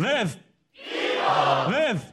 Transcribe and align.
Live! 0.00 0.38
Live! 1.68 2.12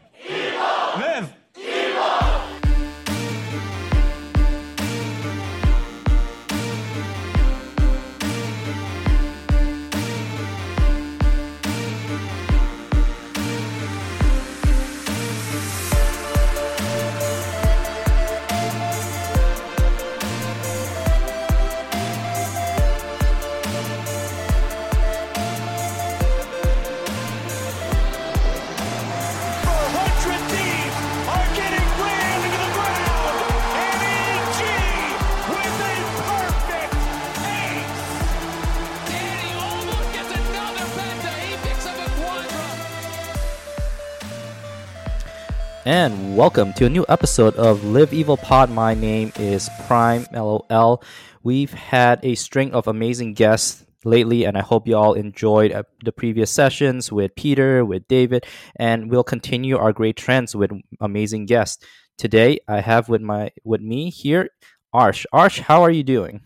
And 45.88 46.36
welcome 46.36 46.73
to 46.73 46.86
a 46.86 46.89
new 46.89 47.05
episode 47.08 47.55
of 47.55 47.86
Live 47.86 48.14
Evil 48.14 48.36
Pod. 48.36 48.69
My 48.69 48.94
name 48.94 49.31
is 49.39 49.69
Prime 49.88 50.28
LOL. 50.33 51.02
We've 51.44 51.72
had 51.72 52.19
a 52.23 52.36
string 52.36 52.73
of 52.73 52.89
amazing 52.89 53.36
guests 53.36 53.86
lately, 54.03 54.44
and 54.44 54.58
I 54.58 54.64
hope 54.64 54.86
you 54.86 54.97
all 54.97 55.14
enjoyed 55.14 55.72
uh, 55.72 55.83
the 56.03 56.11
previous 56.11 56.52
sessions 56.52 57.09
with 57.09 57.38
Peter, 57.38 57.86
with 57.86 58.05
David, 58.09 58.45
and 58.75 59.09
we'll 59.09 59.23
continue 59.23 59.78
our 59.78 59.94
great 59.94 60.17
trends 60.17 60.53
with 60.53 60.72
amazing 61.00 61.45
guests. 61.45 61.81
Today, 62.17 62.59
I 62.67 62.81
have 62.81 63.08
with 63.08 63.22
my 63.22 63.52
with 63.64 63.80
me 63.80 64.09
here 64.09 64.50
Arsh. 64.94 65.25
Arsh, 65.34 65.62
how 65.62 65.84
are 65.84 65.92
you 65.92 66.03
doing? 66.03 66.42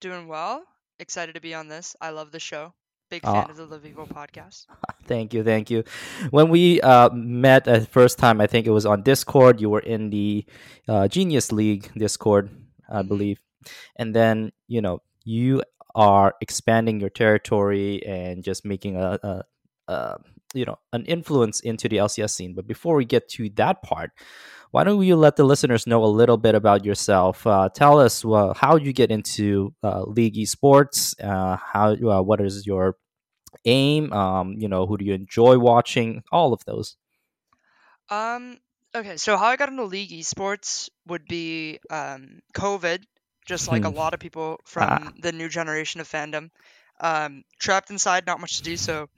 Doing 0.00 0.26
well. 0.26 0.64
Excited 0.98 1.36
to 1.36 1.40
be 1.40 1.54
on 1.54 1.68
this. 1.68 1.94
I 2.00 2.10
love 2.10 2.32
the 2.32 2.40
show. 2.40 2.74
Big 3.10 3.22
Ah. 3.24 3.42
fan 3.42 3.50
of 3.50 3.56
the 3.56 3.66
Live 3.66 3.84
Evil 3.84 4.06
podcast. 4.06 4.66
Thank 5.06 5.34
you, 5.34 5.42
thank 5.42 5.68
you. 5.70 5.82
When 6.30 6.48
we 6.48 6.80
uh, 6.80 7.10
met 7.12 7.64
the 7.64 7.80
first 7.80 8.18
time, 8.18 8.40
I 8.40 8.46
think 8.46 8.66
it 8.66 8.70
was 8.70 8.86
on 8.86 9.02
Discord. 9.02 9.60
You 9.60 9.68
were 9.70 9.80
in 9.82 10.10
the 10.10 10.44
uh, 10.86 11.08
Genius 11.08 11.50
League 11.50 11.90
Discord, 11.98 12.48
I 12.88 13.02
Mhm. 13.02 13.08
believe, 13.08 13.40
and 13.96 14.14
then 14.14 14.52
you 14.68 14.80
know 14.80 15.02
you 15.24 15.62
are 15.96 16.34
expanding 16.40 17.00
your 17.00 17.10
territory 17.10 18.06
and 18.06 18.44
just 18.44 18.64
making 18.64 18.94
a, 18.96 19.18
a, 19.22 19.44
a 19.92 20.18
you 20.54 20.64
know 20.64 20.78
an 20.92 21.04
influence 21.06 21.58
into 21.58 21.88
the 21.88 21.96
LCS 21.98 22.30
scene. 22.30 22.54
But 22.54 22.68
before 22.68 22.94
we 22.94 23.04
get 23.04 23.28
to 23.30 23.50
that 23.56 23.82
part, 23.82 24.12
why 24.70 24.84
don't 24.84 25.02
you 25.02 25.16
let 25.16 25.36
the 25.36 25.44
listeners 25.44 25.86
know 25.86 26.04
a 26.04 26.06
little 26.06 26.36
bit 26.36 26.54
about 26.54 26.84
yourself? 26.84 27.46
Uh, 27.46 27.68
tell 27.68 27.98
us 27.98 28.24
well, 28.24 28.54
how 28.54 28.76
you 28.76 28.92
get 28.92 29.10
into 29.10 29.74
uh, 29.82 30.02
League 30.02 30.34
esports. 30.34 31.14
Uh, 31.22 31.56
how 31.56 31.94
uh, 31.94 32.22
what 32.22 32.40
is 32.40 32.66
your 32.66 32.96
aim? 33.64 34.12
Um, 34.12 34.54
you 34.58 34.68
know, 34.68 34.86
who 34.86 34.96
do 34.96 35.04
you 35.04 35.14
enjoy 35.14 35.58
watching? 35.58 36.22
All 36.30 36.52
of 36.52 36.64
those. 36.64 36.96
Um, 38.08 38.58
okay, 38.94 39.16
so 39.16 39.36
how 39.36 39.46
I 39.46 39.56
got 39.56 39.68
into 39.68 39.84
League 39.84 40.10
Esports 40.10 40.88
would 41.06 41.26
be 41.26 41.78
um, 41.90 42.40
COVID, 42.54 43.02
just 43.46 43.68
like 43.68 43.84
a 43.84 43.88
lot 44.00 44.14
of 44.14 44.20
people 44.20 44.60
from 44.64 45.14
the 45.20 45.32
new 45.32 45.48
generation 45.48 46.00
of 46.00 46.08
fandom. 46.08 46.50
Um, 47.00 47.44
trapped 47.58 47.90
inside, 47.90 48.26
not 48.26 48.40
much 48.40 48.58
to 48.58 48.62
do. 48.62 48.76
So 48.76 49.08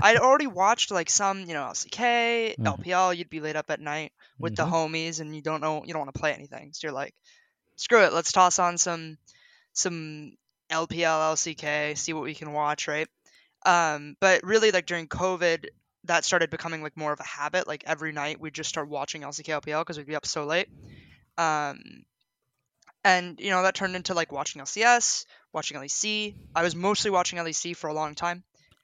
I'd 0.00 0.16
already 0.18 0.46
watched 0.46 0.90
like 0.90 1.10
some, 1.10 1.40
you 1.40 1.54
know, 1.54 1.64
LCK, 1.64 2.56
Mhm. 2.56 2.64
LPL. 2.64 3.12
You'd 3.12 3.28
be 3.30 3.40
late 3.40 3.56
up 3.56 3.70
at 3.70 3.80
night 3.80 4.12
with 4.38 4.54
Mhm. 4.54 4.56
the 4.56 4.64
homies, 4.66 5.20
and 5.20 5.34
you 5.34 5.42
don't 5.42 5.60
know, 5.60 5.84
you 5.84 5.92
don't 5.92 6.00
want 6.04 6.14
to 6.14 6.20
play 6.20 6.32
anything. 6.32 6.72
So 6.72 6.86
you're 6.86 6.94
like, 6.94 7.14
screw 7.76 8.04
it, 8.04 8.12
let's 8.12 8.30
toss 8.32 8.58
on 8.58 8.78
some, 8.78 9.18
some 9.72 10.36
LPL, 10.70 11.32
LCK, 11.32 11.94
see 11.96 12.12
what 12.12 12.22
we 12.22 12.34
can 12.34 12.52
watch, 12.52 12.86
right? 12.88 13.08
Um, 13.66 14.16
but 14.20 14.44
really, 14.44 14.70
like 14.70 14.86
during 14.86 15.08
COVID, 15.08 15.66
that 16.04 16.24
started 16.24 16.50
becoming 16.50 16.82
like 16.82 16.96
more 16.96 17.12
of 17.12 17.20
a 17.20 17.24
habit. 17.24 17.66
Like 17.66 17.82
every 17.86 18.12
night, 18.12 18.38
we'd 18.38 18.54
just 18.54 18.68
start 18.68 18.88
watching 18.88 19.22
LCK 19.22 19.48
LPL 19.60 19.80
because 19.80 19.96
we'd 19.98 20.06
be 20.06 20.14
up 20.16 20.26
so 20.26 20.44
late. 20.44 20.68
Um, 21.38 22.04
and 23.04 23.38
you 23.38 23.50
know 23.50 23.62
that 23.62 23.74
turned 23.74 23.94
into 23.96 24.14
like 24.14 24.32
watching 24.32 24.62
LCS, 24.62 25.26
watching 25.52 25.78
LEC. 25.78 26.34
I 26.54 26.62
was 26.62 26.74
mostly 26.74 27.10
watching 27.10 27.38
LEC 27.38 27.76
for 27.76 27.88
a 27.88 27.94
long 27.94 28.14
time. 28.14 28.42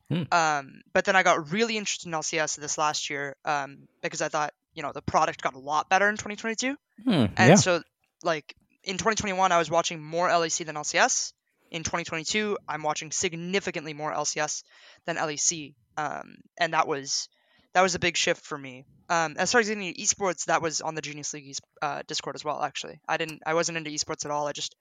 Hmm. 0.08 0.22
Um, 0.32 0.80
but 0.92 1.04
then 1.04 1.14
I 1.16 1.22
got 1.22 1.52
really 1.52 1.76
interested 1.76 2.08
in 2.08 2.12
LCS 2.12 2.56
this 2.60 2.76
last 2.78 3.10
year 3.10 3.36
um, 3.44 3.88
because 4.02 4.20
I 4.22 4.28
thought 4.28 4.52
you 4.74 4.82
know 4.82 4.92
the 4.92 5.02
product 5.02 5.42
got 5.42 5.54
a 5.54 5.58
lot 5.58 5.88
better 5.88 6.08
in 6.08 6.16
2022. 6.16 6.76
Hmm, 7.04 7.10
And 7.10 7.32
yeah. 7.36 7.54
so, 7.54 7.82
like 8.22 8.54
in 8.84 8.94
2021, 8.98 9.52
I 9.52 9.58
was 9.58 9.70
watching 9.70 10.02
more 10.02 10.28
LEC 10.28 10.66
than 10.66 10.74
LCS. 10.76 11.32
In 11.70 11.84
2022, 11.84 12.58
I'm 12.68 12.82
watching 12.82 13.12
significantly 13.12 13.94
more 13.94 14.12
LCS 14.12 14.64
than 15.04 15.16
LEC, 15.16 15.74
um, 15.96 16.38
and 16.58 16.74
that 16.74 16.88
was 16.88 17.28
that 17.74 17.82
was 17.82 17.94
a 17.94 17.98
big 17.98 18.16
shift 18.16 18.44
for 18.44 18.58
me. 18.58 18.84
Um, 19.08 19.36
as 19.38 19.52
far 19.52 19.60
as 19.60 19.68
getting 19.68 19.84
into 19.84 20.00
esports, 20.00 20.46
that 20.46 20.62
was 20.62 20.80
on 20.80 20.94
the 20.94 21.02
Genius 21.02 21.32
League 21.34 21.56
uh, 21.82 22.02
Discord 22.06 22.36
as 22.36 22.44
well. 22.44 22.62
Actually, 22.62 23.00
I 23.08 23.16
didn't, 23.16 23.42
I 23.44 23.54
wasn't 23.54 23.78
into 23.78 23.90
esports 23.90 24.24
at 24.24 24.30
all. 24.30 24.46
I 24.46 24.52
just 24.52 24.76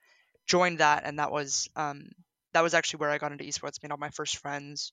joined 0.46 0.80
that, 0.80 1.04
and 1.06 1.20
that 1.20 1.32
was 1.32 1.70
um, 1.76 2.10
that 2.54 2.62
was 2.62 2.74
actually 2.74 3.00
where 3.00 3.10
I 3.10 3.18
got 3.18 3.32
into 3.32 3.44
esports. 3.44 3.82
Made 3.82 3.92
all 3.92 3.98
my 3.98 4.10
first 4.10 4.38
friends, 4.38 4.92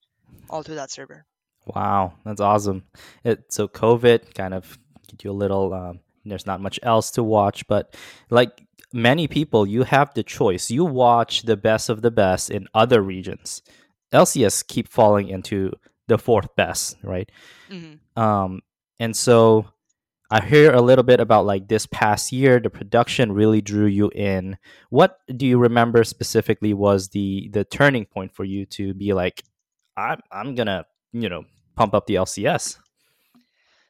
all 0.48 0.62
through 0.62 0.76
that 0.76 0.90
server. 0.90 1.24
Wow, 1.66 2.14
that's 2.24 2.40
awesome. 2.40 2.84
It, 3.24 3.52
so 3.52 3.68
COVID 3.68 4.34
kind 4.34 4.54
of 4.54 4.78
get 5.08 5.24
you 5.24 5.30
a 5.30 5.32
little. 5.32 5.74
Um, 5.74 6.00
there's 6.24 6.46
not 6.46 6.60
much 6.60 6.80
else 6.82 7.10
to 7.12 7.22
watch, 7.22 7.66
but 7.66 7.94
like 8.30 8.62
many 8.92 9.28
people, 9.28 9.66
you 9.66 9.84
have 9.84 10.14
the 10.14 10.22
choice. 10.22 10.70
You 10.70 10.84
watch 10.84 11.42
the 11.42 11.56
best 11.56 11.88
of 11.88 12.02
the 12.02 12.10
best 12.10 12.50
in 12.50 12.68
other 12.74 13.00
regions. 13.02 13.62
LCS 14.12 14.66
keep 14.66 14.88
falling 14.88 15.28
into 15.28 15.72
the 16.08 16.18
fourth 16.18 16.54
best, 16.56 16.96
right? 17.02 17.30
hmm 17.68 17.94
Um, 18.16 18.60
and 18.98 19.14
so 19.14 19.66
I 20.30 20.44
hear 20.44 20.72
a 20.72 20.80
little 20.82 21.04
bit 21.04 21.20
about 21.20 21.46
like 21.46 21.68
this 21.68 21.86
past 21.86 22.32
year, 22.32 22.58
the 22.58 22.70
production 22.70 23.32
really 23.32 23.60
drew 23.60 23.86
you 23.86 24.10
in. 24.10 24.56
What 24.90 25.18
do 25.36 25.46
you 25.46 25.58
remember 25.58 26.02
specifically 26.04 26.74
was 26.74 27.08
the 27.10 27.48
the 27.52 27.64
turning 27.64 28.06
point 28.06 28.34
for 28.34 28.44
you 28.44 28.66
to 28.66 28.94
be 28.94 29.12
like, 29.12 29.44
I'm 29.96 30.20
I'm 30.32 30.54
gonna 30.54 30.86
you 31.12 31.28
know 31.28 31.44
pump 31.76 31.94
up 31.94 32.06
the 32.06 32.16
LCS. 32.16 32.78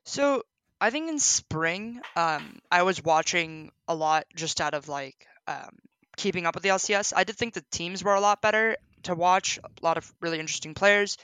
So 0.05 0.43
I 0.81 0.91
think 0.91 1.09
in 1.09 1.19
spring, 1.19 2.01
um, 2.17 2.59
I 2.71 2.83
was 2.83 3.03
watching 3.03 3.73
a 3.89 3.95
lot 3.95 4.27
just 4.35 4.61
out 4.61 4.75
of 4.75 4.89
like 4.89 5.27
um, 5.49 5.79
keeping 6.17 6.47
up 6.47 6.55
with 6.55 6.63
the 6.63 6.71
LCS. 6.71 7.13
I 7.17 7.25
did 7.25 7.37
think 7.37 7.55
the 7.55 7.65
teams 7.71 8.05
were 8.05 8.15
a 8.15 8.21
lot 8.21 8.43
better 8.43 8.77
to 9.05 9.15
watch, 9.15 9.59
a 9.59 9.85
lot 9.85 9.97
of 9.97 10.13
really 10.21 10.39
interesting 10.39 10.75
players. 10.75 11.17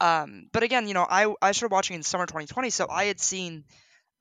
Um, 0.00 0.48
but 0.52 0.62
again, 0.62 0.88
you 0.88 0.94
know, 0.94 1.06
I 1.08 1.32
I 1.40 1.52
started 1.52 1.72
watching 1.72 1.96
in 1.96 2.02
summer 2.02 2.26
2020, 2.26 2.70
so 2.70 2.86
I 2.90 3.04
had 3.04 3.20
seen, 3.20 3.64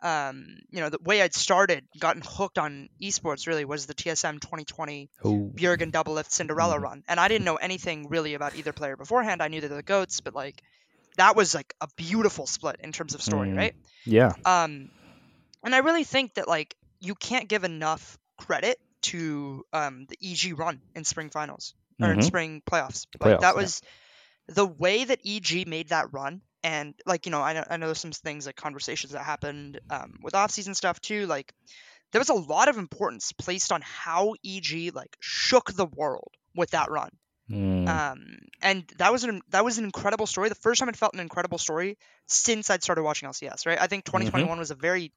um, 0.02 0.58
you 0.70 0.80
know, 0.82 0.90
the 0.90 1.00
way 1.04 1.22
I'd 1.22 1.34
started, 1.34 1.86
gotten 2.00 2.22
hooked 2.26 2.58
on 2.58 2.90
esports 3.02 3.48
really 3.48 3.66
was 3.66 3.86
the 3.86 3.94
TSM 3.94 4.40
2020 4.40 5.10
Oh, 5.24 5.52
Bjerg 5.56 5.92
Doublelift 5.92 6.32
Cinderella 6.32 6.78
Mhm. 6.78 6.82
run, 6.82 7.04
and 7.08 7.20
I 7.20 7.28
didn't 7.28 7.46
know 7.46 7.56
anything 7.58 8.08
really 8.10 8.34
about 8.36 8.56
either 8.56 8.74
player 8.74 8.96
beforehand. 8.98 9.42
I 9.42 9.48
knew 9.50 9.62
that 9.62 9.68
they're 9.68 9.78
the 9.78 9.84
goats, 9.84 10.22
but 10.22 10.34
like 10.36 10.62
that 11.18 11.36
was 11.36 11.56
like 11.56 11.74
a 11.82 11.88
beautiful 11.96 12.48
split 12.48 12.78
in 12.82 12.92
terms 12.92 13.16
of 13.16 13.22
story, 13.22 13.50
Mm. 13.50 13.58
right? 13.58 13.76
yeah. 14.06 14.34
Um, 14.46 14.90
and 15.64 15.74
I 15.76 15.80
really 15.80 16.04
think 16.04 16.36
that 16.36 16.48
like 16.48 16.76
you 17.00 17.16
can't 17.16 17.48
give 17.50 17.64
enough 17.64 18.18
credit 18.38 18.78
to 19.04 19.64
um, 19.74 20.06
the 20.10 20.18
EG 20.22 20.54
run 20.54 20.82
in 20.96 21.04
spring 21.04 21.30
finals 21.30 21.74
or 22.02 22.12
in 22.12 22.18
Mhm. 22.18 22.24
spring 22.24 22.62
playoffs. 22.70 23.06
Like 23.20 23.38
Playoffs, 23.38 23.42
that 23.42 23.56
yeah. 23.56 23.62
The 24.48 24.66
way 24.66 25.04
that 25.04 25.20
EG 25.26 25.68
made 25.68 25.90
that 25.90 26.12
run. 26.14 26.42
And 26.64 26.96
like 27.06 27.26
you 27.26 27.32
know, 27.32 27.42
I 27.42 27.54
know, 27.54 27.64
I 27.70 27.78
know 27.78 27.86
there's 27.88 28.00
some 28.00 28.12
things 28.12 28.46
like 28.46 28.56
conversations 28.56 29.14
that 29.14 29.24
happened 29.24 29.80
um, 29.90 30.20
with 30.22 30.34
off-season 30.34 30.74
stuff 30.74 31.00
too. 31.00 31.28
Like 31.28 31.54
there 32.12 32.20
was 32.20 32.30
a 32.30 32.34
lot 32.34 32.70
of 32.70 32.78
importance 32.78 33.32
placed 33.34 33.72
on 33.72 33.82
how 33.84 34.34
EG 34.44 34.92
like 34.96 35.16
shook 35.20 35.72
the 35.74 35.86
world 35.86 36.32
with 36.56 36.72
that 36.72 36.90
run. 36.90 37.10
Mm, 37.52 37.88
Um, 37.88 38.26
and 38.64 38.92
that 38.98 39.12
was 39.12 39.24
an 39.24 39.42
that 39.50 39.64
was 39.64 39.78
an 39.78 39.84
incredible 39.86 40.26
story. 40.26 40.50
The 40.50 40.56
first 40.56 40.80
time 40.80 40.90
it 40.90 40.96
felt 40.98 41.14
an 41.14 41.20
incredible 41.20 41.60
story 41.60 41.98
since 42.26 42.72
I'd 42.72 42.82
started 42.82 43.04
watching 43.04 43.30
LCS. 43.30 43.68
Right, 43.68 43.80
I 43.80 43.86
think 43.86 44.06
2021 44.06 44.58
was 44.58 44.72
a 44.72 44.76
very 44.76 45.12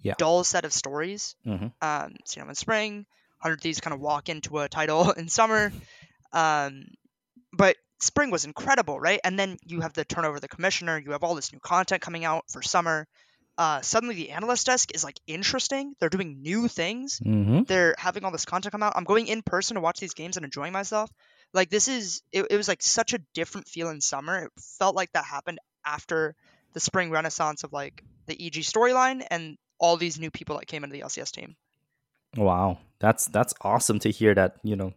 Mm-hmm. 0.00 0.08
Yeah. 0.08 0.14
dull 0.16 0.44
set 0.44 0.64
of 0.64 0.72
stories. 0.72 1.36
Mhm. 1.46 1.72
Um, 1.82 2.14
you 2.34 2.42
know, 2.42 2.48
in 2.48 2.54
spring, 2.54 3.04
Hundred 3.38 3.60
Thieves 3.60 3.80
kind 3.82 3.92
of 3.92 4.00
walk 4.00 4.30
into 4.30 4.58
a 4.58 4.66
title 4.68 5.10
in 5.18 5.28
summer. 5.28 5.70
Um, 6.32 6.84
but 7.52 7.76
spring 8.00 8.30
was 8.30 8.44
incredible, 8.44 8.98
right? 8.98 9.20
And 9.22 9.38
then 9.38 9.56
you 9.64 9.80
have 9.80 9.92
the 9.92 10.04
turnover 10.04 10.36
of 10.36 10.40
the 10.40 10.48
commissioner. 10.48 10.98
You 10.98 11.12
have 11.12 11.22
all 11.22 11.34
this 11.34 11.52
new 11.52 11.60
content 11.60 12.02
coming 12.02 12.24
out 12.24 12.44
for 12.50 12.62
summer. 12.62 13.06
Uh, 13.58 13.80
suddenly, 13.82 14.14
the 14.14 14.30
analyst 14.30 14.66
desk 14.66 14.94
is 14.94 15.04
like 15.04 15.20
interesting. 15.26 15.94
They're 16.00 16.08
doing 16.08 16.40
new 16.40 16.66
things 16.66 17.20
Mm-hmm. 17.22 17.64
they're 17.64 17.94
having 17.98 18.24
all 18.24 18.30
this 18.30 18.44
content 18.46 18.72
come 18.72 18.82
out. 18.82 18.94
I'm 18.96 19.04
going 19.04 19.26
in 19.26 19.42
person 19.42 19.74
to 19.74 19.80
watch 19.80 20.00
these 20.00 20.14
games 20.14 20.36
and 20.36 20.44
enjoying 20.44 20.72
myself. 20.72 21.10
Like 21.52 21.68
this 21.68 21.88
is 21.88 22.22
it, 22.32 22.46
it 22.50 22.56
was 22.56 22.68
like 22.68 22.82
such 22.82 23.12
a 23.12 23.18
different 23.34 23.68
feel 23.68 23.90
in 23.90 24.00
summer. 24.00 24.44
It 24.44 24.52
felt 24.78 24.96
like 24.96 25.12
that 25.12 25.24
happened 25.24 25.58
after 25.84 26.34
the 26.72 26.80
spring 26.80 27.10
renaissance 27.10 27.64
of 27.64 27.72
like 27.72 28.02
the 28.26 28.34
EG 28.46 28.62
storyline 28.62 29.26
and 29.30 29.58
all 29.78 29.96
these 29.96 30.18
new 30.18 30.30
people 30.30 30.56
that 30.58 30.66
came 30.66 30.84
into 30.84 30.94
the 30.94 31.02
LCS 31.02 31.32
team. 31.32 31.56
Wow, 32.36 32.78
that's 33.00 33.26
that's 33.26 33.52
awesome 33.62 33.98
to 34.00 34.10
hear 34.10 34.34
that. 34.34 34.56
You 34.62 34.76
know, 34.76 34.94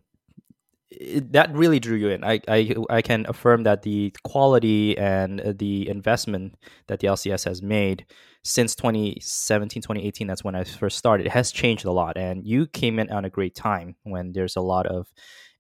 it, 1.00 1.34
that 1.34 1.54
really 1.54 1.80
drew 1.80 1.98
you 1.98 2.10
in. 2.10 2.24
I, 2.24 2.40
I 2.48 2.75
I 2.90 3.01
can 3.01 3.25
affirm 3.28 3.63
that 3.63 3.84
the 3.84 4.13
quality 4.24 4.98
and 4.98 5.42
uh, 5.42 5.54
the 5.56 5.88
investment 5.90 6.56
that 6.88 7.00
the 7.00 7.07
LCS 7.07 7.45
has 7.45 7.62
made 7.62 8.06
since 8.44 8.75
2017, 8.75 9.81
2018, 9.81 10.28
that's 10.28 10.44
when 10.44 10.56
I 10.56 10.66
first 10.66 10.98
started, 10.98 11.28
has 11.28 11.51
changed 11.51 11.86
a 11.86 11.92
lot. 11.92 12.18
And 12.18 12.45
you 12.45 12.68
came 12.68 13.00
in 13.00 13.10
on 13.10 13.24
a 13.25 13.30
great 13.30 13.56
time 13.56 13.95
when 14.04 14.34
there's 14.34 14.57
a 14.57 14.62
lot 14.62 14.86
of 14.86 15.07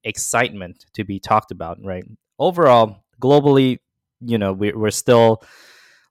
excitement 0.03 0.85
to 0.93 1.05
be 1.05 1.19
talked 1.19 1.51
about, 1.51 1.77
right? 1.83 2.03
Overall, 2.39 3.03
globally, 3.21 3.77
you 4.19 4.37
know, 4.37 4.51
we, 4.51 4.73
we're 4.73 4.91
still 4.91 5.41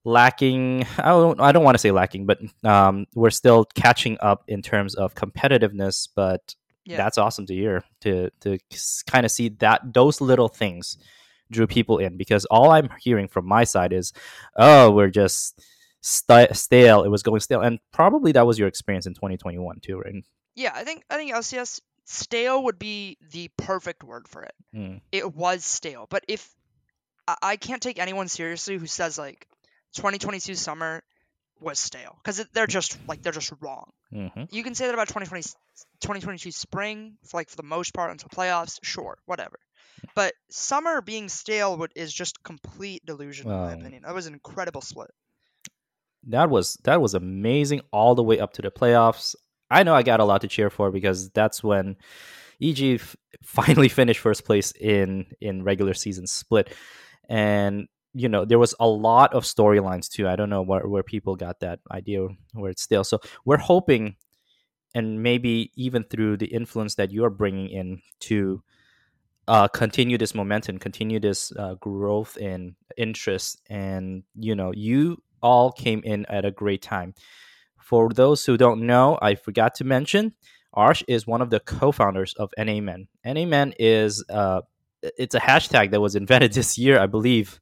lacking 0.04 0.84
i 0.98 1.10
don't 1.10 1.40
i 1.40 1.52
don't 1.52 1.62
want 1.62 1.76
to 1.76 1.78
say 1.78 1.92
lacking 1.92 2.26
but 2.26 2.38
um, 2.64 3.06
we're 3.14 3.30
still 3.30 3.64
catching 3.76 4.18
up 4.20 4.42
in 4.48 4.60
terms 4.60 4.96
of 4.96 5.14
competitiveness 5.14 6.08
but 6.16 6.56
Yeah. 6.84 6.96
that's 6.96 7.18
awesome 7.18 7.46
to 7.46 7.54
hear 7.54 7.84
to 8.00 8.30
to 8.40 8.58
kind 9.06 9.24
of 9.24 9.30
see 9.30 9.50
that 9.60 9.94
those 9.94 10.20
little 10.20 10.48
things 10.48 10.98
drew 11.50 11.66
people 11.66 11.98
in 11.98 12.16
because 12.16 12.44
all 12.46 12.70
i'm 12.70 12.88
hearing 12.98 13.28
from 13.28 13.46
my 13.46 13.64
side 13.64 13.92
is 13.92 14.12
oh 14.56 14.90
we're 14.90 15.10
just 15.10 15.60
st- 16.00 16.56
stale 16.56 17.04
it 17.04 17.08
was 17.10 17.22
going 17.22 17.40
stale 17.40 17.60
and 17.60 17.78
probably 17.92 18.32
that 18.32 18.46
was 18.46 18.58
your 18.58 18.68
experience 18.68 19.06
in 19.06 19.14
2021 19.14 19.78
too 19.80 19.98
right 19.98 20.24
Yeah, 20.54 20.72
I 20.74 20.84
think 20.84 21.04
I 21.08 21.16
think 21.16 21.32
LCS 21.32 21.80
stale 22.04 22.64
would 22.64 22.78
be 22.78 23.16
the 23.32 23.48
perfect 23.56 24.02
word 24.04 24.28
for 24.28 24.42
it. 24.42 24.54
Mm. 24.74 25.00
It 25.12 25.34
was 25.34 25.64
stale, 25.64 26.06
but 26.10 26.24
if 26.28 26.46
I, 27.28 27.36
I 27.42 27.56
can't 27.56 27.80
take 27.80 27.98
anyone 27.98 28.28
seriously 28.28 28.76
who 28.76 28.86
says 28.86 29.16
like 29.18 29.46
2022 29.94 30.54
summer 30.54 31.02
was 31.62 31.78
stale 31.78 32.16
because 32.22 32.44
they're 32.52 32.66
just 32.66 32.98
like 33.08 33.22
they're 33.22 33.32
just 33.32 33.52
wrong. 33.60 33.90
hmm 34.10 34.44
You 34.50 34.62
can 34.62 34.74
say 34.74 34.86
that 34.86 34.94
about 34.94 35.08
2020 35.08 35.42
2022 36.00 36.50
spring 36.50 37.16
for 37.24 37.38
like 37.38 37.48
for 37.48 37.56
the 37.56 37.62
most 37.62 37.94
part 37.94 38.10
until 38.10 38.28
playoffs, 38.28 38.78
sure, 38.82 39.16
whatever. 39.26 39.58
But 40.14 40.34
summer 40.50 41.00
being 41.00 41.28
stale 41.28 41.76
would 41.78 41.92
is 41.94 42.12
just 42.12 42.42
complete 42.42 43.04
delusion 43.06 43.46
in 43.48 43.52
my 43.56 43.72
opinion. 43.72 44.02
That 44.02 44.14
was 44.14 44.26
an 44.26 44.34
incredible 44.34 44.80
split. 44.80 45.10
that 46.28 46.50
was 46.50 46.78
that 46.84 47.00
was 47.00 47.14
amazing 47.14 47.80
all 47.92 48.14
the 48.14 48.22
way 48.22 48.38
up 48.40 48.52
to 48.54 48.62
the 48.62 48.70
playoffs. 48.70 49.34
I 49.70 49.82
know 49.82 49.94
I 49.94 50.02
got 50.02 50.20
a 50.20 50.24
lot 50.24 50.42
to 50.42 50.48
cheer 50.48 50.70
for 50.70 50.90
because 50.90 51.30
that's 51.30 51.62
when 51.64 51.96
EG 52.60 52.94
f- 53.00 53.16
finally 53.42 53.88
finished 53.88 54.20
first 54.20 54.44
place 54.44 54.72
in 54.72 55.26
in 55.40 55.62
regular 55.64 55.94
season 55.94 56.26
split, 56.26 56.72
and 57.28 57.88
you 58.14 58.28
know 58.28 58.44
there 58.44 58.58
was 58.58 58.74
a 58.78 58.86
lot 58.86 59.32
of 59.34 59.44
storylines 59.44 60.08
too. 60.08 60.28
I 60.28 60.36
don't 60.36 60.50
know 60.50 60.62
where 60.62 60.86
where 60.86 61.02
people 61.02 61.36
got 61.36 61.60
that 61.60 61.80
idea 61.90 62.28
where 62.52 62.70
it's 62.70 62.82
still. 62.82 63.04
So 63.04 63.20
we're 63.44 63.58
hoping, 63.58 64.16
and 64.94 65.22
maybe 65.22 65.72
even 65.76 66.04
through 66.04 66.36
the 66.38 66.46
influence 66.46 66.96
that 66.96 67.12
you're 67.12 67.30
bringing 67.30 67.68
in 67.68 68.02
to 68.20 68.62
uh, 69.48 69.68
continue 69.68 70.18
this 70.18 70.34
momentum, 70.34 70.78
continue 70.78 71.20
this 71.20 71.52
uh, 71.58 71.74
growth 71.74 72.36
in 72.36 72.76
interest, 72.96 73.60
and 73.68 74.22
you 74.38 74.54
know, 74.54 74.72
you 74.74 75.22
all 75.42 75.72
came 75.72 76.00
in 76.04 76.26
at 76.26 76.44
a 76.44 76.50
great 76.50 76.82
time. 76.82 77.14
For 77.80 78.10
those 78.10 78.44
who 78.44 78.56
don't 78.56 78.86
know, 78.86 79.18
I 79.20 79.34
forgot 79.34 79.74
to 79.76 79.84
mention, 79.84 80.34
Arsh 80.74 81.02
is 81.08 81.26
one 81.26 81.42
of 81.42 81.50
the 81.50 81.60
co-founders 81.60 82.34
of 82.34 82.52
NAmen. 82.56 83.08
NA 83.24 83.44
Men 83.44 83.74
is 83.78 84.24
uh, 84.30 84.62
it's 85.02 85.34
a 85.34 85.40
hashtag 85.40 85.90
that 85.90 86.00
was 86.00 86.14
invented 86.14 86.52
this 86.54 86.78
year, 86.78 86.98
I 86.98 87.06
believe. 87.06 87.60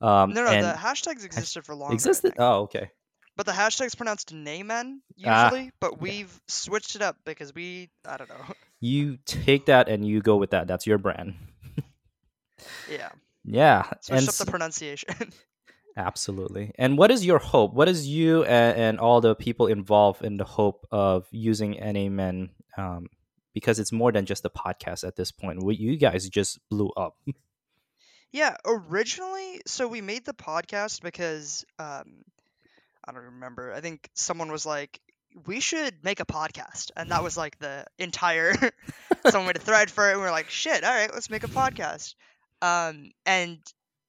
Um, 0.00 0.30
No, 0.32 0.44
no, 0.44 0.50
the 0.62 0.72
hashtags 0.78 1.24
existed 1.24 1.64
for 1.64 1.74
longer. 1.74 1.92
I 1.92 1.94
existed. 1.94 2.34
Oh, 2.38 2.62
okay. 2.62 2.90
But 3.36 3.46
the 3.46 3.52
hashtag's 3.52 3.94
pronounced 3.94 4.34
Naymen 4.34 4.98
Ah, 5.24 5.46
usually, 5.46 5.70
but 5.80 6.00
we've 6.00 6.40
switched 6.48 6.96
it 6.96 7.02
up 7.02 7.16
because 7.24 7.54
we 7.54 7.88
I 8.06 8.16
don't 8.16 8.28
know. 8.28 8.54
You 8.82 9.18
take 9.26 9.66
that 9.66 9.90
and 9.90 10.06
you 10.06 10.22
go 10.22 10.36
with 10.36 10.50
that. 10.52 10.66
That's 10.66 10.86
your 10.86 10.96
brand. 10.98 11.34
yeah. 12.90 13.10
Yeah, 13.44 13.84
Switched 14.02 14.10
and 14.10 14.28
up 14.28 14.34
the 14.34 14.46
pronunciation. 14.46 15.32
Absolutely. 15.96 16.72
And 16.78 16.98
what 16.98 17.10
is 17.10 17.24
your 17.24 17.38
hope? 17.38 17.72
What 17.72 17.88
is 17.88 18.06
you 18.06 18.44
and, 18.44 18.76
and 18.78 19.00
all 19.00 19.22
the 19.22 19.34
people 19.34 19.66
involved 19.66 20.22
in 20.22 20.36
the 20.36 20.44
hope 20.44 20.86
of 20.90 21.26
using 21.30 21.70
NAmen? 21.72 22.50
Um, 22.76 23.06
because 23.54 23.78
it's 23.78 23.92
more 23.92 24.12
than 24.12 24.26
just 24.26 24.44
a 24.44 24.50
podcast 24.50 25.06
at 25.06 25.16
this 25.16 25.32
point. 25.32 25.62
You 25.78 25.96
guys 25.96 26.28
just 26.28 26.58
blew 26.68 26.90
up. 26.98 27.16
Yeah, 28.32 28.56
originally 28.64 29.60
so 29.66 29.88
we 29.88 30.00
made 30.00 30.24
the 30.24 30.34
podcast 30.34 31.02
because 31.02 31.64
um 31.78 32.22
I 33.04 33.12
don't 33.12 33.24
remember. 33.24 33.72
I 33.72 33.80
think 33.80 34.08
someone 34.14 34.52
was 34.52 34.64
like 34.66 35.00
we 35.46 35.60
should 35.60 35.94
make 36.02 36.20
a 36.20 36.24
podcast 36.26 36.90
and 36.96 37.10
that 37.10 37.22
was 37.22 37.36
like 37.36 37.58
the 37.58 37.84
entire 37.98 38.52
someone 39.28 39.46
made 39.46 39.56
a 39.56 39.60
thread 39.60 39.90
for 39.90 40.08
it 40.08 40.12
and 40.12 40.20
we 40.20 40.26
are 40.26 40.32
like 40.32 40.50
shit 40.50 40.82
all 40.84 40.90
right 40.90 41.10
let's 41.14 41.30
make 41.30 41.44
a 41.44 41.48
podcast 41.48 42.14
um 42.62 43.10
and 43.24 43.58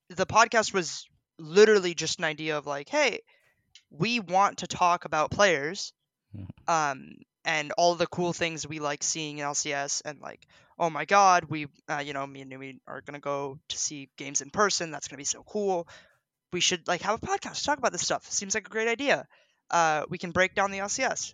the 0.10 0.26
podcast 0.26 0.74
was 0.74 1.08
literally 1.38 1.94
just 1.94 2.18
an 2.18 2.26
idea 2.26 2.58
of 2.58 2.66
like 2.66 2.90
hey 2.90 3.20
we 3.92 4.20
want 4.20 4.58
to 4.60 4.68
talk 4.68 5.06
about 5.06 5.30
players 5.32 5.94
Mhm. 6.36 6.48
um 6.68 7.10
and 7.46 7.72
all 7.78 7.96
the 7.96 8.08
cool 8.08 8.34
things 8.34 8.68
we 8.68 8.80
like 8.80 9.04
seeing 9.04 9.40
in 9.40 9.46
lcs 9.46 10.02
and 10.06 10.20
like 10.22 10.46
oh 10.78 10.90
my 10.90 11.06
god 11.06 11.46
we 11.46 11.68
uh, 11.90 12.02
you 12.06 12.14
know 12.14 12.26
me 12.26 12.42
and 12.42 12.52
Numi 12.52 12.80
are 12.88 13.02
gonna 13.02 13.20
go 13.20 13.58
to 13.70 13.78
see 13.78 14.10
games 14.18 14.42
in 14.42 14.50
person 14.50 14.92
that's 14.92 15.08
gonna 15.08 15.18
be 15.18 15.24
so 15.24 15.44
cool 15.44 15.88
we 16.54 16.60
should 16.60 16.88
like 16.88 17.02
have 17.02 17.22
a 17.22 17.26
podcast 17.26 17.60
to 17.60 17.64
talk 17.66 17.78
about 17.78 17.92
this 17.92 18.02
stuff 18.04 18.30
seems 18.32 18.54
like 18.54 18.68
a 18.68 18.70
great 18.70 18.88
idea 18.88 19.26
uh, 19.72 20.04
we 20.10 20.18
can 20.18 20.32
break 20.32 20.54
down 20.54 20.72
the 20.72 20.80
lcs 20.80 21.34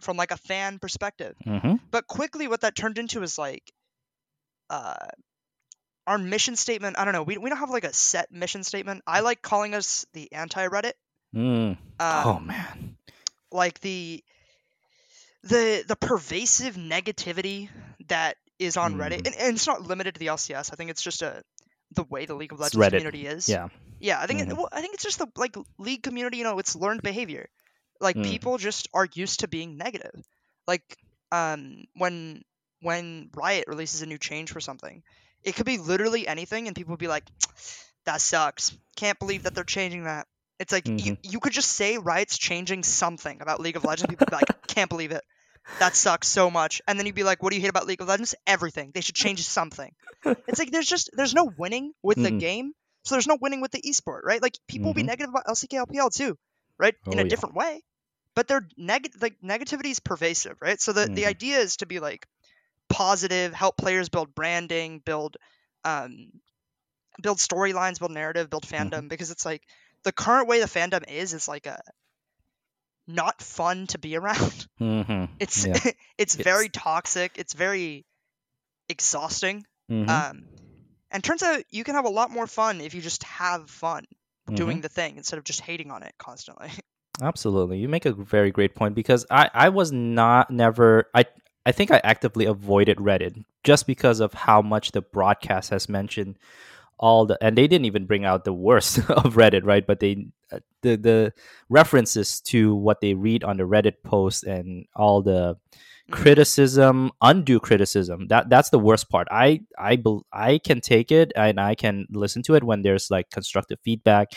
from 0.00 0.16
like 0.16 0.30
a 0.30 0.36
fan 0.36 0.78
perspective 0.78 1.34
Mm-hmm. 1.46 1.74
but 1.90 2.06
quickly 2.06 2.48
what 2.48 2.62
that 2.62 2.74
turned 2.74 2.98
into 2.98 3.22
is 3.22 3.38
like 3.38 3.62
uh 4.70 4.94
our 6.06 6.18
mission 6.18 6.56
statement 6.56 6.98
i 6.98 7.04
don't 7.04 7.14
know 7.14 7.22
we, 7.22 7.38
we 7.38 7.48
don't 7.50 7.58
have 7.58 7.70
like 7.70 7.84
a 7.84 7.92
set 7.92 8.30
mission 8.30 8.62
statement 8.64 9.02
i 9.06 9.20
like 9.20 9.42
calling 9.42 9.74
us 9.74 10.06
the 10.12 10.32
anti-reddit 10.32 10.92
Mm. 11.34 11.70
um, 11.72 11.76
oh 12.00 12.38
man. 12.38 12.96
like 13.52 13.80
the 13.80 14.22
the 15.42 15.84
the 15.86 15.96
pervasive 15.96 16.74
negativity 16.76 17.68
that 18.08 18.36
is 18.58 18.76
on 18.76 18.94
reddit 18.96 19.22
Mm. 19.22 19.26
and, 19.26 19.36
and 19.36 19.56
it's 19.56 19.66
not 19.66 19.82
limited 19.82 20.14
to 20.14 20.18
the 20.20 20.26
lcs 20.28 20.72
i 20.72 20.76
think 20.76 20.90
it's 20.90 21.02
just 21.02 21.22
a 21.22 21.42
the 21.92 22.02
way 22.04 22.26
the 22.26 22.34
league 22.34 22.52
of 22.52 22.58
legends 22.60 22.76
Reddit. 22.84 22.90
community 22.98 23.26
is 23.26 23.48
Yeah. 23.48 23.68
yeah 24.00 24.20
i 24.20 24.26
think 24.26 24.40
it, 24.40 24.48
Mhm. 24.48 24.56
well, 24.56 24.68
i 24.72 24.80
think 24.80 24.94
it's 24.94 25.04
just 25.04 25.18
the 25.18 25.28
like 25.36 25.54
league 25.78 26.02
community 26.02 26.38
you 26.38 26.44
know 26.44 26.58
it's 26.58 26.74
learned 26.74 27.02
behavior 27.02 27.48
like 28.00 28.16
Mm. 28.16 28.24
people 28.24 28.58
just 28.58 28.88
are 28.94 29.06
used 29.14 29.40
to 29.40 29.48
being 29.48 29.76
negative 29.76 30.24
like 30.66 30.82
um 31.32 31.84
when 31.94 32.42
when 32.80 33.30
riot 33.36 33.64
releases 33.68 34.02
a 34.02 34.06
new 34.06 34.18
change 34.18 34.50
for 34.50 34.60
something 34.60 35.02
it 35.42 35.54
could 35.54 35.66
be 35.66 35.78
literally 35.78 36.26
anything 36.26 36.66
and 36.66 36.74
people 36.76 36.92
would 36.92 36.98
be 36.98 37.08
like 37.08 37.24
that 38.04 38.20
sucks 38.20 38.76
can't 38.96 39.18
believe 39.18 39.42
that 39.44 39.54
they're 39.54 39.64
changing 39.64 40.04
that 40.04 40.26
it's 40.58 40.72
like 40.72 40.90
you, 40.96 41.12
Mhm. 41.12 41.18
you 41.22 41.40
could 41.40 41.52
just 41.52 41.72
say 41.72 41.98
riot's 41.98 42.38
changing 42.38 42.82
something 42.82 43.40
about 43.40 43.60
league 43.60 43.76
of 43.76 43.84
legends 43.84 44.08
people 44.10 44.26
be 44.26 44.36
like 44.36 44.48
can't 44.66 44.90
believe 44.90 45.12
it 45.12 45.22
that 45.78 45.96
sucks 45.96 46.28
so 46.28 46.50
much 46.50 46.80
and 46.86 46.98
then 46.98 47.06
you'd 47.06 47.14
be 47.14 47.24
like 47.24 47.42
what 47.42 47.50
do 47.50 47.56
you 47.56 47.62
hate 47.62 47.70
about 47.70 47.86
league 47.86 48.00
of 48.00 48.08
legends 48.08 48.34
everything 48.46 48.90
they 48.94 49.00
should 49.00 49.14
change 49.14 49.42
something 49.46 49.92
it's 50.46 50.58
like 50.58 50.70
there's 50.70 50.86
just 50.86 51.10
there's 51.14 51.34
no 51.34 51.50
winning 51.58 51.92
with 52.02 52.20
the 52.22 52.30
Mhm. 52.30 52.40
game 52.40 52.72
so 53.04 53.14
there's 53.14 53.26
no 53.26 53.38
winning 53.40 53.60
with 53.60 53.72
the 53.72 53.82
esport 53.82 54.20
right 54.24 54.42
like 54.42 54.58
people 54.68 54.88
will 54.88 54.94
be 54.94 55.02
negative 55.02 55.30
about 55.30 55.46
lck 55.46 55.68
lpl 55.74 56.10
too 56.14 56.36
right 56.78 56.94
in 57.10 57.18
Oh, 57.18 57.20
a 57.20 57.24
yeah. 57.24 57.32
different 57.32 57.54
way 57.54 57.82
but 58.34 58.48
they're 58.48 58.66
neg- 58.76 59.14
like 59.20 59.36
negativity 59.42 59.90
is 59.90 60.00
pervasive 60.00 60.56
right 60.60 60.80
so 60.80 60.92
the, 60.92 61.08
the 61.14 61.26
Mhm. 61.26 61.26
idea 61.26 61.58
is 61.58 61.76
to 61.78 61.86
be 61.86 62.00
like 62.00 62.26
positive 62.88 63.52
help 63.54 63.76
players 63.76 64.08
build 64.08 64.34
branding 64.34 65.00
build 65.04 65.36
um 65.84 66.30
build 67.22 67.38
storylines 67.38 67.98
build 67.98 68.12
narrative 68.12 68.50
build 68.50 68.66
Mm-hmm. 68.78 69.00
fandom 69.00 69.08
because 69.08 69.30
it's 69.30 69.44
like 69.44 69.62
the 70.06 70.12
current 70.12 70.46
way 70.48 70.60
the 70.60 70.66
fandom 70.66 71.02
is 71.10 71.34
is 71.34 71.48
like 71.48 71.66
a 71.66 71.78
not 73.08 73.40
fun 73.40 73.86
to 73.88 73.98
be 73.98 74.16
around 74.20 74.66
Mm-hmm. 74.80 75.24
it's 75.40 75.66
Yeah. 75.66 75.78
it's 76.18 76.34
very 76.34 76.66
It's- 76.66 76.82
toxic 76.82 77.32
it's 77.38 77.54
very 77.54 78.04
exhausting 78.88 79.64
Mhm. 79.90 80.08
um 80.08 80.44
and 81.10 81.22
turns 81.22 81.42
out 81.42 81.62
you 81.70 81.84
can 81.84 81.94
have 81.94 82.04
a 82.04 82.10
lot 82.20 82.30
more 82.30 82.46
fun 82.46 82.80
if 82.80 82.94
you 82.94 83.00
just 83.00 83.22
have 83.24 83.70
fun 83.70 84.04
doing 84.52 84.78
Mhm. 84.78 84.82
the 84.82 84.88
thing 84.88 85.16
instead 85.16 85.38
of 85.38 85.44
just 85.44 85.60
hating 85.60 85.90
on 85.90 86.02
it 86.02 86.14
constantly 86.18 86.70
Absolutely. 87.22 87.78
You 87.78 87.88
make 87.88 88.04
a 88.04 88.12
very 88.12 88.50
great 88.50 88.74
point 88.74 88.94
because 88.94 89.24
I, 89.30 89.48
I 89.54 89.68
was 89.70 89.90
not 89.90 90.50
never 90.50 91.08
I 91.14 91.24
I 91.64 91.72
think 91.72 91.90
I 91.90 91.98
actively 92.04 92.44
avoided 92.44 92.98
Reddit 92.98 93.42
just 93.64 93.86
because 93.86 94.20
of 94.20 94.34
how 94.34 94.60
much 94.60 94.92
the 94.92 95.00
broadcast 95.00 95.70
has 95.70 95.88
mentioned 95.88 96.38
all 96.98 97.26
the 97.26 97.38
and 97.42 97.56
they 97.56 97.66
didn't 97.66 97.86
even 97.86 98.06
bring 98.06 98.24
out 98.24 98.44
the 98.44 98.52
worst 98.52 98.98
of 99.10 99.34
Reddit, 99.34 99.64
right? 99.64 99.86
But 99.86 100.00
they 100.00 100.26
uh, 100.52 100.60
the 100.82 100.96
the 100.96 101.32
references 101.68 102.40
to 102.42 102.74
what 102.74 103.00
they 103.00 103.14
read 103.14 103.44
on 103.44 103.56
the 103.56 103.64
Reddit 103.64 104.02
post 104.04 104.44
and 104.44 104.86
all 104.94 105.22
the 105.22 105.56
criticism, 106.10 107.10
undue 107.20 107.60
criticism. 107.60 108.28
That 108.28 108.48
that's 108.48 108.70
the 108.70 108.78
worst 108.78 109.10
part. 109.10 109.28
I 109.30 109.62
I 109.78 110.02
I 110.32 110.58
can 110.58 110.80
take 110.80 111.10
it 111.12 111.32
and 111.36 111.60
I 111.60 111.74
can 111.74 112.06
listen 112.10 112.42
to 112.44 112.54
it 112.54 112.64
when 112.64 112.82
there's 112.82 113.10
like 113.10 113.30
constructive 113.30 113.78
feedback 113.82 114.28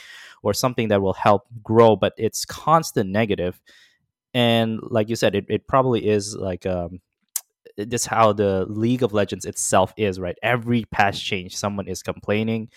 or 0.44 0.54
something 0.54 0.88
that 0.90 1.02
will 1.02 1.14
help 1.14 1.44
grow, 1.64 1.96
but 1.96 2.14
it's 2.18 2.46
constant. 2.46 3.16
And 4.34 4.80
like 4.84 5.10
you 5.10 5.16
said, 5.16 5.36
it, 5.36 5.46
it 5.50 5.68
probably 5.68 6.08
is 6.08 6.36
like 6.36 6.66
um 6.66 7.02
this 7.86 8.06
how 8.06 8.34
the 8.34 8.66
League 8.68 9.04
of 9.04 9.14
Legends 9.14 9.46
itself 9.46 9.94
is, 9.98 10.20
right? 10.20 10.38
Every 10.44 10.86
patch 10.86 11.24
change, 11.24 11.56
someone 11.56 11.88
is 11.88 12.04
complaining, 12.04 12.70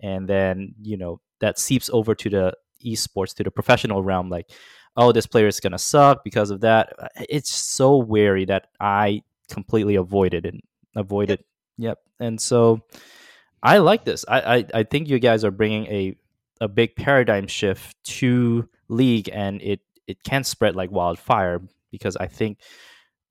and 0.00 0.28
then 0.28 0.74
you 0.82 0.96
know 0.96 1.20
that 1.40 1.58
seeps 1.58 1.90
over 1.90 2.14
to 2.14 2.30
the 2.30 2.54
esports, 2.84 3.34
to 3.34 3.44
the 3.44 3.50
professional 3.50 4.02
realm. 4.02 4.28
Like, 4.30 4.50
oh, 4.96 5.12
this 5.12 5.26
player 5.26 5.46
is 5.46 5.60
gonna 5.60 5.78
suck 5.78 6.24
because 6.24 6.50
of 6.50 6.60
that. 6.60 6.94
Uh, 6.98 7.08
It's 7.28 7.50
so 7.50 7.96
wary 7.96 8.44
that 8.46 8.68
I 8.80 9.22
completely 9.48 9.96
avoided 9.96 10.46
and 10.46 10.60
avoided. 10.96 11.44
Yep. 11.78 11.98
And 12.20 12.40
so 12.40 12.82
I 13.62 13.78
like 13.78 14.04
this. 14.04 14.24
I, 14.28 14.40
I 14.40 14.64
I 14.74 14.82
think 14.84 15.08
you 15.08 15.18
guys 15.18 15.44
are 15.44 15.50
bringing 15.50 15.86
a 15.86 16.16
a 16.60 16.68
big 16.68 16.94
paradigm 16.96 17.46
shift 17.46 17.96
to 18.04 18.68
league, 18.88 19.30
and 19.32 19.62
it 19.62 19.80
it 20.06 20.22
can 20.24 20.44
spread 20.44 20.76
like 20.76 20.90
wildfire 20.90 21.62
because 21.90 22.16
I 22.16 22.26
think 22.26 22.58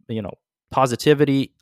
you 0.07 0.21
know 0.21 0.33
positivity 0.71 1.53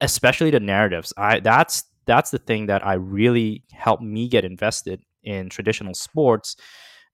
especially 0.00 0.50
the 0.50 0.60
narratives. 0.60 1.12
I 1.16 1.40
that's 1.40 1.84
that's 2.06 2.30
the 2.30 2.38
thing 2.38 2.66
that 2.66 2.86
i 2.86 2.94
really 2.94 3.64
helped 3.72 4.02
me 4.02 4.28
get 4.28 4.44
invested 4.44 5.02
in 5.24 5.48
traditional 5.48 5.94
sports 5.94 6.54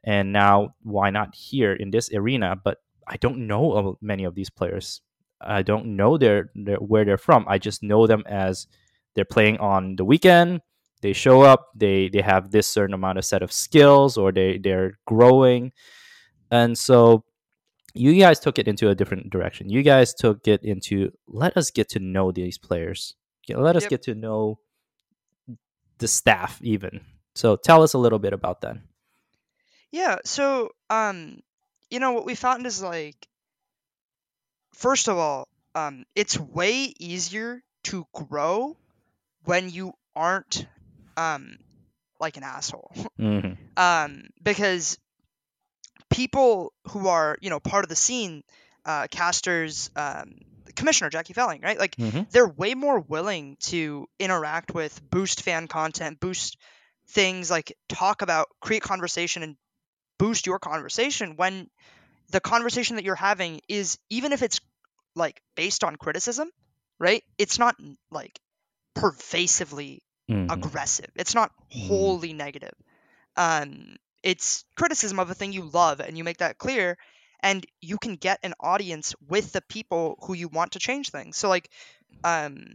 and 0.05 0.33
now 0.33 0.75
why 0.83 1.09
not 1.11 1.35
here 1.35 1.73
in 1.73 1.91
this 1.91 2.13
arena? 2.13 2.57
But 2.63 2.79
i 3.09 3.17
don't 3.17 3.47
know 3.47 3.99
many 4.01 4.25
of 4.25 4.35
these 4.35 4.51
players. 4.51 5.01
I 5.41 5.63
don't 5.63 5.97
know 5.97 6.19
their, 6.19 6.51
their 6.55 6.77
where 6.77 7.05
they're 7.05 7.19
from. 7.19 7.45
I 7.49 7.59
just 7.59 7.83
know 7.83 8.07
them 8.07 8.23
as 8.27 8.67
they're 9.15 9.25
playing 9.25 9.59
on 9.59 9.97
the 9.97 10.05
weekend. 10.05 10.61
They 11.03 11.13
show 11.13 11.43
up 11.43 11.69
they 11.75 12.09
they 12.09 12.23
have 12.23 12.51
this 12.51 12.67
certain 12.69 12.95
amount 12.95 13.19
of 13.19 13.25
set 13.25 13.43
of 13.43 13.53
skills 13.53 14.17
or 14.17 14.33
they 14.33 14.59
they're 14.59 14.99
growing. 15.07 15.73
And 16.51 16.79
so 16.79 17.25
you 17.95 18.19
guys 18.19 18.41
took 18.41 18.59
it 18.59 18.69
into 18.69 18.89
a 18.89 18.95
different 18.95 19.31
direction. 19.31 19.69
You 19.69 19.83
guys 19.83 20.15
took 20.15 20.47
it 20.49 20.63
into 20.65 21.13
let 21.27 21.57
us 21.57 21.71
get 21.71 21.91
to 21.91 21.99
know 22.01 22.33
these 22.33 22.59
players. 22.59 23.15
Let 23.49 23.77
us 23.77 23.83
Yep. 23.85 23.91
get 23.91 24.03
to 24.05 24.15
know 24.15 24.59
the 25.99 26.09
staff 26.09 26.59
even. 26.63 27.01
So 27.35 27.57
tell 27.57 27.83
us 27.83 27.95
a 27.95 27.99
little 27.99 28.19
bit 28.19 28.33
about 28.33 28.61
that. 28.63 28.77
Yeah, 29.91 30.19
so 30.25 30.71
um 30.91 31.41
you 31.91 31.99
know 32.01 32.13
what 32.13 32.25
we 32.27 32.35
found 32.35 32.67
is 32.67 32.83
like 32.83 33.17
first 34.75 35.09
of 35.09 35.19
all, 35.19 35.49
um 35.75 36.05
it's 36.15 36.39
way 36.39 36.93
easier 36.99 37.63
to 37.85 38.07
grow 38.15 38.77
when 39.45 39.71
you 39.71 39.93
aren't 40.15 40.67
um 41.17 41.57
like 42.21 42.37
an 42.37 42.43
asshole. 42.45 42.93
hmm 43.19 43.53
um 43.77 44.23
because 44.43 44.99
people 46.13 46.73
who 46.89 47.09
are, 47.09 47.37
you 47.41 47.51
know, 47.51 47.61
part 47.61 47.85
of 47.85 47.89
the 47.89 47.97
scene, 47.97 48.43
uh 48.85 49.07
casters 49.11 49.91
um 49.97 50.35
Commissioner 50.77 51.11
Jackie 51.11 51.35
Felling, 51.35 51.61
right? 51.63 51.79
Like 51.79 51.97
hmm 51.99 52.23
they're 52.33 52.49
way 52.49 52.75
more 52.75 53.01
willing 53.01 53.57
to 53.63 54.07
interact 54.19 54.75
with, 54.75 55.01
boost 55.11 55.43
fan 55.43 55.69
content, 55.69 56.21
boost 56.21 56.57
things 57.09 57.51
like 57.51 57.77
talk 57.89 58.23
about, 58.23 58.49
create 58.61 58.83
conversation 58.83 59.43
and 59.43 59.57
boost 60.19 60.47
your 60.47 60.59
conversation 60.59 61.37
when 61.37 61.69
the 62.31 62.41
conversation 62.41 62.97
that 62.97 63.05
you're 63.05 63.15
having 63.15 63.61
is 63.69 63.99
even 64.11 64.33
if 64.33 64.43
it's 64.43 64.61
like 65.15 65.43
based 65.57 65.85
on 65.85 65.97
criticism, 65.97 66.51
right? 66.99 67.23
It's 67.39 67.59
not 67.59 67.77
like 68.11 68.39
pervasively 68.95 70.03
hmm 70.29 70.49
aggressive. 70.51 71.11
It's 71.17 71.35
not 71.35 71.51
Mm. 71.75 71.87
wholly 71.87 72.33
negative. 72.33 72.75
Um, 73.37 73.97
it's 74.23 74.65
criticism 74.77 75.19
of 75.19 75.31
a 75.31 75.35
thing 75.35 75.53
you 75.53 75.65
love, 75.65 76.01
and 76.01 76.17
you 76.17 76.25
make 76.25 76.39
that 76.39 76.59
clear, 76.59 76.97
and 77.43 77.65
you 77.81 77.99
can 77.99 78.17
get 78.17 78.39
an 78.43 78.55
audience 78.61 79.15
with 79.29 79.53
the 79.53 79.63
people 79.63 80.19
who 80.23 80.35
you 80.35 80.49
want 80.49 80.73
to 80.73 80.79
change 80.79 81.11
things. 81.11 81.37
So, 81.37 81.49
like, 81.49 81.69
um, 82.25 82.67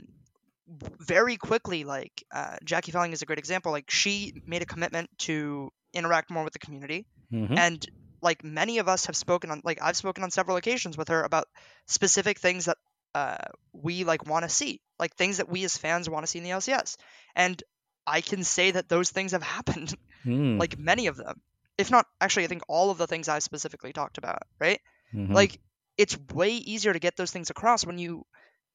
very 1.00 1.38
quickly, 1.38 1.84
like 1.84 2.24
uh, 2.34 2.58
Jackie 2.64 2.92
Felling 2.92 3.14
is 3.14 3.22
a 3.22 3.26
great 3.26 3.40
example. 3.40 3.72
Like, 3.72 3.90
she 3.90 4.34
made 4.46 4.62
a 4.62 4.66
commitment 4.66 5.10
to 5.20 5.72
interact 5.94 6.30
more 6.30 6.44
with 6.44 6.54
the 6.54 6.60
community, 6.60 7.06
hmm 7.32 7.56
and 7.56 7.86
like 8.22 8.44
many 8.44 8.80
of 8.80 8.88
us 8.88 9.06
have 9.06 9.16
spoken 9.16 9.52
on, 9.52 9.62
like 9.64 9.80
I've 9.82 9.96
spoken 9.96 10.24
on 10.24 10.32
several 10.32 10.58
occasions 10.58 10.98
with 10.98 11.10
her 11.10 11.24
about 11.24 11.48
specific 11.88 12.40
things 12.40 12.66
that 12.66 12.78
uh, 13.14 13.38
we 13.74 14.04
like 14.04 14.26
want 14.28 14.44
to 14.44 14.50
see, 14.50 14.82
like 15.00 15.16
things 15.16 15.38
that 15.38 15.50
we 15.50 15.64
as 15.64 15.78
fans 15.78 16.10
want 16.10 16.24
to 16.24 16.28
see 16.28 16.40
in 16.40 16.44
the 16.44 16.52
LCS, 16.52 16.98
and 17.36 17.62
I 18.08 18.22
can 18.22 18.44
say 18.44 18.72
that 18.72 18.90
those 18.90 19.12
things 19.12 19.34
have 19.34 19.44
happened, 19.58 19.94
Mm. 20.26 20.58
like 20.60 20.78
many 20.80 21.08
of 21.08 21.18
them, 21.18 21.42
if 21.78 21.92
not 21.92 22.06
actually, 22.20 22.46
I 22.46 22.48
think 22.48 22.64
all 22.68 22.90
of 22.90 22.98
the 22.98 23.08
things 23.08 23.28
I 23.30 23.40
specifically 23.40 23.94
talked 23.94 24.18
about, 24.18 24.42
right? 24.60 24.82
Mhm. 25.14 25.34
Like 25.36 25.60
it's 25.98 26.18
way 26.34 26.52
easier 26.54 26.94
to 26.94 27.00
get 27.00 27.16
those 27.18 27.32
things 27.32 27.50
across 27.50 27.86
when 27.86 27.98
you 28.00 28.26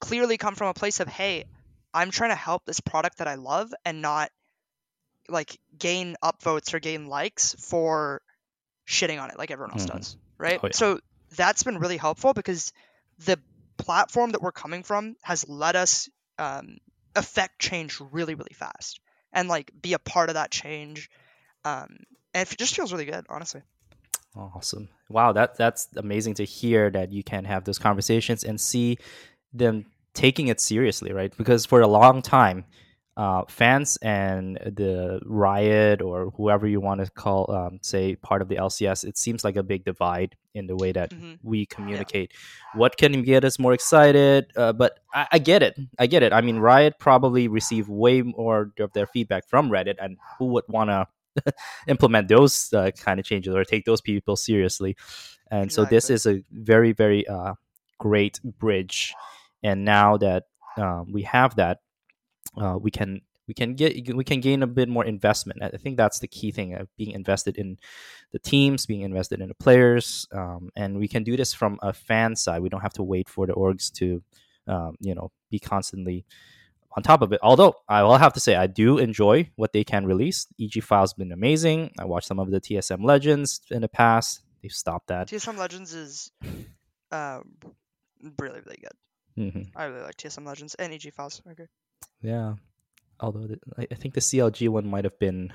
clearly 0.00 0.36
come 0.38 0.54
from 0.54 0.68
a 0.68 0.74
place 0.74 1.00
of, 1.00 1.08
hey, 1.08 1.44
I'm 1.94 2.10
trying 2.10 2.30
to 2.30 2.36
help 2.36 2.64
this 2.64 2.80
product 2.80 3.18
that 3.18 3.28
I 3.28 3.34
love 3.36 3.72
and 3.84 4.02
not 4.02 4.30
like 5.28 5.58
gain 5.78 6.16
upvotes 6.22 6.74
or 6.74 6.80
gain 6.80 7.06
likes 7.06 7.54
for 7.58 8.20
shitting 8.88 9.22
on 9.22 9.30
it 9.30 9.38
like 9.38 9.50
everyone 9.50 9.72
else 9.72 9.86
Mhm. 9.86 9.94
does, 9.96 10.16
right? 10.38 10.58
Oh, 10.62 10.66
yeah. 10.66 10.72
So 10.76 11.00
that's 11.36 11.62
been 11.62 11.78
really 11.78 11.96
helpful 11.96 12.32
because 12.34 12.72
the 13.18 13.38
platform 13.78 14.30
that 14.32 14.42
we're 14.42 14.52
coming 14.52 14.82
from 14.82 15.16
has 15.22 15.48
let 15.48 15.76
us 15.76 16.08
um, 16.38 16.78
affect 17.14 17.58
change 17.60 18.00
really, 18.00 18.34
really 18.34 18.54
fast 18.54 19.00
and 19.32 19.48
like 19.48 19.70
be 19.80 19.92
a 19.92 19.98
part 19.98 20.30
of 20.30 20.34
that 20.34 20.50
change. 20.50 21.10
Um, 21.64 21.98
and 22.34 22.50
it 22.50 22.58
just 22.58 22.74
feels 22.74 22.92
really 22.92 23.04
good, 23.04 23.26
honestly. 23.28 23.62
Awesome. 24.34 24.88
Wow, 25.08 25.32
that 25.32 25.56
that's 25.56 25.88
amazing 25.96 26.34
to 26.34 26.44
hear 26.44 26.90
that 26.90 27.12
you 27.12 27.22
can 27.22 27.44
have 27.44 27.64
those 27.64 27.78
conversations 27.78 28.44
and 28.44 28.60
see 28.60 28.98
them 29.52 29.86
taking 30.14 30.48
it 30.48 30.60
seriously, 30.60 31.12
right? 31.12 31.36
Because 31.36 31.66
for 31.66 31.80
a 31.80 31.86
long 31.86 32.22
time, 32.22 32.64
uh, 33.16 33.42
fans 33.46 33.98
and 34.00 34.56
the 34.56 35.20
riot 35.26 36.00
or 36.00 36.30
whoever 36.36 36.66
you 36.66 36.80
want 36.80 37.04
to 37.04 37.10
call, 37.10 37.50
um, 37.52 37.78
say, 37.82 38.16
part 38.16 38.40
of 38.40 38.48
the 38.48 38.56
LCS, 38.56 39.04
it 39.04 39.18
seems 39.18 39.44
like 39.44 39.56
a 39.56 39.62
big 39.62 39.84
divide 39.84 40.34
in 40.54 40.66
the 40.66 40.74
way 40.76 40.92
that 40.92 41.10
Mhm. 41.10 41.38
we 41.42 41.66
communicate. 41.66 42.32
What 42.74 42.96
can 42.96 43.22
get 43.22 43.44
us 43.44 43.58
more 43.58 43.74
excited? 43.74 44.50
Uh, 44.56 44.72
but 44.72 44.98
I, 45.12 45.26
I 45.32 45.38
get 45.38 45.62
it. 45.62 45.78
I 45.98 46.06
get 46.06 46.22
it. 46.22 46.32
I 46.32 46.40
mean, 46.40 46.58
Riot 46.58 46.98
probably 46.98 47.48
receive 47.48 47.88
way 47.88 48.22
more 48.22 48.72
of 48.78 48.92
their 48.94 49.06
feedback 49.06 49.46
from 49.46 49.70
Reddit, 49.70 49.96
and 50.00 50.16
who 50.38 50.46
would 50.46 50.64
want 50.68 50.88
to 50.88 51.06
implement 51.86 52.28
those 52.28 52.72
uh, 52.72 52.90
kind 52.92 53.20
of 53.20 53.26
changes 53.26 53.54
or 53.54 53.64
take 53.64 53.84
those 53.84 54.00
people 54.00 54.36
seriously? 54.36 54.96
And 55.50 55.70
so 55.70 55.84
this 55.84 56.08
is 56.08 56.24
a 56.24 56.42
very, 56.50 56.92
very 56.92 57.26
uh, 57.28 57.54
great 57.98 58.40
bridge. 58.42 59.12
And 59.62 59.84
now 59.84 60.16
that 60.16 60.44
um, 60.78 61.12
we 61.12 61.22
have 61.24 61.56
that, 61.56 61.80
uh, 62.56 62.78
we 62.80 62.90
can 62.90 63.20
we 63.48 63.54
can 63.54 63.74
get 63.74 64.14
we 64.14 64.24
can 64.24 64.40
gain 64.40 64.62
a 64.62 64.66
bit 64.66 64.88
more 64.88 65.04
investment. 65.04 65.62
I 65.62 65.76
think 65.76 65.96
that's 65.96 66.20
the 66.20 66.28
key 66.28 66.52
thing 66.52 66.74
of 66.74 66.88
being 66.96 67.10
invested 67.12 67.56
in 67.56 67.78
the 68.32 68.38
teams, 68.38 68.86
being 68.86 69.02
invested 69.02 69.40
in 69.40 69.48
the 69.48 69.54
players, 69.54 70.26
um, 70.32 70.70
and 70.76 70.98
we 70.98 71.08
can 71.08 71.24
do 71.24 71.36
this 71.36 71.52
from 71.52 71.78
a 71.82 71.92
fan 71.92 72.36
side. 72.36 72.62
We 72.62 72.68
don't 72.68 72.80
have 72.80 72.94
to 72.94 73.02
wait 73.02 73.28
for 73.28 73.46
the 73.46 73.52
orgs 73.52 73.92
to, 73.94 74.22
um, 74.66 74.96
you 75.00 75.14
know, 75.14 75.30
be 75.50 75.58
constantly 75.58 76.24
on 76.96 77.02
top 77.02 77.22
of 77.22 77.32
it. 77.32 77.40
Although 77.42 77.74
I 77.88 78.02
will 78.02 78.18
have 78.18 78.32
to 78.34 78.40
say 78.40 78.54
I 78.54 78.66
do 78.66 78.98
enjoy 78.98 79.50
what 79.56 79.72
they 79.72 79.84
can 79.84 80.06
release. 80.06 80.46
EG 80.60 80.82
File's 80.82 81.14
been 81.14 81.32
amazing. 81.32 81.90
I 81.98 82.04
watched 82.04 82.28
some 82.28 82.38
of 82.38 82.50
the 82.50 82.60
TSM 82.60 83.04
Legends 83.04 83.60
in 83.70 83.82
the 83.82 83.88
past. 83.88 84.42
They've 84.62 84.72
stopped 84.72 85.08
that. 85.08 85.28
TSM 85.28 85.58
Legends 85.58 85.92
is 85.94 86.30
uh, 87.10 87.40
really, 88.38 88.60
really 88.60 88.80
good. 88.80 89.50
hmm 89.50 89.62
I 89.74 89.84
really 89.86 90.02
like 90.02 90.16
TSM 90.16 90.46
Legends 90.46 90.74
and 90.76 90.92
EG 90.92 91.12
Files. 91.12 91.42
Agree. 91.46 91.66
Yeah. 92.20 92.54
Although 93.20 93.46
the, 93.46 93.58
I 93.78 93.86
I 93.90 93.94
think 93.94 94.14
the 94.14 94.20
CLG 94.20 94.68
one 94.68 94.86
might 94.88 95.04
have 95.04 95.18
been 95.18 95.52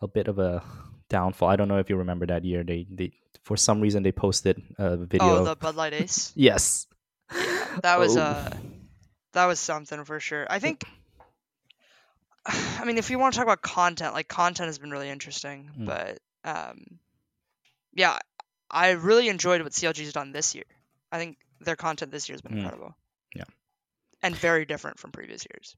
a 0.00 0.08
bit 0.08 0.28
of 0.28 0.38
a 0.38 0.62
downfall. 1.08 1.48
I 1.48 1.56
don't 1.56 1.68
know 1.68 1.78
if 1.78 1.90
you 1.90 1.96
remember 1.96 2.26
that 2.26 2.44
year. 2.44 2.62
They 2.64 2.86
they 2.90 3.12
for 3.42 3.56
some 3.56 3.80
reason 3.80 4.02
they 4.02 4.12
posted 4.12 4.62
a 4.78 4.96
video. 4.96 5.40
Oh, 5.40 5.44
the 5.44 5.56
Bud 5.56 5.74
Light 5.76 5.92
Ace. 5.92 6.32
yes. 6.36 6.86
That 7.82 7.98
was 7.98 8.16
Oh. 8.16 8.22
uh, 8.22 8.50
that 9.32 9.46
was 9.46 9.60
something 9.60 10.04
for 10.04 10.20
sure. 10.20 10.46
I 10.50 10.58
think. 10.58 10.84
I 12.46 12.84
mean, 12.84 12.96
if 12.98 13.10
you 13.10 13.18
want 13.18 13.34
to 13.34 13.38
talk 13.38 13.46
about 13.46 13.62
content, 13.62 14.14
like 14.14 14.28
content 14.28 14.66
has 14.68 14.78
been 14.78 14.90
really 14.90 15.10
interesting, 15.10 15.70
Mm. 15.78 15.86
but 15.86 16.18
um, 16.44 16.98
yeah, 17.94 18.18
I 18.70 18.90
really 18.92 19.28
enjoyed 19.28 19.60
what 19.62 19.72
CLG's 19.72 20.12
done 20.14 20.32
this 20.32 20.54
year. 20.54 20.64
I 21.12 21.18
think 21.18 21.36
their 21.60 21.76
content 21.76 22.10
this 22.10 22.28
year 22.28 22.34
has 22.34 22.40
been 22.40 22.52
Mm. 22.52 22.60
incredible. 22.62 22.96
And 24.22 24.34
very 24.36 24.64
different 24.64 24.98
from 24.98 25.12
previous 25.12 25.46
years. 25.52 25.76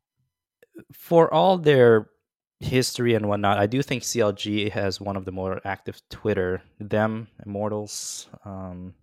for 0.95 1.33
all 1.33 1.59
their 1.59 2.09
history 2.61 3.15
and 3.15 3.29
whatnot, 3.29 3.59
I 3.59 3.67
do 3.67 3.83
think 3.83 4.03
CLG 4.03 4.71
has 4.73 5.01
one 5.01 5.17
of 5.17 5.25
the 5.25 5.33
more 5.33 5.61
active 5.65 6.01
Twitter. 6.11 6.63
Them, 6.81 7.29
Immortals, 7.45 8.29
um, 8.45 8.95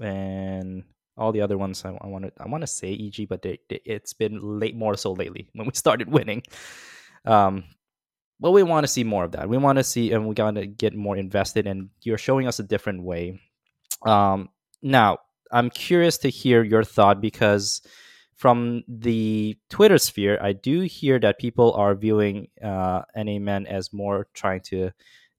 and 0.00 0.84
all 1.16 1.32
the 1.32 1.42
other 1.42 1.58
ones, 1.58 1.84
I, 1.84 1.90
I 2.00 2.06
want 2.06 2.24
to 2.24 2.32
I 2.38 2.48
want 2.48 2.62
to 2.62 2.66
say 2.66 2.92
EG, 2.94 3.28
but 3.28 3.42
they, 3.42 3.58
they, 3.68 3.80
it's 3.84 4.12
been 4.14 4.40
late 4.58 4.76
more 4.76 4.96
so 4.96 5.12
lately 5.12 5.48
when 5.54 5.66
we 5.66 5.74
started 5.74 6.08
winning. 6.08 6.42
Um, 7.24 7.64
but 8.40 8.50
we 8.50 8.64
want 8.64 8.82
to 8.84 8.88
see 8.88 9.04
more 9.04 9.24
of 9.24 9.32
that. 9.32 9.48
We 9.48 9.56
want 9.56 9.78
to 9.78 9.84
see, 9.84 10.10
and 10.10 10.26
we 10.26 10.34
got 10.34 10.56
to 10.56 10.66
get 10.66 10.94
more 10.94 11.16
invested. 11.16 11.66
And 11.68 11.90
you're 12.02 12.18
showing 12.18 12.48
us 12.48 12.58
a 12.58 12.64
different 12.64 13.04
way. 13.04 13.40
Um, 14.04 14.48
now, 14.82 15.18
I'm 15.52 15.70
curious 15.70 16.18
to 16.18 16.28
hear 16.28 16.64
your 16.64 16.82
thought 16.82 17.20
because 17.20 17.82
from 18.42 18.82
the 18.88 19.56
Twitter 19.70 19.98
sphere, 19.98 20.36
I 20.42 20.52
do 20.52 20.80
hear 20.80 21.20
that 21.20 21.38
people 21.38 21.72
are 21.74 21.94
viewing 21.94 22.48
uh, 22.60 23.02
NAmen 23.14 23.68
as 23.68 23.92
more 23.92 24.26
trying 24.34 24.62
to 24.62 24.90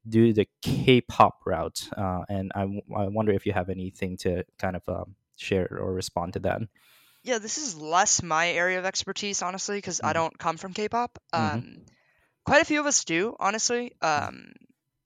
do 0.08 0.32
the 0.32 0.48
K-pop 0.62 1.42
route, 1.46 1.90
uh, 1.98 2.24
and 2.30 2.54
I, 2.56 2.62
w- 2.62 2.82
I 2.96 3.08
wonder 3.10 3.34
if 3.34 3.46
you 3.46 3.52
have 3.52 3.70
anything 3.70 4.16
to 4.24 4.46
kind 4.58 4.78
of 4.78 4.88
um, 4.88 5.16
share 5.36 5.68
or 5.70 5.92
respond 5.94 6.34
to 6.34 6.40
that. 6.48 6.62
Yeah, 7.24 7.40
this 7.40 7.58
is 7.58 7.76
less 7.76 8.24
my 8.24 8.48
area 8.50 8.80
of 8.80 8.86
expertise, 8.86 9.42
honestly, 9.42 9.78
because 9.78 10.00
I 10.00 10.12
Mhm. 10.12 10.14
don't 10.14 10.40
come 10.40 10.56
from 10.56 10.72
K-pop. 10.74 11.20
Mhm. 11.34 11.54
Um, 11.54 11.82
quite 12.46 12.62
a 12.62 12.66
few 12.66 12.80
of 12.80 12.86
us 12.86 13.04
do, 13.04 13.36
honestly. 13.38 13.92
Um, 14.02 14.54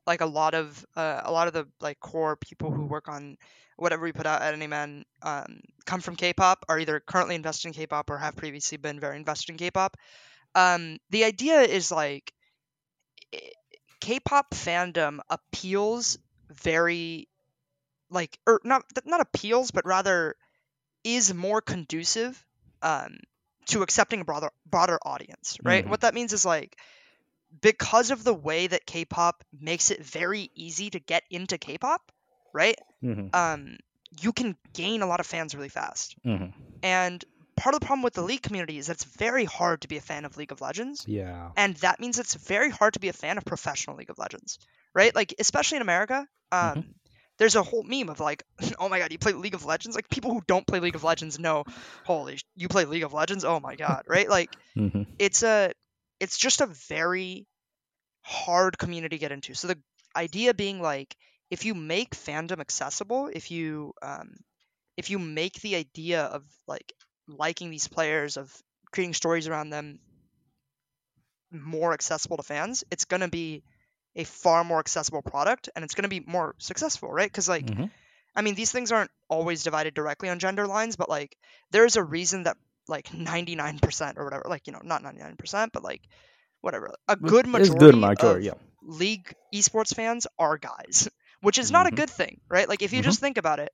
like 0.07 0.21
a 0.21 0.25
lot 0.25 0.55
of 0.55 0.83
uh, 0.95 1.21
a 1.25 1.31
lot 1.31 1.47
of 1.47 1.53
the 1.53 1.67
like 1.81 1.99
core 1.99 2.37
people 2.37 2.71
who 2.71 2.85
work 2.85 3.09
on 3.09 3.37
whatever 3.77 4.03
we 4.03 4.13
put 4.13 4.25
out 4.25 4.41
at 4.41 4.57
NAmen 4.57 5.05
um, 5.21 5.59
come 5.85 6.01
from 6.01 6.15
K-pop, 6.15 6.65
are 6.67 6.79
either 6.79 6.99
currently 6.99 7.35
invested 7.35 7.67
in 7.67 7.73
K-pop 7.73 8.09
or 8.09 8.17
have 8.17 8.35
previously 8.35 8.77
been 8.79 8.99
very 8.99 9.17
invested 9.17 9.51
in 9.51 9.57
K-pop. 9.57 9.97
Um, 10.55 10.97
the 11.11 11.25
idea 11.25 11.61
is 11.61 11.91
like 11.91 12.33
K-pop 13.99 14.51
fandom 14.51 15.19
appeals 15.29 16.17
very 16.49 17.27
like 18.09 18.39
or 18.47 18.61
not 18.63 18.83
not 19.05 19.21
appeals, 19.21 19.71
but 19.71 19.85
rather 19.85 20.35
is 21.03 21.33
more 21.33 21.61
conducive 21.61 22.43
um, 22.81 23.17
to 23.67 23.81
accepting 23.83 24.21
a 24.21 24.25
broader 24.25 24.51
broader 24.65 24.99
audience, 25.03 25.57
right? 25.63 25.85
Mhm. 25.85 25.89
What 25.89 26.01
that 26.01 26.13
means 26.15 26.33
is 26.33 26.45
like 26.45 26.77
because 27.61 28.11
of 28.11 28.23
the 28.23 28.33
way 28.33 28.67
that 28.67 28.85
K-pop 28.85 29.43
makes 29.59 29.91
it 29.91 30.03
very 30.03 30.49
easy 30.55 30.89
to 30.91 30.99
get 30.99 31.23
into 31.29 31.57
K-pop, 31.57 32.01
right? 32.53 32.75
hmm 33.01 33.27
Um, 33.33 33.77
you 34.21 34.31
can 34.33 34.55
gain 34.73 35.01
a 35.01 35.05
lot 35.07 35.19
of 35.19 35.25
fans 35.27 35.55
really 35.55 35.69
fast. 35.69 36.15
hmm 36.23 36.45
And 36.83 37.23
part 37.55 37.73
of 37.75 37.81
the 37.81 37.85
problem 37.85 38.03
with 38.03 38.13
the 38.13 38.21
League 38.21 38.41
community 38.43 38.77
is 38.77 38.87
that 38.87 38.93
it's 38.93 39.03
very 39.03 39.45
hard 39.45 39.81
to 39.81 39.87
be 39.87 39.97
a 39.97 40.01
fan 40.01 40.25
of 40.25 40.37
League 40.37 40.51
of 40.51 40.61
Legends. 40.61 41.05
Yeah. 41.07 41.49
And 41.55 41.75
that 41.77 41.99
means 41.99 42.19
it's 42.19 42.35
very 42.35 42.69
hard 42.69 42.93
to 42.93 42.99
be 42.99 43.09
a 43.09 43.13
fan 43.13 43.37
of 43.37 43.45
professional 43.45 43.95
League 43.97 44.09
of 44.11 44.17
Legends, 44.19 44.59
right? 44.93 45.13
Like, 45.15 45.33
especially 45.39 45.77
in 45.77 45.81
America, 45.81 46.27
um, 46.51 46.75
Mhm. 46.75 46.85
there's 47.39 47.55
a 47.55 47.63
whole 47.63 47.83
meme 47.83 48.09
of 48.09 48.19
like, 48.19 48.43
oh 48.79 48.89
my 48.89 48.99
god, 48.99 49.11
you 49.11 49.17
play 49.17 49.33
League 49.33 49.55
of 49.55 49.65
Legends? 49.65 49.95
Like, 49.95 50.09
people 50.09 50.31
who 50.33 50.41
don't 50.47 50.65
play 50.67 50.79
League 50.79 50.95
of 50.95 51.03
Legends 51.03 51.39
know, 51.39 51.63
holy, 52.03 52.37
sh- 52.37 52.43
you 52.55 52.67
play 52.67 52.85
League 52.85 53.03
of 53.03 53.13
Legends? 53.13 53.43
Oh 53.43 53.59
my 53.59 53.75
god, 53.75 54.03
right? 54.07 54.29
Like, 54.29 54.55
hmm 54.75 55.03
it's 55.19 55.41
a, 55.43 55.73
it's 56.19 56.37
just 56.37 56.61
a 56.61 56.67
very 56.67 57.47
hard 58.21 58.77
community 58.77 59.17
to 59.17 59.19
get 59.21 59.31
into. 59.31 59.53
So 59.53 59.67
the 59.67 59.79
idea 60.15 60.53
being 60.53 60.81
like, 60.81 61.15
if 61.49 61.65
you 61.65 61.75
make 61.75 62.11
fandom 62.15 62.59
accessible, 62.59 63.29
if 63.33 63.51
you, 63.51 63.93
um, 64.01 64.35
if 64.97 65.09
you 65.09 65.19
make 65.19 65.61
the 65.61 65.75
idea 65.75 66.23
of 66.23 66.43
like 66.67 66.93
liking 67.27 67.69
these 67.69 67.87
players, 67.87 68.37
of 68.37 68.53
creating 68.91 69.13
stories 69.13 69.47
around 69.47 69.69
them 69.69 69.99
more 71.51 71.93
accessible 71.93 72.37
to 72.37 72.43
fans, 72.43 72.83
it's 72.91 73.05
going 73.05 73.21
to 73.21 73.27
be 73.27 73.63
a 74.15 74.23
far 74.23 74.63
more 74.63 74.79
accessible 74.79 75.21
product 75.21 75.69
and 75.75 75.83
it's 75.83 75.93
going 75.93 76.03
to 76.03 76.09
be 76.09 76.21
more 76.25 76.55
successful, 76.57 77.09
right? 77.11 77.29
Because, 77.29 77.47
like, 77.49 77.75
hmm 77.75 77.85
I 78.35 78.41
mean, 78.43 78.55
these 78.55 78.71
things 78.71 78.91
aren't 78.91 79.11
always 79.29 79.63
divided 79.63 79.93
directly 79.95 80.29
on 80.29 80.39
gender 80.39 80.67
lines, 80.67 80.95
but 80.95 81.09
like, 81.09 81.37
there's 81.71 81.95
a 81.95 82.03
reason 82.03 82.43
that 82.43 82.57
like 82.89 83.13
99% 83.13 84.17
or 84.17 84.25
whatever, 84.25 84.45
like, 84.47 84.67
you 84.67 84.73
know, 84.73 84.81
not 84.83 85.03
99%, 85.03 85.71
but 85.73 85.83
like, 85.83 86.01
whatever, 86.61 86.93
a 87.07 87.15
good 87.15 87.47
It's 87.53 87.69
majority, 87.69 87.69
good 87.69 87.95
majority. 87.97 88.45
of 88.45 88.45
Yeah. 88.45 88.53
league 88.81 89.33
esports 89.53 89.93
fans 89.95 90.27
are 90.39 90.57
guys, 90.57 91.09
which 91.41 91.57
is 91.57 91.71
not 91.71 91.87
a 91.87 91.91
Mhm. 91.91 91.95
good 91.95 92.09
thing, 92.09 92.39
right? 92.49 92.67
Like 92.69 92.81
if 92.81 92.93
you 92.93 93.01
Mhm. 93.01 93.03
just 93.03 93.19
think 93.19 93.37
about 93.37 93.59
it, 93.59 93.71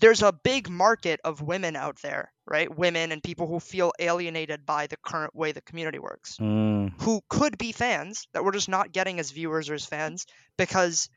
there's 0.00 0.22
a 0.22 0.32
big 0.32 0.68
market 0.68 1.20
of 1.24 1.40
women 1.40 1.76
out 1.76 2.00
there, 2.02 2.32
right? 2.46 2.74
Women 2.74 3.12
and 3.12 3.22
people 3.22 3.46
who 3.46 3.58
feel 3.60 3.92
alienated 3.98 4.64
by 4.64 4.86
the 4.86 4.96
current 4.96 5.34
way 5.34 5.52
the 5.52 5.62
community 5.62 5.98
works, 5.98 6.40
Mm, 6.40 6.88
who 7.00 7.20
could 7.28 7.58
be 7.58 7.72
fans 7.72 8.26
that 8.32 8.44
we're 8.44 8.52
just 8.52 8.68
not 8.68 8.92
getting 8.92 9.20
as 9.20 9.30
viewers 9.32 9.70
or 9.70 9.74
as 9.74 9.86
fans 9.86 10.26
because 10.58 11.08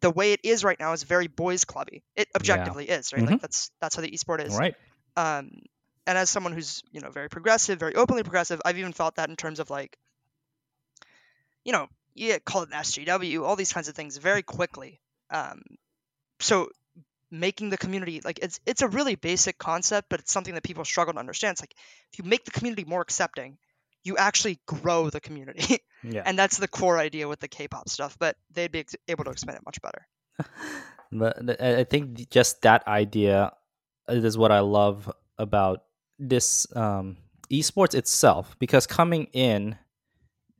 the 0.00 0.10
way 0.10 0.32
it 0.32 0.40
is 0.44 0.64
right 0.64 0.78
now 0.80 0.92
is 0.92 1.02
very 1.04 1.28
boys 1.28 1.64
clubby. 1.64 2.02
It 2.16 2.28
objectively 2.36 2.88
is, 2.88 3.12
right? 3.12 3.26
Like 3.26 3.38
that's 3.40 3.70
that's 3.80 3.96
how 3.96 4.02
the 4.02 4.10
esport 4.12 4.44
is. 4.44 4.60
right. 4.60 4.74
Um, 5.16 5.50
and 6.06 6.18
as 6.18 6.30
someone 6.30 6.52
who's 6.52 6.82
you 6.92 7.00
know 7.00 7.10
very 7.10 7.28
progressive, 7.28 7.78
very 7.78 7.94
openly 7.94 8.22
progressive, 8.22 8.60
I've 8.64 8.78
even 8.78 8.92
felt 8.92 9.16
that 9.16 9.30
in 9.30 9.36
terms 9.36 9.60
of 9.60 9.70
like, 9.70 9.96
you 11.64 11.72
know, 11.72 11.88
you 12.14 12.38
call 12.44 12.62
it 12.62 12.68
an 12.72 12.78
SJW, 12.80 13.42
all 13.42 13.56
these 13.56 13.72
kinds 13.72 13.88
of 13.88 13.94
things 13.94 14.16
very 14.16 14.42
quickly. 14.42 15.00
Um, 15.30 15.62
so 16.40 16.68
making 17.30 17.70
the 17.70 17.76
community 17.78 18.20
like 18.24 18.38
it's 18.42 18.60
it's 18.66 18.82
a 18.82 18.88
really 18.88 19.16
basic 19.16 19.58
concept, 19.58 20.08
but 20.08 20.20
it's 20.20 20.32
something 20.32 20.54
that 20.54 20.62
people 20.62 20.84
struggle 20.84 21.14
to 21.14 21.20
understand. 21.20 21.52
It's 21.54 21.62
like 21.62 21.74
if 22.12 22.18
you 22.18 22.24
make 22.24 22.44
the 22.44 22.50
community 22.50 22.84
more 22.84 23.00
accepting, 23.00 23.58
you 24.02 24.16
actually 24.16 24.60
grow 24.66 25.10
the 25.10 25.20
community, 25.20 25.78
Yeah. 26.04 26.22
and 26.26 26.38
that's 26.38 26.58
the 26.58 26.68
core 26.68 26.98
idea 26.98 27.26
with 27.26 27.40
the 27.40 27.48
K-pop 27.48 27.88
stuff. 27.88 28.16
But 28.18 28.36
they'd 28.52 28.70
be 28.70 28.84
able 29.08 29.24
to 29.24 29.30
explain 29.30 29.56
it 29.56 29.62
much 29.64 29.80
better. 29.80 30.06
But 31.12 31.62
I 31.62 31.84
think 31.84 32.28
just 32.28 32.62
that 32.62 32.88
idea 32.88 33.52
is 34.08 34.36
what 34.36 34.50
I 34.50 34.60
love 34.60 35.08
about 35.38 35.84
this 36.18 36.66
um, 36.76 37.16
esports 37.50 37.94
itself. 37.94 38.56
Because 38.58 38.86
coming 38.86 39.26
in, 39.32 39.76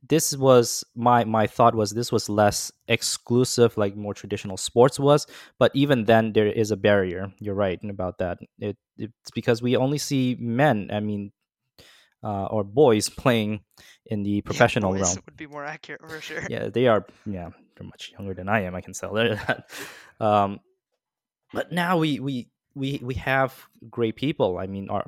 this 0.07 0.37
was 0.37 0.83
my 0.95 1.23
my 1.23 1.47
thought 1.47 1.75
was 1.75 1.91
this 1.91 2.11
was 2.11 2.29
less 2.29 2.71
exclusive 2.87 3.77
like 3.77 3.95
more 3.95 4.13
traditional 4.13 4.57
sports 4.57 4.99
was. 4.99 5.27
But 5.57 5.71
even 5.73 6.05
then, 6.05 6.33
there 6.33 6.47
is 6.47 6.71
a 6.71 6.77
barrier. 6.77 7.31
You're 7.39 7.55
right 7.55 7.79
about 7.89 8.19
that. 8.19 8.39
It, 8.59 8.77
it's 8.97 9.31
because 9.33 9.61
we 9.61 9.75
only 9.75 9.97
see 9.97 10.37
men. 10.39 10.89
I 10.91 10.99
mean. 10.99 11.31
Uh, 12.23 12.47
or 12.47 12.63
boys 12.63 13.07
playing 13.07 13.59
in 14.07 14.23
the 14.23 14.41
professional 14.41 14.97
yeah, 14.97 15.03
realm 15.03 15.17
would 15.27 15.37
be 15.37 15.45
more 15.45 15.63
accurate 15.63 16.01
for 16.09 16.19
sure. 16.19 16.41
yeah 16.49 16.69
they 16.69 16.87
are 16.87 17.05
yeah 17.27 17.49
they're 17.75 17.85
much 17.85 18.11
younger 18.17 18.33
than 18.33 18.49
i 18.49 18.61
am 18.61 18.73
i 18.73 18.81
can 18.81 18.93
tell 18.93 19.13
that 19.13 19.69
um 20.19 20.59
but 21.53 21.71
now 21.71 21.97
we 21.97 22.19
we 22.19 22.49
we 22.75 22.99
we 23.01 23.15
have 23.15 23.67
great 23.89 24.15
people. 24.15 24.57
I 24.57 24.67
mean 24.67 24.89
our 24.89 25.05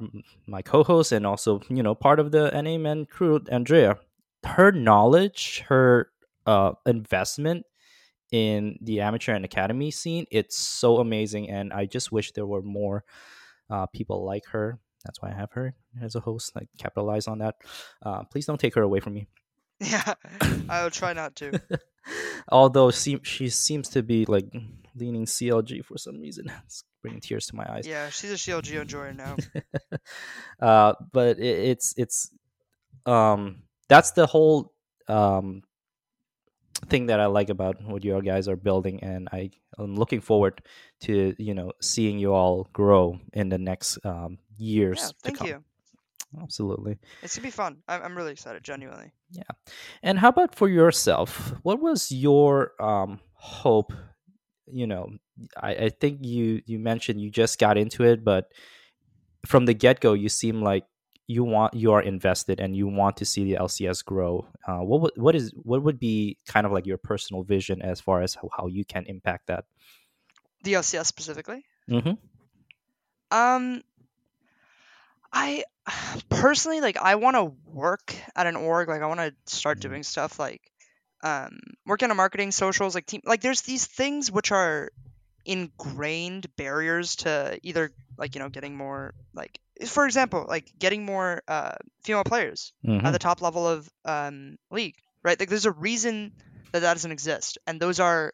my 0.47 0.62
co-host 0.62 1.12
and 1.12 1.25
also 1.27 1.62
you 1.69 1.84
know 1.84 1.93
part 1.93 2.19
of 2.19 2.32
the 2.32 2.49
NAmen 2.51 3.06
crew 3.06 3.41
andrea. 3.49 3.99
Her 4.43 4.71
knowledge 4.71 5.63
her 5.67 6.10
uh 6.45 6.71
investment 6.86 7.65
in 8.32 8.77
the 8.82 9.01
amateur 9.01 9.34
and 9.34 9.45
academy 9.45 9.89
scene 9.89 10.25
it's 10.32 10.58
so 10.58 10.97
amazing 10.97 11.49
and 11.49 11.71
i 11.71 11.86
just 11.86 12.12
wish 12.12 12.34
there 12.34 12.45
were 12.45 12.62
more 12.62 13.03
uh 13.69 13.86
people 13.88 14.25
like 14.25 14.45
her. 14.47 14.80
That's 15.06 15.21
why 15.21 15.30
i 15.30 15.34
have 15.34 15.51
her 15.53 15.75
as 16.01 16.15
a 16.15 16.19
host 16.19 16.56
like 16.56 16.69
capitalize 16.77 17.27
on 17.27 17.39
that. 17.39 17.56
Uh 18.01 18.23
please 18.23 18.45
don't 18.45 18.60
take 18.60 18.75
her 18.75 18.82
away 18.82 18.99
from 18.99 19.13
me 19.13 19.27
Yeah, 19.92 20.13
I'll 20.70 20.90
try 20.92 21.13
not 21.13 21.36
to. 21.38 21.60
Although 22.50 22.90
seem, 22.92 23.22
she 23.24 23.50
seems 23.50 23.90
to 23.90 24.02
be 24.02 24.26
like 24.26 24.46
leaning 24.96 25.26
CLG 25.26 25.84
for 25.86 25.98
some 25.98 26.20
reason. 26.20 26.52
It's 26.66 26.84
bringing 27.02 27.22
tears 27.22 27.46
to 27.48 27.56
my 27.56 27.66
eyes. 27.72 27.88
Yeah, 27.88 28.10
she's 28.10 28.32
a 28.32 28.38
CLG 28.38 28.82
enjoyer 28.82 29.13
now. 29.13 29.36
uh, 30.62 30.94
but 31.12 31.40
it, 31.40 31.60
it's 31.70 31.94
it's 31.98 32.32
um 33.06 33.63
that's 33.88 34.12
the 34.12 34.26
whole 34.26 34.74
um 35.08 35.62
thing 36.90 37.08
that 37.08 37.20
I 37.20 37.26
like 37.26 37.50
about 37.50 37.82
what 37.84 38.04
you 38.04 38.22
guys 38.22 38.48
are 38.48 38.56
building, 38.56 39.04
and 39.04 39.28
I 39.32 39.52
am 39.80 39.96
looking 39.96 40.22
forward 40.22 40.62
to 41.02 41.36
you 41.38 41.54
know 41.54 41.72
seeing 41.82 42.20
you 42.20 42.34
all 42.34 42.68
grow 42.74 43.20
in 43.34 43.50
the 43.50 43.58
next 43.58 44.00
um, 44.06 44.38
years 44.58 45.00
Yeah, 45.02 45.08
to 45.08 45.13
thank 45.24 45.38
come. 45.38 45.48
you. 45.48 45.63
Absolutely. 46.42 46.98
It's 47.24 47.36
gonna 47.36 47.48
be 47.48 47.52
fun. 47.52 47.78
I'm, 47.88 48.04
I'm 48.04 48.18
really 48.18 48.32
excited, 48.32 48.63
genuinely. 48.63 49.12
Yeah. 49.32 49.44
And 50.04 50.20
how 50.20 50.30
about 50.30 50.56
for 50.56 50.68
yourself? 50.68 51.54
What 51.63 51.80
was 51.80 52.12
your 52.12 52.72
um, 52.82 53.20
hope? 53.34 53.94
You 54.70 54.88
know, 54.88 55.10
I, 55.62 55.76
I 55.76 55.90
think 55.90 56.20
you 56.26 56.62
you 56.66 56.80
mentioned 56.80 57.22
you 57.22 57.30
just 57.30 57.60
got 57.60 57.78
into 57.78 58.04
it, 58.04 58.24
but 58.24 58.52
from 59.46 59.66
the 59.66 59.74
get 59.74 60.02
go, 60.02 60.13
you 60.13 60.30
seem 60.30 60.62
like 60.62 60.84
you 61.28 61.44
want 61.44 61.74
you 61.74 61.92
are 61.92 62.02
invested 62.02 62.60
and 62.60 62.76
you 62.76 62.88
want 62.88 63.18
to 63.18 63.26
see 63.26 63.44
the 63.44 63.60
LCS 63.60 64.04
grow. 64.04 64.48
Uh, 64.68 64.80
what 64.80 65.02
would 65.02 65.12
what 65.16 65.36
is 65.36 65.52
what 65.63 65.84
would 65.84 66.00
be 66.00 66.38
kind 66.48 66.66
of 66.66 66.72
like 66.72 66.86
your 66.86 66.98
personal 66.98 67.44
vision 67.44 67.82
as 67.82 68.02
far 68.02 68.22
as 68.22 68.36
how, 68.36 68.50
how 68.56 68.68
you 68.68 68.86
can 68.86 69.06
impact 69.06 69.48
that? 69.48 69.66
The 70.63 70.74
LCS 70.74 71.06
specifically. 71.06 71.63
Mm-hmm. 71.90 72.13
Um, 73.30 73.84
I 75.38 75.63
personally 76.30 76.82
like. 76.82 76.97
I 76.97 77.15
want 77.15 77.36
to 77.36 77.45
work 77.65 78.15
at 78.36 78.47
an 78.47 78.56
org. 78.56 78.89
Like, 78.89 79.02
I 79.02 79.08
want 79.08 79.19
to 79.19 79.34
start 79.45 79.78
Mhm. 79.78 79.82
doing 79.82 80.04
stuff 80.04 80.39
like, 80.39 80.62
um, 81.23 81.58
working 81.86 82.10
on 82.10 82.17
marketing, 82.17 82.52
socials, 82.52 82.95
like 82.95 83.06
team. 83.06 83.21
Like, 83.26 83.41
there's 83.41 83.62
these 83.62 83.86
things 83.86 84.32
which 84.32 84.52
are 84.52 84.89
ingrained 85.45 86.47
barriers 86.58 87.15
to 87.17 87.58
either 87.63 87.89
like 88.17 88.36
you 88.36 88.41
know 88.41 88.50
getting 88.50 88.76
more 88.76 89.13
like 89.34 89.60
for 89.88 90.06
example 90.06 90.45
like 90.47 90.69
getting 90.78 91.06
more 91.06 91.41
uh, 91.47 91.76
female 92.04 92.26
players 92.26 92.73
Mhm. 92.86 93.06
at 93.06 93.12
the 93.12 93.19
top 93.19 93.41
level 93.41 93.65
of 93.65 93.88
um, 94.04 94.58
league 94.71 94.95
right 95.23 95.39
like 95.39 95.47
there's 95.47 95.65
a 95.65 95.71
reason 95.71 96.34
that 96.73 96.82
that 96.82 96.93
doesn't 96.95 97.13
exist 97.13 97.58
and 97.65 97.80
those 97.80 98.02
are 98.02 98.34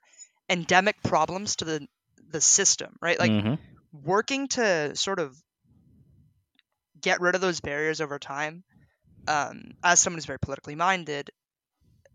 endemic 0.50 0.96
problems 1.04 1.58
to 1.58 1.66
the 1.66 1.88
the 2.32 2.42
system 2.42 2.96
right 3.00 3.20
like 3.20 3.30
Mhm. 3.32 3.60
working 3.92 4.48
to 4.48 4.96
sort 4.96 5.20
of 5.20 5.38
get 7.04 7.22
rid 7.22 7.36
of 7.36 7.42
those 7.42 7.60
barriers 7.62 8.02
over 8.02 8.18
time 8.18 8.64
um, 9.28 9.72
as 9.84 10.00
someone 10.00 10.18
who's 10.18 10.26
very 10.26 10.40
politically 10.40 10.76
minded 10.76 11.30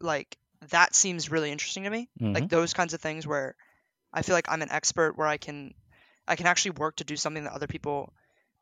like 0.01 0.37
that 0.71 0.95
seems 0.95 1.31
really 1.31 1.53
interesting 1.53 1.85
to 1.85 1.91
me 1.91 2.09
Mhm. 2.21 2.35
like 2.35 2.49
those 2.49 2.75
kinds 2.75 2.95
of 2.95 3.01
things 3.01 3.27
where 3.27 3.55
i 4.13 4.23
feel 4.23 4.35
like 4.35 4.51
i'm 4.51 4.63
an 4.63 4.71
expert 4.71 5.17
where 5.17 5.27
i 5.29 5.37
can 5.37 5.73
i 6.27 6.35
can 6.37 6.47
actually 6.47 6.73
work 6.73 6.97
to 6.97 7.05
do 7.05 7.17
something 7.17 7.45
that 7.45 7.53
other 7.53 7.67
people 7.67 8.13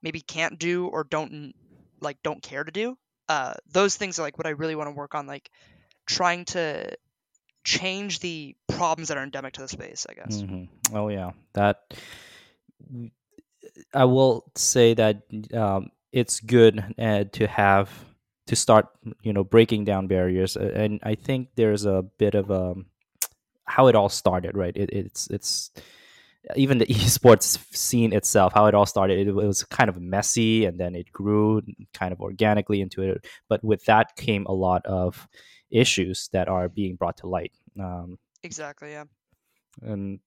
maybe 0.03 0.21
can't 0.21 0.59
do 0.59 0.87
or 0.87 1.05
don't 1.05 1.55
like 2.01 2.23
don't 2.23 2.43
care 2.43 2.65
to 2.65 2.73
do 2.73 2.97
uh, 3.29 3.55
those 3.73 3.97
things 3.97 4.19
are 4.19 4.23
like 4.23 4.39
what 4.39 4.47
i 4.47 4.51
really 4.51 4.77
want 4.77 4.89
to 4.89 4.95
work 4.95 5.15
on 5.15 5.27
like 5.27 5.51
trying 6.07 6.45
to 6.45 6.97
change 7.65 8.21
the 8.21 8.55
problems 8.69 9.09
that 9.09 9.17
are 9.17 9.25
endemic 9.25 9.55
to 9.55 9.61
the 9.63 9.69
space 9.69 10.07
i 10.09 10.15
guess 10.15 10.43
Mhm. 10.43 10.69
Oh 10.93 11.09
yeah, 11.09 11.33
that. 11.55 11.95
I 13.93 14.05
will 14.05 14.45
say 14.55 14.95
that 14.95 15.23
um, 15.53 15.91
it's 16.17 16.41
good 16.41 16.95
uh, 16.99 17.25
to 17.33 17.47
have 17.47 17.91
to 18.47 18.57
start, 18.57 18.89
you 19.23 19.35
know, 19.35 19.45
breaking 19.45 19.85
down 19.85 20.07
barriers, 20.07 20.57
uh, 20.57 20.73
and 20.75 20.99
I 21.03 21.15
think 21.15 21.51
there's 21.57 21.85
a 21.85 22.03
bit 22.19 22.35
of 22.35 22.51
um 22.51 22.87
how 23.65 23.89
it 23.89 23.95
all 23.95 24.09
started, 24.09 24.57
right? 24.57 24.75
It, 24.75 24.91
it's 24.91 25.29
it's 25.29 25.71
even 26.55 26.79
the 26.79 26.87
esports 27.05 27.59
scene 27.77 28.15
itself, 28.15 28.55
how 28.55 28.65
it 28.65 28.75
all 28.75 28.87
started. 28.87 29.19
It, 29.19 29.29
it 29.29 29.35
was 29.35 29.63
kind 29.65 29.91
of 29.91 30.01
messy, 30.01 30.65
and 30.65 30.81
then 30.81 30.95
it 30.95 31.13
grew 31.13 31.61
kind 31.93 32.13
of 32.13 32.21
organically 32.21 32.81
into 32.81 33.03
it. 33.03 33.27
But 33.49 33.63
with 33.63 33.85
that 33.85 34.17
came 34.17 34.47
a 34.47 34.55
lot 34.55 34.87
of 34.87 35.29
issues 35.71 36.31
that 36.33 36.49
are 36.49 36.71
being 36.71 36.97
brought 36.97 37.19
to 37.19 37.27
light. 37.27 37.53
Um, 37.79 38.19
exactly 38.43 38.93
yeah 38.93 39.05
and 39.83 40.21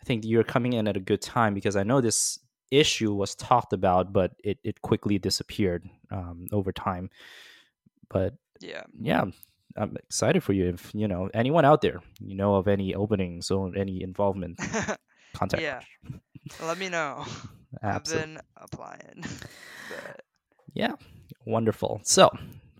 I 0.00 0.04
think 0.04 0.24
you're 0.24 0.44
coming 0.44 0.74
in 0.74 0.86
at 0.86 0.96
a 0.96 1.00
good 1.00 1.22
time 1.22 1.54
because 1.54 1.76
I 1.76 1.82
know 1.82 2.00
this 2.00 2.38
issue 2.78 3.12
was 3.14 3.34
talked 3.34 3.72
about, 3.72 4.12
but 4.12 4.32
it, 4.42 4.58
it 4.64 4.82
quickly 4.82 5.18
disappeared 5.18 5.88
um, 6.10 6.46
over 6.52 6.72
time. 6.72 7.10
But 8.08 8.34
yeah 8.60 8.84
yeah, 9.00 9.24
I'm 9.76 9.96
excited 9.96 10.42
for 10.42 10.52
you. 10.52 10.68
If 10.68 10.90
you 10.94 11.08
know 11.08 11.28
anyone 11.34 11.64
out 11.64 11.80
there, 11.80 12.00
you 12.20 12.34
know 12.36 12.54
of 12.56 12.68
any 12.68 12.94
openings 12.94 13.50
or 13.50 13.72
any 13.76 14.02
involvement, 14.02 14.58
contact. 15.34 15.62
yeah 15.62 15.80
let 16.62 16.78
me 16.78 16.88
know 16.88 17.24
i've 17.82 18.04
been 18.04 18.38
applying 18.56 19.24
but 19.90 20.20
Yeah, 20.74 20.94
wonderful. 21.46 22.00
So, 22.04 22.30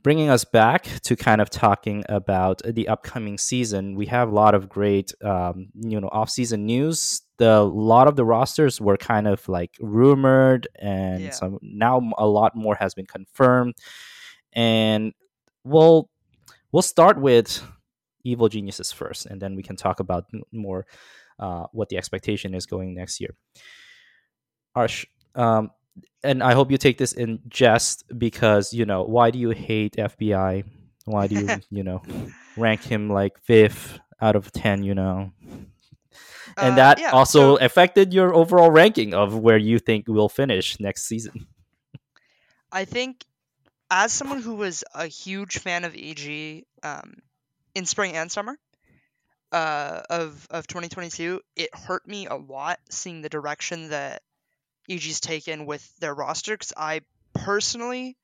bringing 0.02 0.28
us 0.28 0.44
back 0.44 0.84
to 1.02 1.16
kind 1.16 1.40
of 1.40 1.48
talking 1.50 2.04
about 2.08 2.60
the 2.64 2.88
upcoming 2.88 3.38
season, 3.38 3.94
we 3.96 4.06
have 4.06 4.28
a 4.28 4.34
lot 4.34 4.54
of 4.54 4.68
great, 4.68 5.12
um, 5.22 5.68
you 5.74 6.00
know, 6.00 6.08
off-season 6.12 6.66
news. 6.66 7.22
The 7.38 7.62
lot 7.64 8.06
of 8.06 8.16
the 8.16 8.24
rosters 8.24 8.80
were 8.80 8.96
kind 8.96 9.26
of 9.26 9.46
like 9.48 9.76
rumored, 9.80 10.68
and 10.78 11.24
Yeah. 11.24 11.30
some 11.30 11.58
now 11.62 12.00
a 12.18 12.26
lot 12.26 12.54
more 12.54 12.76
has 12.76 12.94
been 12.94 13.06
confirmed. 13.06 13.74
And 14.52 15.12
we'll 15.64 16.08
we'll 16.72 16.82
start 16.82 17.20
with 17.20 17.62
Evil 18.22 18.48
Geniuses 18.48 18.92
first, 18.92 19.26
and 19.26 19.40
then 19.42 19.56
we 19.56 19.62
can 19.62 19.76
talk 19.76 20.00
about 20.00 20.26
more 20.52 20.86
uh, 21.38 21.66
what 21.72 21.88
the 21.88 21.96
expectation 21.96 22.54
is 22.54 22.66
going 22.66 22.94
next 22.94 23.20
year. 23.20 23.34
Arsh, 24.76 25.04
um, 25.34 25.70
and 26.22 26.42
I 26.42 26.54
hope 26.54 26.70
you 26.70 26.78
take 26.78 26.98
this 26.98 27.12
in 27.12 27.40
jest 27.48 28.04
because 28.18 28.72
you 28.72 28.84
know 28.86 29.04
why 29.04 29.30
do 29.30 29.38
you 29.38 29.50
hate 29.50 29.96
FBI? 29.96 30.64
Why 31.04 31.26
do 31.26 31.34
you 31.34 31.48
you 31.70 31.82
know 31.82 32.02
rank 32.56 32.82
him 32.82 33.10
like 33.10 33.38
fifth 33.40 33.98
out 34.20 34.36
of 34.36 34.50
ten? 34.52 34.82
You 34.82 34.94
know, 34.94 35.32
and 36.56 36.72
Uh, 36.72 36.76
that 36.76 37.00
yeah, 37.00 37.10
also 37.10 37.56
so- 37.56 37.64
affected 37.64 38.12
your 38.12 38.34
overall 38.34 38.70
ranking 38.70 39.14
of 39.14 39.36
where 39.36 39.58
you 39.58 39.78
think 39.78 40.06
we'll 40.08 40.28
finish 40.28 40.78
next 40.80 41.06
season. 41.06 41.46
I 42.72 42.84
think 42.84 43.24
as 43.90 44.12
someone 44.12 44.42
who 44.42 44.56
was 44.56 44.82
a 44.94 45.06
huge 45.06 45.58
fan 45.58 45.84
of 45.84 45.94
EG 45.94 46.64
um, 46.82 47.14
in 47.74 47.86
spring 47.86 48.16
and 48.16 48.30
summer 48.32 48.58
uh, 49.52 50.02
of 50.10 50.46
of 50.50 50.66
2022, 50.66 51.40
it 51.54 51.70
hurt 51.74 52.06
me 52.08 52.26
a 52.26 52.34
lot 52.34 52.80
seeing 52.90 53.22
the 53.22 53.28
direction 53.28 53.90
that 53.90 54.22
EG's 54.88 55.20
taken 55.20 55.66
with 55.66 55.88
their 55.98 56.14
roster 56.14 56.54
because 56.54 56.72
I 56.76 57.02
personally 57.32 58.16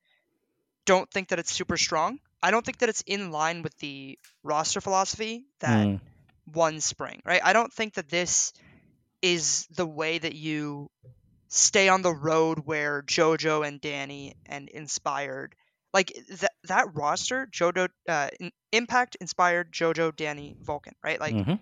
don't 0.85 1.09
think 1.09 1.29
that 1.29 1.39
it's 1.39 1.51
super 1.51 1.77
strong. 1.77 2.19
I 2.43 2.51
don't 2.51 2.65
think 2.65 2.79
that 2.79 2.89
it's 2.89 3.01
in 3.05 3.31
line 3.31 3.61
with 3.61 3.77
the 3.77 4.17
roster 4.43 4.81
philosophy 4.81 5.45
that 5.59 5.87
Mm, 5.87 5.99
won 6.53 6.81
spring, 6.81 7.21
right? 7.25 7.41
I 7.43 7.53
don't 7.53 7.73
think 7.73 7.95
that 7.95 8.09
this 8.09 8.53
is 9.21 9.67
the 9.75 9.85
way 9.87 10.17
that 10.19 10.35
you 10.35 10.89
stay 11.49 11.89
on 11.89 12.01
the 12.01 12.13
road 12.13 12.59
where 12.65 13.01
JoJo 13.03 13.67
and 13.67 13.81
Danny 13.81 14.35
and 14.45 14.69
Inspired, 14.69 15.55
like 15.93 16.13
that 16.39 16.51
that 16.65 16.87
roster, 16.93 17.47
JoJo, 17.51 17.89
uh, 18.07 18.29
Impact, 18.71 19.17
Inspired, 19.21 19.71
JoJo, 19.71 20.15
Danny, 20.15 20.55
Vulcan, 20.65 20.93
right? 21.03 21.19
Like 21.19 21.43
mhm, 21.43 21.59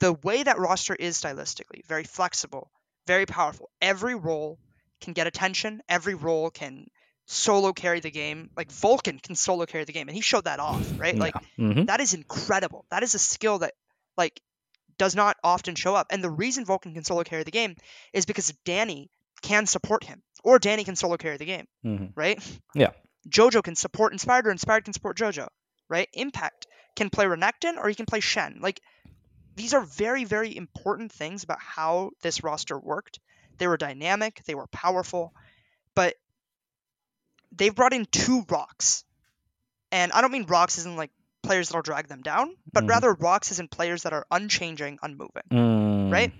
the 0.00 0.12
way 0.12 0.42
that 0.42 0.58
roster 0.58 0.94
is 0.94 1.20
stylistically, 1.20 1.84
very 1.86 2.04
flexible, 2.04 2.70
very 3.06 3.26
powerful. 3.26 3.70
Every 3.80 4.14
role 4.14 4.58
can 5.00 5.12
get 5.12 5.26
attention. 5.26 5.82
Every 5.88 6.14
role 6.14 6.50
can 6.50 6.86
solo 7.26 7.72
carry 7.72 8.00
the 8.00 8.10
game. 8.10 8.50
Like 8.56 8.70
Vulcan 8.72 9.18
can 9.18 9.34
solo 9.36 9.66
carry 9.66 9.84
the 9.84 9.92
game, 9.92 10.08
and 10.08 10.14
he 10.16 10.22
showed 10.22 10.44
that 10.44 10.60
off, 10.60 10.94
right? 10.98 11.18
Like 11.18 11.36
yeah, 11.58 11.74
mhm, 11.74 11.86
that 11.86 12.00
is 12.00 12.14
incredible. 12.14 12.86
That 12.90 13.02
is 13.02 13.14
a 13.14 13.18
skill 13.18 13.58
that 13.60 13.74
like 14.16 14.40
does 14.98 15.14
not 15.16 15.36
often 15.42 15.74
show 15.74 15.94
up. 15.94 16.08
And 16.10 16.22
the 16.22 16.30
reason 16.30 16.64
Vulcan 16.64 16.94
can 16.94 17.04
solo 17.04 17.22
carry 17.24 17.42
the 17.42 17.50
game 17.50 17.76
is 18.12 18.26
because 18.26 18.52
Danny 18.64 19.10
can 19.42 19.66
support 19.66 20.04
him, 20.04 20.22
or 20.44 20.58
Danny 20.58 20.84
can 20.84 20.96
solo 20.96 21.16
carry 21.16 21.36
the 21.36 21.44
game, 21.44 21.66
mhm, 21.84 22.12
right? 22.14 22.40
Yeah. 22.74 22.90
Jojo 23.28 23.62
can 23.62 23.74
support 23.76 24.12
Inspired, 24.12 24.46
or 24.46 24.50
Inspired 24.50 24.84
can 24.84 24.92
support 24.92 25.16
Jojo, 25.16 25.48
right? 25.88 26.08
Impact 26.12 26.66
can 26.96 27.10
play 27.10 27.24
Renekton, 27.26 27.76
or 27.78 27.88
he 27.88 27.94
can 27.94 28.06
play 28.06 28.20
Shen. 28.20 28.58
Like 28.60 28.80
these 29.56 29.74
are 29.74 29.82
very, 29.82 30.24
very 30.24 30.56
important 30.56 31.12
things 31.12 31.44
about 31.44 31.60
how 31.60 32.10
this 32.22 32.42
roster 32.42 32.78
worked. 32.78 33.20
They 33.58 33.66
were 33.66 33.76
dynamic, 33.76 34.42
they 34.44 34.54
were 34.54 34.66
powerful, 34.68 35.32
but 35.94 36.14
they've 37.52 37.74
brought 37.74 37.92
in 37.92 38.06
two 38.06 38.44
rocks. 38.48 39.04
And 39.90 40.12
I 40.12 40.20
don't 40.20 40.32
mean 40.32 40.46
rocks 40.46 40.78
as 40.78 40.86
in 40.86 40.96
like 40.96 41.10
players 41.42 41.68
that'll 41.68 41.82
drag 41.82 42.08
them 42.08 42.22
down, 42.22 42.50
but 42.72 42.84
Mhm. 42.84 42.88
rather 42.88 43.12
rocks 43.14 43.50
as 43.50 43.60
in 43.60 43.68
players 43.68 44.02
that 44.04 44.12
are 44.12 44.26
unchanging, 44.30 44.98
unmoving, 45.02 45.42
mm, 45.50 45.58
right? 46.10 46.30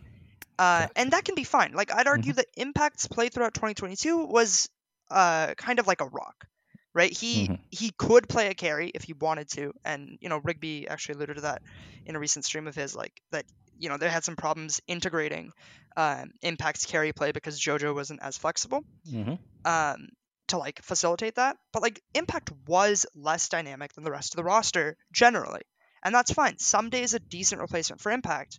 Uh, 0.58 0.86
and 0.96 1.12
that 1.12 1.24
can 1.24 1.34
be 1.34 1.44
fine. 1.44 1.72
Like 1.72 1.92
I'd 1.92 2.06
argue 2.06 2.32
Mhm. 2.32 2.34
that 2.34 2.46
Impact's 2.56 3.08
play 3.08 3.28
throughout 3.28 3.54
2022 3.54 4.26
was 4.26 4.68
uh, 5.10 5.54
kind 5.56 5.78
of 5.78 5.86
like 5.86 6.00
a 6.00 6.06
rock, 6.06 6.46
right? 6.94 7.12
He 7.12 7.50
Mhm. 7.50 7.58
he 7.70 7.90
could 7.98 8.28
play 8.28 8.48
a 8.48 8.54
carry 8.54 8.90
if 8.94 9.02
he 9.04 9.14
wanted 9.14 9.48
to, 9.50 9.72
and 9.84 10.18
you 10.20 10.28
know 10.28 10.38
Rigby 10.38 10.88
actually 10.88 11.16
alluded 11.16 11.36
to 11.36 11.42
that 11.42 11.62
in 12.06 12.16
a 12.16 12.20
recent 12.20 12.44
stream 12.44 12.66
of 12.68 12.74
his, 12.74 12.94
like 12.94 13.12
that 13.32 13.44
you 13.78 13.88
know 13.88 13.96
they 13.96 14.08
had 14.08 14.24
some 14.24 14.36
problems 14.36 14.80
integrating 14.86 15.52
um, 15.96 16.30
Impact's 16.42 16.86
carry 16.86 17.12
play 17.12 17.32
because 17.32 17.60
JoJo 17.60 17.94
wasn't 17.94 18.22
as 18.22 18.36
flexible 18.38 18.82
mhm, 19.04 19.38
um, 19.64 20.08
to 20.48 20.58
like 20.58 20.82
facilitate 20.82 21.36
that. 21.36 21.56
But 21.72 21.82
like 21.82 22.02
Impact 22.14 22.50
was 22.66 23.06
less 23.14 23.48
dynamic 23.48 23.92
than 23.94 24.04
the 24.04 24.10
rest 24.10 24.34
of 24.34 24.36
the 24.36 24.44
roster 24.44 24.96
generally, 25.12 25.62
and 26.02 26.14
that's 26.14 26.32
fine. 26.32 26.54
Ssumday 26.56 27.02
is 27.02 27.14
a 27.14 27.20
decent 27.20 27.60
replacement 27.60 28.00
for 28.00 28.12
Impact. 28.12 28.58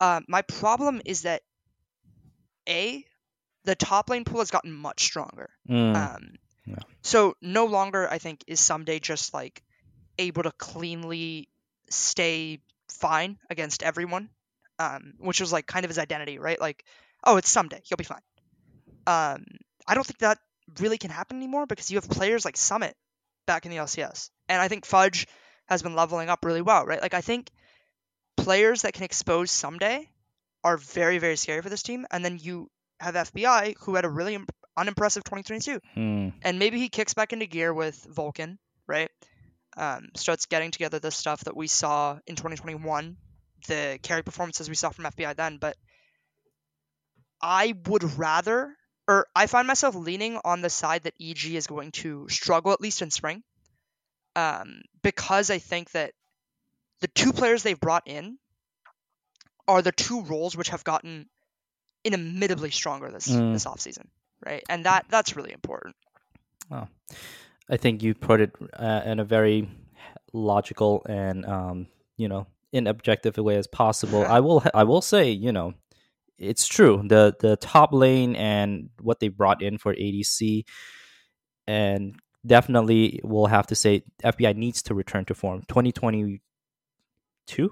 Um, 0.00 0.24
my 0.28 0.42
problem 0.42 1.00
is 1.04 1.22
that 1.22 1.42
a 2.68 3.04
the 3.64 3.74
top 3.74 4.10
lane 4.10 4.24
pool 4.24 4.40
has 4.40 4.50
gotten 4.50 4.72
much 4.72 5.02
stronger. 5.04 5.50
mm, 5.68 5.94
Um, 5.96 6.36
Yeah. 6.66 6.78
So 7.02 7.36
no 7.40 7.66
longer, 7.66 8.08
I 8.10 8.18
think, 8.18 8.42
is 8.46 8.60
Ssumday 8.60 9.00
just 9.00 9.32
like 9.34 9.62
able 10.18 10.42
to 10.42 10.52
cleanly 10.52 11.48
stay 11.90 12.60
fine 12.88 13.38
against 13.50 13.82
everyone, 13.82 14.30
um, 14.78 15.14
which 15.18 15.40
was 15.40 15.52
like 15.52 15.66
kind 15.66 15.84
of 15.84 15.90
his 15.90 15.98
identity, 15.98 16.38
right? 16.38 16.60
Like, 16.60 16.84
oh, 17.24 17.36
it's 17.36 17.54
Ssumday 17.54 17.80
he'll 17.84 17.96
be 17.96 18.04
fine. 18.04 18.22
Um, 19.06 19.44
I 19.86 19.94
don't 19.94 20.06
think 20.06 20.18
that 20.18 20.38
really 20.80 20.98
can 20.98 21.10
happen 21.10 21.36
anymore 21.36 21.66
because 21.66 21.90
you 21.90 21.96
have 21.96 22.08
players 22.08 22.44
like 22.44 22.56
Summit 22.56 22.96
back 23.46 23.64
in 23.64 23.70
the 23.70 23.78
LCS, 23.78 24.30
and 24.48 24.60
I 24.60 24.68
think 24.68 24.84
Fudge 24.86 25.26
has 25.66 25.82
been 25.82 25.94
leveling 25.94 26.28
up 26.28 26.44
really 26.44 26.62
well, 26.62 26.84
right? 26.84 27.00
Like 27.02 27.14
I 27.14 27.20
think 27.20 27.50
players 28.36 28.82
that 28.82 28.92
can 28.92 29.04
expose 29.04 29.50
Ssumday 29.50 30.06
are 30.64 30.76
very 30.76 31.18
very 31.18 31.36
scary 31.36 31.62
for 31.62 31.68
this 31.68 31.82
team, 31.82 32.06
and 32.10 32.24
then 32.24 32.38
you 32.40 32.68
have 33.00 33.14
FBI 33.14 33.74
who 33.80 33.94
had 33.94 34.04
a 34.04 34.08
really 34.08 34.34
imp- 34.34 34.50
unimpressive 34.76 35.24
2022 35.24 35.80
mm, 35.96 36.32
and 36.42 36.58
maybe 36.58 36.78
he 36.78 36.88
kicks 36.88 37.14
back 37.14 37.32
into 37.32 37.46
gear 37.46 37.72
with 37.72 37.96
Vulcan, 38.10 38.58
right? 38.86 39.10
Um, 39.76 40.08
starts 40.16 40.46
getting 40.46 40.70
together 40.70 40.98
the 40.98 41.10
stuff 41.10 41.44
that 41.44 41.54
we 41.56 41.66
saw 41.66 42.18
in 42.26 42.34
2021, 42.36 43.16
the 43.68 43.98
carry 44.02 44.22
performances 44.22 44.70
we 44.70 44.74
saw 44.74 44.88
from 44.88 45.04
FBI 45.04 45.36
then. 45.36 45.58
But 45.58 45.76
I 47.42 47.74
would 47.86 48.18
rather, 48.18 48.74
or 49.08 49.26
I 49.34 49.46
find 49.46 49.66
myself 49.66 49.94
leaning 49.94 50.38
on 50.44 50.62
the 50.62 50.70
side 50.70 51.04
that 51.04 51.14
EG 51.20 51.54
is 51.54 51.66
going 51.66 51.92
to 51.92 52.28
struggle 52.28 52.72
at 52.72 52.80
least 52.80 53.02
in 53.02 53.10
spring, 53.10 53.42
um, 54.34 54.82
because 55.02 55.50
I 55.50 55.58
think 55.58 55.90
that 55.92 56.12
the 57.00 57.08
two 57.08 57.32
players 57.32 57.62
they've 57.62 57.78
brought 57.78 58.02
in 58.06 58.38
are 59.68 59.82
the 59.82 59.92
two 59.92 60.22
roles 60.22 60.56
which 60.56 60.68
have 60.70 60.84
gotten 60.84 61.28
inimitably 62.04 62.70
stronger 62.70 63.10
this 63.10 63.28
Mm. 63.28 63.52
this 63.52 63.64
offseason, 63.64 64.06
right? 64.44 64.62
And 64.68 64.84
that 64.84 65.06
that's 65.08 65.36
really 65.36 65.52
important. 65.52 65.96
Oh, 66.70 66.88
I 67.68 67.76
think 67.76 68.02
you 68.02 68.14
put 68.14 68.40
it 68.40 68.52
uh, 68.72 69.02
in 69.04 69.20
a 69.20 69.24
very 69.24 69.68
logical 70.32 71.04
and 71.08 71.44
um, 71.46 71.86
you 72.16 72.28
know 72.28 72.46
in 72.72 72.86
objective 72.86 73.36
way 73.38 73.56
as 73.56 73.66
possible. 73.66 74.24
I 74.28 74.40
will 74.40 74.62
I 74.74 74.84
will 74.84 75.02
say 75.02 75.30
you 75.30 75.52
know 75.52 75.74
it's 76.38 76.66
true 76.66 77.02
the 77.06 77.34
the 77.40 77.56
top 77.56 77.92
lane 77.92 78.34
and 78.36 78.90
what 79.00 79.20
they 79.20 79.28
brought 79.28 79.62
in 79.62 79.78
for 79.78 79.94
ADC 79.94 80.64
and 81.66 82.16
definitely 82.46 83.20
we'll 83.24 83.46
have 83.46 83.66
to 83.68 83.74
say 83.74 84.02
FBI 84.22 84.54
needs 84.56 84.82
to 84.82 84.94
return 84.94 85.24
to 85.26 85.34
form. 85.34 85.62
2022 85.68 86.40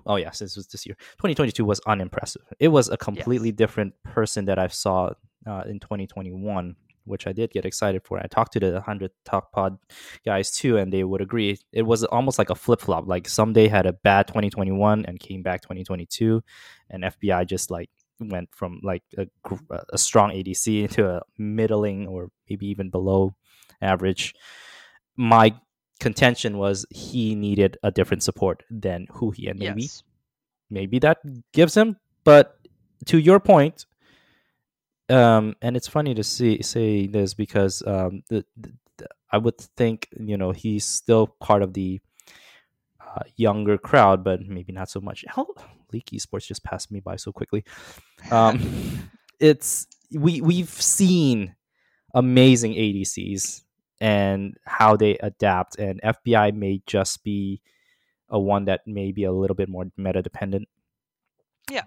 oh 0.07 0.16
yes 0.16 0.38
this 0.38 0.57
was 0.57 0.66
this 0.68 0.87
year. 0.87 0.96
2022 1.18 1.62
was 1.64 1.81
unimpressive. 1.87 2.42
It 2.59 2.68
was 2.68 2.88
a 2.88 2.96
completely 2.96 3.53
different 3.53 3.94
person 4.03 4.46
that 4.46 4.59
i 4.59 4.66
saw 4.68 5.11
uh, 5.46 5.62
in 5.66 5.79
2021 5.79 6.77
which 7.07 7.27
i 7.27 7.33
did 7.33 7.50
get 7.50 7.66
excited 7.66 8.03
for. 8.03 8.18
I 8.18 8.27
talked 8.29 8.55
to 8.55 8.61
the 8.61 8.72
100 8.72 9.11
talk 9.27 9.53
pod 9.53 9.77
guys 10.24 10.50
too 10.50 10.79
and 10.79 10.90
they 10.90 11.05
would 11.05 11.20
agree. 11.20 11.59
It 11.70 11.83
was 11.83 12.03
almost 12.05 12.38
like 12.38 12.48
a 12.48 12.55
flip-flop 12.55 13.07
like 13.07 13.24
Ssumday 13.24 13.68
had 13.68 13.85
a 13.85 13.92
bad 13.92 14.27
2021 14.27 15.05
and 15.05 15.20
came 15.20 15.42
back 15.42 15.61
2022 15.61 16.42
and 16.88 17.05
fbi 17.05 17.46
just 17.46 17.70
like 17.70 17.90
went 18.20 18.48
from 18.55 18.81
like 18.83 19.03
a, 19.18 19.27
a 19.92 19.98
strong 19.98 20.31
adc 20.31 20.66
into 20.83 21.09
a 21.16 21.22
middling 21.38 22.07
or 22.07 22.31
maybe 22.48 22.66
even 22.66 22.90
below 22.90 23.35
average. 23.83 24.35
My 25.16 25.55
contention 26.00 26.59
was 26.59 26.85
he 26.90 27.35
needed 27.35 27.79
a 27.83 27.90
different 27.90 28.22
support 28.22 28.62
than 28.70 29.07
who 29.12 29.31
he 29.31 29.46
and 29.48 29.59
maybe. 29.59 29.83
Yes. 29.83 30.03
maybe 30.70 30.98
that 30.98 31.18
gives 31.53 31.74
him 31.77 31.96
but 32.24 32.59
to 33.07 33.18
your 33.18 33.38
point 33.38 33.87
um 35.09 35.55
and 35.62 35.77
it's 35.77 35.87
funny 35.87 36.14
to 36.14 36.24
see 36.24 36.61
say 36.62 37.07
this 37.07 37.35
because 37.35 37.83
um 37.87 38.22
the, 38.29 38.44
the, 38.57 38.72
the- 38.96 39.09
i 39.31 39.38
would 39.38 39.59
think 39.77 40.09
you 40.18 40.37
know 40.37 40.50
he's 40.50 40.85
still 40.85 41.27
part 41.40 41.62
of 41.62 41.74
the 41.74 42.00
uh, 43.00 43.22
younger 43.37 43.79
crowd 43.79 44.24
but 44.24 44.40
maybe 44.46 44.72
not 44.72 44.88
so 44.90 45.00
much. 45.00 45.24
How 45.29 45.46
League 45.95 46.11
esports 46.13 46.47
just 46.47 46.65
passed 46.65 46.91
me 46.91 47.01
by 47.01 47.17
so 47.17 47.31
quickly. 47.33 47.65
Um 48.31 48.61
it's 49.41 49.87
we 50.13 50.41
we've 50.41 50.69
seen 50.99 51.55
amazing 52.15 52.75
adcs 52.75 53.63
and 54.01 54.57
how 54.65 54.97
they 54.97 55.17
adapt 55.19 55.79
and 55.79 56.01
fbi 56.03 56.55
may 56.55 56.81
just 56.87 57.25
be 57.25 57.61
a 58.29 58.39
one 58.39 58.65
that 58.67 58.81
may 58.87 59.11
be 59.13 59.25
a 59.25 59.33
little 59.33 59.57
bit 59.57 59.69
more 59.69 59.87
meta 59.97 60.23
dependent 60.23 60.69
Yeah. 61.71 61.85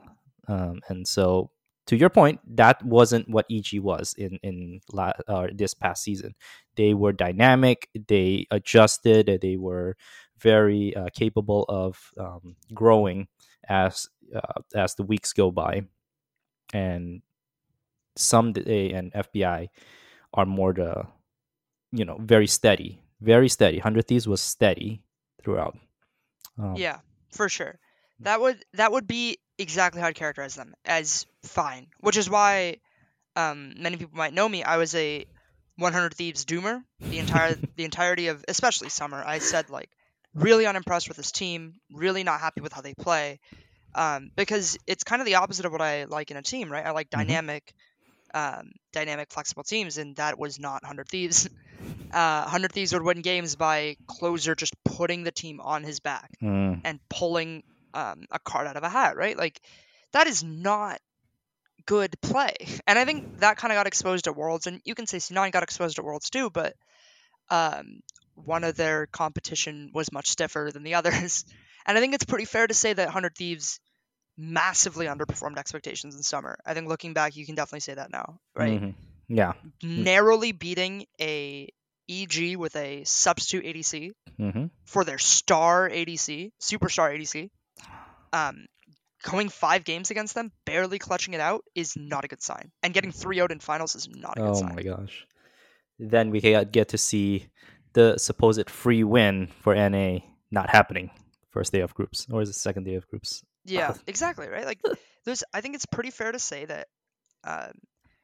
um, 0.47 0.81
and 0.89 1.07
so 1.07 1.51
to 1.87 1.95
your 1.95 2.09
point 2.09 2.39
that 2.57 2.83
wasn't 2.83 3.29
what 3.29 3.45
eg 3.49 3.79
was 3.79 4.13
in 4.17 4.39
in 4.43 4.81
la- 4.91 5.13
uh, 5.27 5.47
this 5.53 5.73
past 5.73 6.03
season. 6.03 6.35
They 6.75 6.93
were 6.93 7.13
dynamic 7.13 7.87
they 8.07 8.47
adjusted 8.51 9.39
they 9.41 9.55
were 9.57 9.95
very 10.37 10.95
uh, 10.95 11.07
capable 11.15 11.63
of 11.69 12.11
um, 12.19 12.55
growing 12.73 13.27
as 13.67 14.07
uh, 14.35 14.61
as 14.75 14.95
the 14.95 15.03
weeks 15.03 15.33
go 15.33 15.51
by 15.51 15.83
and 16.73 17.21
Ssumday 18.17 18.95
and 18.95 19.13
fbi 19.13 19.69
are 20.33 20.45
more 20.45 20.73
the 20.73 21.05
you 21.91 22.03
know 22.03 22.17
very 22.19 22.47
steady 22.47 22.99
very 23.21 23.47
steady 23.47 23.77
100 23.77 24.07
thieves 24.07 24.27
was 24.27 24.41
steady 24.41 25.01
throughout 25.43 25.77
um, 26.57 26.75
Yeah, 26.75 26.99
for 27.31 27.49
sure. 27.49 27.79
That 28.21 28.41
would 28.41 28.63
that 28.73 28.91
would 28.91 29.07
be 29.07 29.37
exactly 29.57 30.01
how 30.01 30.07
I'd 30.07 30.15
characterize 30.15 30.55
them 30.55 30.73
as 30.85 31.25
fine, 31.43 31.87
which 31.99 32.17
is 32.17 32.29
why 32.29 32.77
um, 33.35 33.75
many 33.77 33.97
people 33.97 34.17
might 34.17 34.33
know 34.33 34.49
me. 34.49 34.63
I 34.63 34.77
was 34.77 34.95
a 34.95 35.25
100 35.77 36.15
Thieves 36.15 36.45
doomer 36.45 36.83
the 37.09 37.19
entire 37.19 37.55
the 37.75 37.83
entirety 37.83 38.27
of 38.27 38.43
especially 38.47 38.89
summer. 38.89 39.23
I 39.23 39.37
said 39.37 39.69
like 39.69 39.89
really 40.37 40.65
unimpressed 40.65 41.07
with 41.07 41.17
this 41.17 41.31
team, 41.31 41.73
really 41.91 42.23
not 42.23 42.39
happy 42.39 42.61
with 42.61 42.73
how 42.73 42.81
they 42.81 42.93
play, 42.93 43.39
um, 43.95 44.29
because 44.35 44.77
it's 44.87 45.03
kind 45.03 45.21
of 45.21 45.25
the 45.25 45.35
opposite 45.35 45.65
of 45.65 45.71
what 45.71 45.81
I 45.81 46.05
like 46.05 46.31
in 46.31 46.37
a 46.37 46.43
team, 46.43 46.71
right? 46.71 46.85
I 46.85 46.91
like 46.91 47.09
Mhm. 47.13 47.17
dynamic, 47.27 47.73
um, 48.33 48.71
dynamic, 48.93 49.31
flexible 49.31 49.63
teams, 49.63 49.97
and 49.97 50.15
that 50.17 50.39
was 50.39 50.59
not 50.59 50.83
100 50.83 51.09
Thieves. 51.09 51.49
Uh, 52.13 52.43
100 52.43 52.71
Thieves 52.71 52.93
would 52.93 53.03
win 53.03 53.21
games 53.21 53.55
by 53.55 53.95
Closer 54.07 54.55
just 54.55 54.73
putting 54.85 55.23
the 55.23 55.31
team 55.31 55.59
on 55.59 55.83
his 55.83 55.99
back 55.99 56.29
mm, 56.41 56.81
and 56.85 56.99
pulling 57.09 57.63
um, 57.93 58.25
a 58.31 58.39
card 58.39 58.67
out 58.67 58.77
of 58.77 58.83
a 58.83 58.89
hat, 58.89 59.17
right? 59.17 59.37
Like 59.37 59.59
that 60.13 60.27
is 60.27 60.43
not 60.43 60.99
good 61.85 62.15
play. 62.21 62.55
And 62.87 62.97
I 62.99 63.05
think 63.05 63.39
that 63.39 63.57
kind 63.57 63.71
of 63.71 63.77
got 63.77 63.87
exposed 63.87 64.27
at 64.27 64.35
Worlds, 64.35 64.67
and 64.67 64.81
you 64.85 64.95
can 64.95 65.07
say 65.07 65.19
C9 65.19 65.51
got 65.51 65.63
exposed 65.63 65.99
at 65.99 66.05
Worlds 66.05 66.29
too, 66.29 66.49
but 66.49 66.75
um, 67.49 68.01
one 68.45 68.63
of 68.63 68.75
their 68.75 69.07
competition 69.07 69.91
was 69.93 70.11
much 70.11 70.29
stiffer 70.29 70.69
than 70.73 70.83
the 70.83 70.95
others. 70.95 71.45
And 71.89 71.97
I 71.97 72.01
think 72.01 72.15
it's 72.15 72.25
pretty 72.25 72.43
fair 72.43 72.67
to 72.67 72.73
say 72.73 72.91
that 72.91 73.05
100 73.05 73.33
Thieves 73.37 73.79
massively 74.37 75.05
underperformed 75.05 75.57
expectations 75.57 76.15
in 76.15 76.21
summer. 76.21 76.59
I 76.65 76.73
think 76.73 76.89
looking 76.89 77.13
back, 77.13 77.37
you 77.37 77.45
can 77.45 77.55
definitely 77.55 77.79
say 77.79 77.93
that 77.93 78.11
now, 78.11 78.39
right? 78.53 78.81
mhm. 78.81 78.93
yeah 79.29 79.53
Narrowly 79.81 80.51
beating 80.51 81.05
a 81.21 81.69
EG 82.09 82.57
with 82.57 82.75
a 82.75 83.05
substitute 83.05 83.63
ADC 83.63 84.11
hmm 84.37 84.65
for 84.83 85.05
their 85.05 85.17
star 85.17 85.89
ADC, 85.89 86.51
superstar 86.61 87.17
ADC. 87.17 87.49
Um, 88.33 88.65
going 89.23 89.47
five 89.47 89.85
games 89.85 90.11
against 90.11 90.35
them, 90.35 90.51
barely 90.65 90.99
clutching 90.99 91.33
it 91.33 91.39
out, 91.39 91.63
is 91.73 91.95
not 91.95 92.25
a 92.25 92.27
good 92.27 92.41
sign. 92.41 92.71
And 92.83 92.93
getting 92.93 93.13
3 93.13 93.37
0 93.37 93.47
in 93.49 93.59
finals 93.59 93.95
is 93.95 94.09
not 94.09 94.37
a 94.37 94.41
good 94.41 94.57
sign. 94.57 94.71
oh 94.71 94.75
my 94.75 94.83
gosh 94.83 95.25
then 95.99 96.29
we 96.29 96.39
get 96.41 96.89
to 96.89 96.97
see 96.97 97.47
the 97.97 98.17
supposed 98.17 98.69
free 98.69 99.03
win 99.03 99.47
for 99.63 99.73
na 99.75 100.19
not 100.51 100.69
happening 100.69 101.09
first 101.49 101.71
day 101.73 101.81
of 101.81 101.93
groups 101.99 102.27
or 102.31 102.41
is 102.43 102.49
it 102.49 102.53
second 102.53 102.83
day 102.85 102.95
of 102.99 103.07
groups 103.11 103.43
Yeah, 103.65 103.93
exactly, 104.13 104.47
right? 104.47 104.65
Like, 104.71 104.81
there's, 105.25 105.43
I 105.53 105.59
think 105.61 105.75
it's 105.75 105.85
pretty 105.95 106.11
fair 106.11 106.31
to 106.31 106.39
say 106.39 106.61
that, 106.65 106.87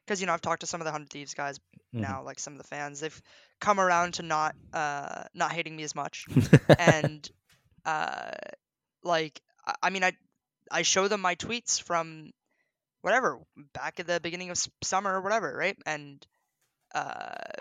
because, 0.06 0.20
you 0.20 0.26
know, 0.26 0.32
I've 0.34 0.40
talked 0.48 0.60
to 0.60 0.66
some 0.66 0.80
of 0.80 0.84
the 0.86 0.92
100 0.92 1.10
Thieves 1.10 1.34
guys 1.34 1.58
Mhm. 1.94 2.00
now, 2.06 2.22
like 2.24 2.38
some 2.38 2.54
of 2.54 2.58
the 2.62 2.68
fans, 2.74 3.00
they've 3.00 3.20
come 3.60 3.78
around 3.80 4.14
to 4.14 4.22
not, 4.22 4.54
uh, 4.72 5.24
not 5.34 5.52
hating 5.52 5.74
me 5.76 5.82
as 5.84 5.94
much. 5.94 6.26
and 6.78 7.28
uh, 7.84 8.30
like 9.02 9.40
I- 9.66 9.74
I 9.86 9.90
mean 9.90 10.04
I 10.04 10.12
I 10.70 10.82
show 10.82 11.08
them 11.08 11.20
my 11.20 11.34
tweets 11.34 11.82
from 11.82 12.30
whatever 13.02 13.38
back 13.72 14.00
at 14.00 14.06
the 14.06 14.18
beginning 14.20 14.50
of 14.50 14.58
summer 14.82 15.12
or 15.14 15.20
whatever, 15.20 15.50
right? 15.54 15.76
And 15.86 16.24
uh, 16.94 17.52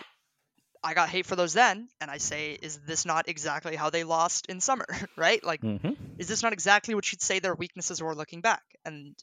I 0.84 0.93
got 0.93 1.10
hate 1.10 1.26
for 1.26 1.36
those 1.36 1.54
then, 1.54 1.88
and 2.02 2.12
I 2.12 2.17
say, 2.17 2.58
is 2.62 2.78
this 2.80 3.06
not 3.06 3.30
exactly 3.30 3.76
how 3.76 3.89
they 3.89 4.04
lost 4.04 4.48
in 4.48 4.60
summer, 4.60 4.86
right? 5.17 5.43
Like, 5.43 5.62
Mhm. 5.62 5.96
is 6.17 6.28
this 6.28 6.43
not 6.43 6.54
exactly 6.54 6.93
what 6.93 7.10
you'd 7.12 7.22
say 7.22 7.39
their 7.39 7.56
weaknesses 7.56 8.02
were 8.02 8.15
looking 8.15 8.41
back? 8.41 8.63
And 8.86 9.15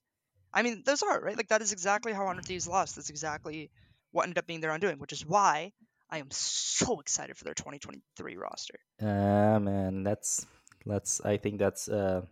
I 0.52 0.62
mean, 0.62 0.82
those 0.84 1.02
are 1.02 1.20
right. 1.20 1.36
Like 1.36 1.48
that 1.48 1.62
is 1.62 1.72
exactly 1.72 2.12
how 2.12 2.24
100 2.24 2.44
Thieves 2.46 2.66
lost. 2.66 2.96
That's 2.96 3.10
exactly 3.10 3.70
what 4.12 4.22
ended 4.22 4.38
up 4.38 4.46
being 4.46 4.60
their 4.60 4.72
undoing, 4.72 4.98
which 4.98 5.12
is 5.12 5.24
why 5.24 5.72
I 6.10 6.18
am 6.18 6.30
so 6.30 6.98
excited 7.00 7.36
for 7.36 7.44
their 7.44 7.54
2023 7.54 8.36
roster. 8.36 8.78
Ah 9.02 9.58
man, 9.58 10.02
that's 10.02 10.46
let's. 10.86 11.20
I 11.20 11.36
think 11.36 11.58
that's. 11.58 11.88
uh 11.88 12.22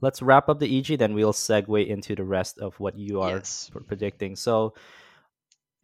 Let's 0.00 0.20
wrap 0.22 0.48
up 0.48 0.58
the 0.58 0.66
EG, 0.78 0.96
then 0.98 1.14
we'll 1.14 1.32
segue 1.32 1.86
into 1.86 2.14
the 2.14 2.24
rest 2.24 2.58
of 2.58 2.78
what 2.80 2.98
you 2.98 3.20
are 3.20 3.36
Yes. 3.38 3.70
pr- 3.72 3.80
predicting. 3.80 4.36
So, 4.36 4.74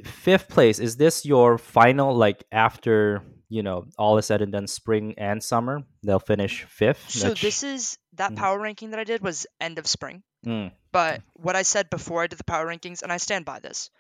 fifth 0.05 0.49
place 0.49 0.79
is 0.79 0.97
this 0.97 1.25
your 1.27 1.59
final? 1.59 2.15
Like 2.15 2.45
after 2.53 3.23
you 3.49 3.63
know 3.63 3.87
all 3.99 4.19
is 4.19 4.27
said 4.27 4.43
and 4.43 4.53
done, 4.53 4.67
spring 4.67 5.15
and 5.19 5.43
summer, 5.43 5.83
they'll 6.03 6.19
finish 6.19 6.65
fifth. 6.65 7.11
So 7.11 7.35
this 7.35 7.63
is 7.63 7.99
that 8.15 8.33
Mhm. 8.33 8.37
power 8.37 8.59
ranking 8.61 8.91
that 8.91 9.01
I 9.01 9.05
did 9.05 9.23
was 9.23 9.47
end 9.61 9.79
of 9.79 9.87
spring. 9.87 10.23
Mm, 10.47 10.73
But 10.93 11.23
what 11.35 11.55
I 11.57 11.63
said 11.63 11.89
before 11.91 12.23
I 12.23 12.27
did 12.27 12.39
the 12.39 12.45
power 12.45 12.67
rankings, 12.67 13.03
and 13.03 13.13
I 13.13 13.19
stand 13.19 13.45
by 13.45 13.61
this, 13.61 13.91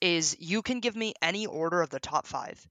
is 0.00 0.36
you 0.38 0.62
can 0.62 0.80
give 0.80 0.94
me 0.94 1.14
any 1.20 1.46
order 1.46 1.82
of 1.82 1.90
the 1.90 1.98
top 2.00 2.26
five. 2.26 2.64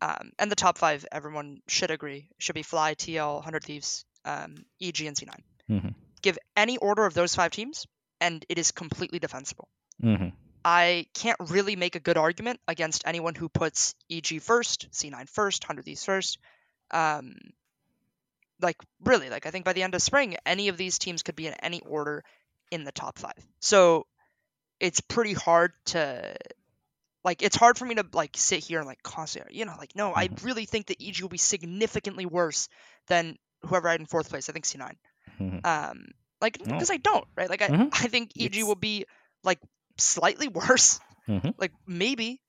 Um, 0.00 0.32
and 0.38 0.50
the 0.50 0.56
top 0.56 0.78
five, 0.78 1.04
everyone 1.12 1.60
should 1.68 1.90
agree, 1.90 2.28
should 2.38 2.54
be 2.54 2.62
Fly, 2.62 2.94
TL, 2.94 3.36
100 3.36 3.64
Thieves, 3.64 4.04
um, 4.24 4.64
EG, 4.80 5.06
and 5.06 5.16
C9. 5.16 5.42
Mhm. 5.70 5.94
Give 6.22 6.38
any 6.56 6.76
order 6.78 7.04
of 7.06 7.14
those 7.14 7.34
five 7.34 7.50
teams, 7.50 7.86
and 8.20 8.44
it 8.48 8.58
is 8.58 8.70
completely 8.70 9.18
defensible. 9.18 9.68
mhm. 10.02 10.32
I 10.64 11.06
can't 11.14 11.38
really 11.50 11.76
make 11.76 11.94
a 11.94 12.00
good 12.00 12.16
argument 12.16 12.58
against 12.66 13.02
anyone 13.06 13.34
who 13.34 13.48
puts 13.48 13.94
EG 14.10 14.40
first, 14.40 14.88
C9 14.92 15.28
first, 15.28 15.64
100 15.64 15.84
Thieves 15.84 16.04
first. 16.04 16.38
Um, 16.90 17.34
like, 18.60 18.76
really, 19.04 19.28
like, 19.30 19.46
I 19.46 19.50
think 19.50 19.64
by 19.64 19.72
the 19.74 19.82
end 19.82 19.94
of 19.94 20.02
spring, 20.02 20.36
any 20.46 20.68
of 20.68 20.76
these 20.76 20.98
teams 20.98 21.22
could 21.22 21.36
be 21.36 21.46
in 21.46 21.54
any 21.54 21.80
order 21.82 22.24
in 22.70 22.84
the 22.84 22.92
top 22.92 23.18
five. 23.18 23.46
So 23.60 24.06
it's 24.80 25.00
pretty 25.00 25.34
hard 25.34 25.72
to 25.86 26.34
like 27.22 27.42
it's 27.42 27.56
hard 27.56 27.78
for 27.78 27.86
me 27.86 27.94
to 27.94 28.04
like 28.12 28.32
sit 28.36 28.62
here 28.62 28.80
and 28.80 28.86
like 28.86 29.02
constantly 29.02 29.56
you 29.56 29.64
know 29.64 29.74
like 29.78 29.92
no 29.94 30.12
I 30.14 30.28
Mhm. 30.28 30.44
really 30.44 30.66
think 30.66 30.86
that 30.88 31.00
EG 31.00 31.22
will 31.22 31.28
be 31.30 31.38
significantly 31.38 32.26
worse 32.26 32.68
than 33.06 33.38
whoever 33.62 33.88
I 33.88 33.92
had 33.92 34.00
in 34.00 34.06
fourth 34.06 34.28
place. 34.28 34.48
I 34.50 34.52
think 34.52 34.66
C9. 34.66 34.96
Mhm. 35.40 35.64
Um, 35.64 36.06
like 36.42 36.58
Oh. 36.60 36.64
because 36.64 36.90
I 36.90 36.96
don't 36.98 37.26
right. 37.36 37.48
Like 37.48 37.62
I, 37.62 37.68
Mhm. 37.68 37.88
I 37.92 38.08
think 38.08 38.32
EG 38.36 38.46
It's- 38.56 38.64
will 38.64 38.74
be 38.74 39.06
like 39.42 39.60
slightly 39.98 40.48
worse. 40.60 41.00
Mhm. 41.28 41.54
Like 41.58 41.72
maybe 41.86 42.40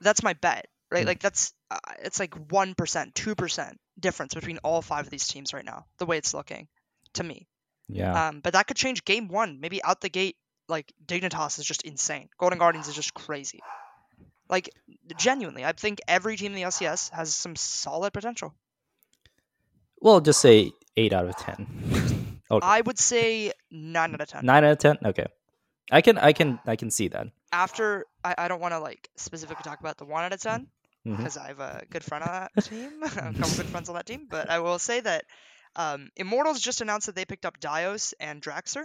that's 0.00 0.22
my 0.22 0.34
bet. 0.34 0.66
Right. 0.90 1.04
Mm. 1.04 1.08
Like 1.08 1.20
that's 1.20 1.52
uh, 1.70 1.78
it's 2.02 2.18
like 2.18 2.34
one 2.50 2.74
percent, 2.74 3.14
two 3.14 3.34
percent 3.34 3.78
difference 3.98 4.34
between 4.34 4.58
all 4.58 4.82
five 4.82 5.04
of 5.06 5.10
these 5.10 5.26
teams 5.28 5.52
right 5.54 5.64
now. 5.64 5.86
The 5.98 6.06
way 6.06 6.18
it's 6.18 6.34
looking 6.34 6.68
to 7.14 7.22
me. 7.24 7.46
Yeah. 7.88 8.28
Um, 8.28 8.40
but 8.40 8.52
that 8.54 8.66
could 8.66 8.76
change 8.76 9.04
game 9.04 9.28
one. 9.28 9.60
Maybe 9.60 9.82
out 9.82 10.00
the 10.00 10.08
gate, 10.08 10.36
like 10.68 10.92
Dignitas 11.04 11.58
is 11.58 11.64
just 11.64 11.82
insane. 11.82 12.28
Golden 12.38 12.58
Guardians 12.58 12.88
is 12.88 12.94
just 12.94 13.14
crazy. 13.14 13.60
Like 14.48 14.70
genuinely, 15.16 15.64
I 15.64 15.72
think 15.72 16.00
every 16.08 16.36
team 16.36 16.52
in 16.52 16.56
the 16.56 16.62
LCS 16.62 17.10
has 17.10 17.34
some 17.34 17.54
solid 17.56 18.12
potential. 18.12 18.54
well, 20.00 20.20
just 20.20 20.40
say 20.40 20.72
eight 20.96 21.12
out 21.12 21.26
of 21.26 21.36
ten. 21.36 22.40
okay. 22.50 22.66
I 22.66 22.80
would 22.80 22.98
say 22.98 23.52
nine 23.70 24.14
out 24.14 24.20
of 24.20 24.28
ten. 24.28 24.44
Nine 24.44 24.64
out 24.64 24.72
of 24.72 24.78
ten. 24.78 24.98
Okay. 25.04 25.26
I 25.90 26.00
can. 26.00 26.18
I 26.18 26.32
can. 26.32 26.58
I 26.66 26.76
can 26.76 26.90
see 26.90 27.08
that. 27.08 27.26
After 27.52 28.04
I, 28.24 28.34
I 28.38 28.48
don't 28.48 28.60
want 28.60 28.72
to 28.74 28.78
like 28.78 29.08
specifically 29.16 29.62
talk 29.64 29.80
about 29.80 29.96
the 29.98 30.04
one 30.04 30.24
out 30.24 30.32
of 30.32 30.40
ten 30.40 30.68
Mhm. 31.06 31.16
because 31.16 31.36
I 31.36 31.48
have 31.48 31.60
a 31.60 31.82
good 31.90 32.04
friend 32.04 32.22
on 32.24 32.48
that 32.54 32.64
team, 32.64 33.02
a 33.02 33.08
couple 33.08 33.32
good 33.56 33.66
friends 33.66 33.88
on 33.88 33.94
that 33.96 34.06
team. 34.06 34.26
But 34.30 34.50
I 34.50 34.60
will 34.60 34.78
say 34.78 35.00
that 35.00 35.24
um, 35.76 36.10
Immortals 36.16 36.60
just 36.60 36.80
announced 36.80 37.06
that 37.06 37.14
they 37.14 37.24
picked 37.24 37.44
up 37.46 37.58
Dios 37.60 38.12
and 38.20 38.40
Draxer. 38.42 38.84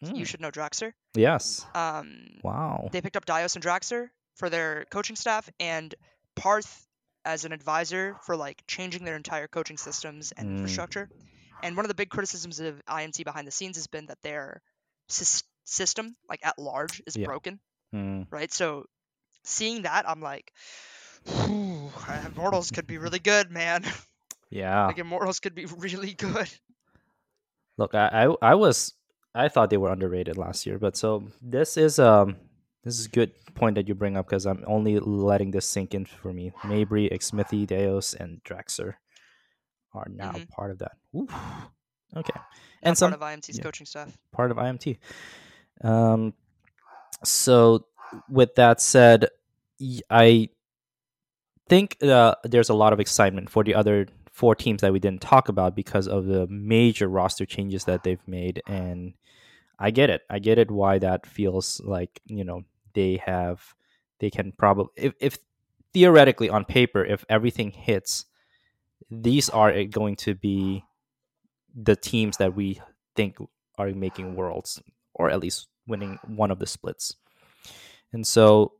You 0.00 0.12
Mm. 0.22 0.26
should 0.26 0.40
know 0.40 0.50
Draxer. 0.52 0.92
Yes. 1.14 1.66
Um, 1.74 2.38
Wow. 2.44 2.88
they 2.92 3.00
picked 3.00 3.16
up 3.16 3.26
Dios 3.26 3.56
and 3.56 3.64
Draxer 3.64 4.08
for 4.36 4.48
their 4.48 4.84
coaching 4.90 5.16
staff 5.16 5.48
and 5.58 5.92
Parth 6.36 6.86
as 7.24 7.44
an 7.44 7.52
advisor 7.52 8.16
for 8.24 8.36
like 8.36 8.62
changing 8.68 9.04
their 9.04 9.16
entire 9.16 9.48
coaching 9.48 9.76
systems 9.76 10.32
and 10.32 10.48
Mm. 10.48 10.52
infrastructure. 10.58 11.08
And 11.62 11.76
one 11.76 11.84
of 11.84 11.88
the 11.88 11.94
big 11.96 12.10
criticisms 12.10 12.60
of 12.60 12.80
IMT 12.86 13.24
behind 13.24 13.46
the 13.48 13.50
scenes 13.50 13.76
has 13.76 13.88
been 13.88 14.06
that 14.06 14.22
their 14.22 14.62
sys- 15.10 15.42
system, 15.68 16.16
like 16.28 16.40
at 16.44 16.58
large, 16.58 17.02
is 17.06 17.16
Yeah. 17.16 17.26
broken, 17.26 17.60
Mm. 17.94 18.26
right? 18.30 18.52
So 18.52 18.86
seeing 19.44 19.82
that, 19.82 20.08
I'm 20.08 20.20
like, 20.20 20.52
"Whew, 21.26 21.90
Immortals 22.26 22.70
could 22.70 22.86
be 22.86 22.98
really 23.04 23.18
good, 23.18 23.50
man. 23.50 23.84
Yeah. 24.50 24.86
like 24.86 24.98
Immortals 24.98 25.40
could 25.40 25.54
be 25.54 25.66
really 25.76 26.14
good. 26.14 26.48
Look, 27.76 27.94
I, 27.94 28.26
I 28.26 28.52
I 28.52 28.54
was 28.54 28.94
I 29.34 29.48
thought 29.48 29.70
they 29.70 29.76
were 29.76 29.92
underrated 29.92 30.36
last 30.36 30.66
year, 30.66 30.78
but 30.78 30.96
so 30.96 31.28
this 31.42 31.76
is 31.76 31.98
um 31.98 32.36
this 32.84 32.98
is 32.98 33.06
a 33.06 33.10
good 33.10 33.32
point 33.54 33.74
that 33.76 33.86
you 33.88 33.94
bring 33.94 34.16
up 34.16 34.26
because 34.26 34.46
I'm 34.46 34.64
only 34.66 34.98
letting 34.98 35.50
this 35.50 35.66
sink 35.66 35.94
in 35.94 36.06
for 36.06 36.32
me. 36.32 36.52
Mabry, 36.64 37.08
Xmithie, 37.12 37.66
Dios, 37.66 38.14
and 38.14 38.42
Draxer 38.44 38.94
are 39.92 40.06
now 40.08 40.32
Mhm. 40.32 40.48
part 40.48 40.70
of 40.70 40.78
that. 40.78 40.96
Okay, 42.16 42.32
Not 42.34 42.46
and 42.82 42.96
some 42.98 43.12
part 43.12 43.20
of 43.22 43.28
IMT's 43.28 43.58
yeah. 43.58 43.62
coaching 43.64 43.86
staff. 43.86 44.16
part 44.32 44.50
of 44.50 44.56
IMT. 44.56 44.98
Um, 45.82 46.34
so 47.24 47.86
with 48.28 48.54
that 48.56 48.80
said, 48.80 49.28
I 50.10 50.48
think 51.68 52.02
uh, 52.02 52.34
there's 52.44 52.68
a 52.70 52.74
lot 52.74 52.92
of 52.92 53.00
excitement 53.00 53.50
for 53.50 53.62
the 53.64 53.74
other 53.74 54.06
four 54.32 54.54
teams 54.54 54.80
that 54.80 54.92
we 54.92 54.98
didn't 54.98 55.20
talk 55.20 55.48
about 55.48 55.74
because 55.74 56.06
of 56.08 56.26
the 56.26 56.46
major 56.46 57.08
roster 57.08 57.44
changes 57.44 57.84
that 57.84 58.02
they've 58.02 58.26
made, 58.26 58.62
and 58.66 59.14
I 59.78 59.90
get 59.90 60.10
it. 60.10 60.22
I 60.30 60.38
get 60.38 60.58
it 60.58 60.70
why 60.70 60.98
that 60.98 61.26
feels 61.26 61.80
like 61.84 62.20
you 62.26 62.44
know 62.44 62.62
they 62.94 63.20
have 63.24 63.74
they 64.20 64.30
can 64.30 64.52
probably 64.52 64.92
if, 64.96 65.14
if 65.20 65.38
theoretically 65.92 66.48
on 66.48 66.64
paper 66.64 67.04
if 67.04 67.24
everything 67.28 67.70
hits, 67.70 68.26
these 69.10 69.48
are 69.48 69.70
uh, 69.70 69.84
going 69.90 70.16
to 70.16 70.34
be 70.34 70.84
the 71.74 71.96
teams 71.96 72.38
that 72.38 72.54
we 72.54 72.80
think 73.14 73.36
are 73.76 73.90
making 73.90 74.34
worlds 74.34 74.82
or 75.18 75.30
at 75.30 75.40
least 75.40 75.68
winning 75.86 76.18
one 76.26 76.50
of 76.50 76.58
the 76.58 76.66
splits. 76.66 77.16
And 78.12 78.26
so 78.26 78.72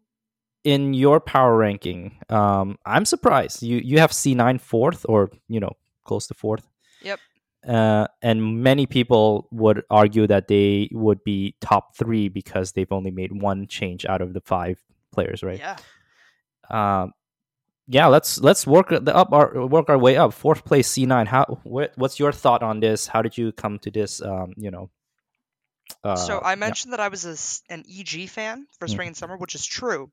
in 0.64 0.94
your 0.94 1.20
power 1.20 1.56
ranking, 1.56 2.18
um, 2.28 2.78
I'm 2.84 3.04
surprised. 3.04 3.62
You 3.62 3.78
you 3.78 3.98
have 3.98 4.10
C9 4.10 4.60
fourth 4.60 5.04
or, 5.08 5.30
you 5.48 5.60
know, 5.60 5.72
close 6.04 6.26
to 6.28 6.34
fourth. 6.34 6.66
Yep. 7.02 7.20
Uh, 7.66 8.06
and 8.22 8.62
many 8.62 8.86
people 8.86 9.48
would 9.50 9.82
argue 9.90 10.26
that 10.26 10.48
they 10.48 10.88
would 10.92 11.22
be 11.24 11.56
top 11.60 11.96
three 11.96 12.28
because 12.28 12.72
they've 12.72 12.92
only 12.92 13.10
made 13.10 13.42
one 13.42 13.66
change 13.66 14.06
out 14.06 14.22
of 14.22 14.32
the 14.32 14.40
five 14.40 14.78
players, 15.12 15.42
right? 15.42 15.58
Yeah. 15.58 15.76
Um, 16.70 17.12
yeah, 17.88 18.06
let's 18.06 18.38
let's 18.40 18.66
work 18.66 18.90
the 18.90 19.14
up 19.16 19.32
our 19.32 19.66
work 19.66 19.88
our 19.88 19.98
way 19.98 20.16
up. 20.16 20.34
Fourth 20.34 20.64
place, 20.64 20.86
C 20.86 21.06
nine. 21.06 21.26
How? 21.26 21.60
What, 21.64 21.92
what's 21.96 22.20
your 22.20 22.32
thought 22.32 22.62
on 22.62 22.80
this? 22.80 23.06
How 23.06 23.22
did 23.22 23.38
you 23.38 23.50
come 23.52 23.78
to 23.80 23.90
this? 23.90 24.20
Um, 24.22 24.52
you 24.56 24.70
know. 24.70 24.90
Uh, 26.04 26.16
so 26.16 26.40
I 26.42 26.52
yeah. 26.52 26.56
mentioned 26.56 26.92
that 26.92 27.00
I 27.00 27.08
was 27.08 27.24
a 27.24 27.72
an 27.72 27.84
EG 27.88 28.26
fan 28.28 28.66
for 28.78 28.86
Mhm. 28.86 28.90
spring 28.90 29.06
and 29.08 29.16
summer, 29.16 29.36
which 29.36 29.54
is 29.54 29.64
true, 29.64 30.10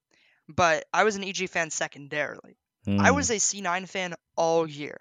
but 0.47 0.85
I 0.93 1.03
was 1.03 1.15
an 1.15 1.23
EG 1.23 1.47
fan 1.47 1.69
secondarily. 1.69 2.57
I 2.87 3.11
Mm. 3.11 3.15
was 3.15 3.29
a 3.31 3.39
C9 3.39 3.85
fan 3.87 4.13
all 4.35 4.67
year. 4.67 4.97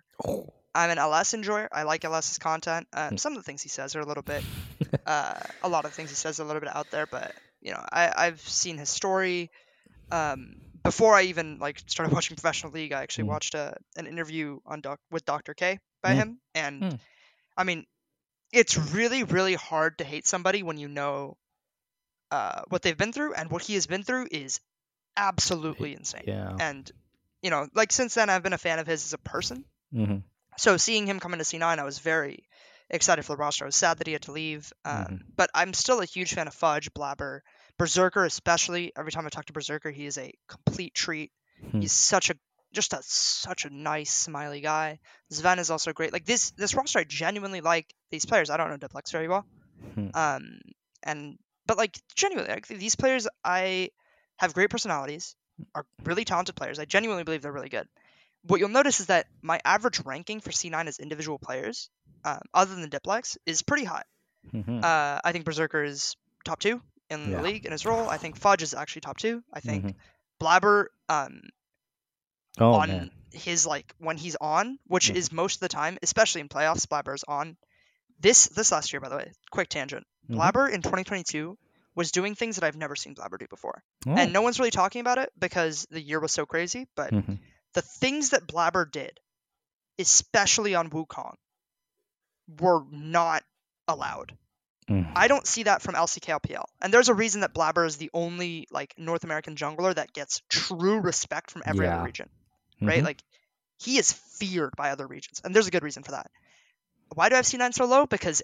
I'm 0.74 0.90
an 0.90 0.98
LS 0.98 1.34
enjoyer. 1.34 1.68
I 1.70 1.84
like 1.84 2.04
LS's 2.04 2.38
content. 2.38 2.88
Um, 2.92 3.12
Mm. 3.12 3.20
some 3.20 3.32
of 3.34 3.38
the 3.38 3.44
things 3.44 3.62
he 3.62 3.68
says 3.68 3.94
are 3.94 4.00
a 4.00 4.06
little 4.06 4.22
bit, 4.24 4.42
uh, 5.06 5.34
a 5.62 5.68
lot 5.68 5.84
of 5.84 5.94
things 5.94 6.10
he 6.10 6.16
says 6.16 6.40
are 6.40 6.42
a 6.42 6.46
little 6.46 6.60
bit 6.60 6.74
out 6.74 6.90
there, 6.90 7.06
but 7.06 7.32
you 7.60 7.70
know, 7.72 7.82
I, 7.92 8.12
I've 8.16 8.40
seen 8.40 8.76
his 8.78 8.88
story. 8.90 9.50
Um, 10.10 10.54
before 10.82 11.14
I 11.14 11.22
even 11.22 11.58
like 11.58 11.78
started 11.86 12.12
watching 12.16 12.36
professional 12.36 12.72
league, 12.72 12.92
I 12.92 13.02
actually 13.02 13.24
Mm. 13.24 13.28
watched 13.28 13.54
a, 13.54 13.76
an 13.96 14.06
interview 14.06 14.58
on 14.66 14.80
doc, 14.80 14.98
with 15.10 15.24
Dr. 15.24 15.54
K 15.54 15.78
by 16.02 16.14
Mm. 16.14 16.16
him, 16.16 16.40
and 16.54 16.82
Mm. 16.82 16.98
I 17.56 17.64
mean, 17.64 17.86
it's 18.54 18.76
really 18.78 19.24
really 19.24 19.54
hard 19.54 19.98
to 19.98 20.04
hate 20.04 20.26
somebody 20.26 20.62
when 20.62 20.78
you 20.78 20.88
know 20.88 21.36
uh, 22.30 22.62
what 22.68 22.82
they've 22.82 22.96
been 22.96 23.12
through, 23.12 23.34
and 23.34 23.50
what 23.50 23.62
he 23.62 23.74
has 23.74 23.86
been 23.86 24.02
through 24.02 24.28
is 24.30 24.60
absolutely 25.16 25.94
insane. 25.94 26.24
yeah. 26.26 26.56
And 26.58 26.90
you 27.42 27.50
know, 27.50 27.68
like 27.74 27.92
since 27.92 28.14
then, 28.14 28.30
I've 28.30 28.42
been 28.42 28.52
a 28.54 28.58
fan 28.58 28.78
of 28.78 28.86
his 28.86 29.04
as 29.04 29.12
a 29.12 29.18
person. 29.18 29.64
hmm 29.92 30.16
So 30.56 30.76
seeing 30.76 31.06
him 31.06 31.20
come 31.20 31.32
into 31.34 31.44
C9, 31.44 31.78
I 31.78 31.84
was 31.84 31.98
very 31.98 32.48
excited 32.90 33.24
for 33.24 33.32
the 33.34 33.40
roster. 33.40 33.64
I 33.64 33.68
was 33.68 33.76
sad 33.76 33.98
that 33.98 34.06
he 34.06 34.12
had 34.12 34.22
to 34.22 34.32
leave, 34.32 34.72
um, 34.84 35.04
Mhm. 35.04 35.20
but 35.36 35.50
I'm 35.54 35.74
still 35.74 36.00
a 36.00 36.04
huge 36.06 36.32
fan 36.34 36.46
of 36.48 36.54
Fudge, 36.54 36.92
Blaber, 36.92 37.40
Berserker, 37.78 38.24
especially. 38.24 38.92
Every 38.96 39.12
time 39.12 39.26
I 39.26 39.28
talk 39.30 39.46
to 39.46 39.52
Berserker, 39.52 39.90
he 39.90 40.06
is 40.06 40.16
a 40.18 40.32
complete 40.48 40.94
treat. 40.94 41.32
Hmm. 41.70 41.80
He's 41.80 41.92
such 41.92 42.30
a 42.30 42.34
just 42.74 42.92
a 42.92 43.00
such 43.02 43.64
a 43.64 43.70
nice, 43.70 44.12
smiley 44.12 44.60
guy. 44.60 44.98
Zven 45.32 45.58
is 45.58 45.70
also 45.70 45.92
great. 45.92 46.12
Like 46.12 46.24
this 46.26 46.50
this 46.52 46.74
roster, 46.74 46.98
I 46.98 47.04
genuinely 47.04 47.60
like 47.60 47.94
these 48.10 48.26
players. 48.26 48.50
I 48.50 48.56
don't 48.56 48.68
know 48.70 48.76
Diplex 48.76 49.10
very 49.12 49.28
well, 49.28 49.46
Hmm. 49.94 50.08
um, 50.14 50.60
and 51.02 51.38
but 51.66 51.78
like 51.78 51.98
genuinely, 52.14 52.50
like 52.52 52.66
these 52.68 52.96
players, 52.96 53.26
I 53.44 53.90
have 54.36 54.52
great 54.54 54.70
personalities, 54.70 55.34
are 55.74 55.86
really 56.04 56.24
talented 56.24 56.56
players. 56.56 56.78
I 56.78 56.84
genuinely 56.84 57.24
believe 57.24 57.42
they're 57.42 57.52
really 57.52 57.68
good. 57.70 57.88
What 58.42 58.60
you'll 58.60 58.68
notice 58.68 59.00
is 59.00 59.06
that 59.06 59.26
my 59.40 59.60
average 59.64 60.00
ranking 60.04 60.40
for 60.40 60.50
C9 60.50 60.86
as 60.86 60.98
individual 60.98 61.38
players, 61.38 61.88
um, 62.24 62.40
other 62.52 62.74
than 62.74 62.90
Diplex, 62.90 63.38
is 63.46 63.62
pretty 63.62 63.84
high. 63.84 64.02
Mhm. 64.52 64.84
Uh, 64.84 65.20
I 65.24 65.32
think 65.32 65.46
Berserker 65.46 65.82
is 65.82 66.16
top 66.44 66.60
two 66.60 66.82
in 67.08 67.30
Yeah. 67.30 67.36
the 67.38 67.42
league 67.42 67.64
in 67.64 67.72
his 67.72 67.86
role. 67.86 68.10
I 68.10 68.18
think 68.18 68.36
Fudge 68.36 68.62
is 68.62 68.74
actually 68.74 69.00
top 69.02 69.16
two. 69.16 69.42
I 69.52 69.60
think 69.60 69.84
Mhm. 69.86 69.94
Blaber 70.40 70.86
um, 71.08 71.40
Oh 72.58 72.74
on 72.74 72.88
man. 72.88 73.10
his 73.32 73.66
like 73.66 73.94
when 73.98 74.16
he's 74.16 74.36
on, 74.36 74.78
which 74.86 75.10
Mhm. 75.10 75.16
is 75.16 75.32
most 75.32 75.56
of 75.56 75.60
the 75.60 75.68
time, 75.68 75.98
especially 76.02 76.40
in 76.40 76.48
playoffs, 76.48 76.86
Blaber 76.86 77.14
is 77.14 77.24
on. 77.26 77.56
This 78.20 78.46
this 78.46 78.70
last 78.72 78.92
year, 78.92 79.00
by 79.00 79.08
the 79.08 79.16
way, 79.16 79.32
quick 79.50 79.68
tangent. 79.68 80.06
Mhm. 80.30 80.36
Blaber 80.36 80.70
in 80.72 80.82
2022 80.82 81.58
was 81.96 82.10
doing 82.12 82.34
things 82.34 82.56
that 82.56 82.64
I've 82.64 82.76
never 82.76 82.96
seen 82.96 83.14
Blaber 83.14 83.38
do 83.38 83.46
before, 83.48 83.82
Oh. 84.06 84.12
and 84.16 84.32
no 84.32 84.42
one's 84.42 84.58
really 84.58 84.70
talking 84.70 85.00
about 85.00 85.18
it 85.18 85.32
because 85.38 85.86
the 85.90 86.00
year 86.00 86.20
was 86.20 86.32
so 86.32 86.46
crazy. 86.46 86.86
But 86.94 87.12
Mhm. 87.12 87.38
the 87.72 87.82
things 87.82 88.30
that 88.30 88.46
Blaber 88.46 88.90
did, 88.90 89.18
especially 89.98 90.74
on 90.74 90.90
Wukong, 90.90 91.34
were 92.60 92.84
not 92.90 93.42
allowed. 93.88 94.36
Mhm. 94.88 95.12
I 95.16 95.28
don't 95.28 95.46
see 95.46 95.62
that 95.64 95.82
from 95.82 95.94
LCKLPL. 95.94 96.66
And 96.80 96.92
there's 96.92 97.08
a 97.08 97.14
reason 97.14 97.40
that 97.40 97.54
Blabber 97.54 97.86
is 97.86 97.96
the 97.96 98.10
only 98.12 98.66
like 98.70 98.92
North 98.98 99.24
American 99.24 99.56
jungler 99.56 99.94
that 99.94 100.12
gets 100.12 100.42
true 100.50 101.00
respect 101.00 101.50
from 101.50 101.62
every 101.64 101.86
Yeah. 101.86 101.96
other 101.96 102.04
region. 102.04 102.28
Right? 102.84 103.02
Mhm. 103.02 103.04
Like 103.04 103.22
he 103.78 103.98
is 103.98 104.12
feared 104.12 104.74
by 104.76 104.90
other 104.90 105.06
regions. 105.06 105.40
And 105.44 105.54
there's 105.54 105.66
a 105.66 105.70
good 105.70 105.82
reason 105.82 106.02
for 106.02 106.12
that. 106.12 106.30
Why 107.14 107.28
do 107.28 107.34
I 107.34 107.38
have 107.38 107.46
C9 107.46 107.72
so 107.72 107.84
low? 107.86 108.06
Because 108.06 108.42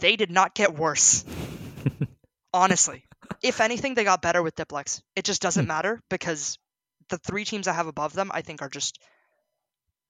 they 0.00 0.16
did 0.16 0.30
not 0.30 0.54
get 0.54 0.74
worse. 0.74 1.24
Honestly. 2.54 3.04
If 3.42 3.60
anything, 3.60 3.94
they 3.94 4.04
got 4.04 4.22
better 4.22 4.42
with 4.42 4.54
Diplex. 4.56 5.02
It 5.16 5.24
just 5.24 5.42
doesn't 5.42 5.64
Hmm. 5.64 5.68
matter 5.68 6.00
because 6.08 6.58
the 7.08 7.18
three 7.18 7.44
teams 7.44 7.66
I 7.68 7.72
have 7.72 7.86
above 7.86 8.12
them, 8.12 8.30
I 8.32 8.42
think, 8.42 8.62
are 8.62 8.68
just 8.68 8.98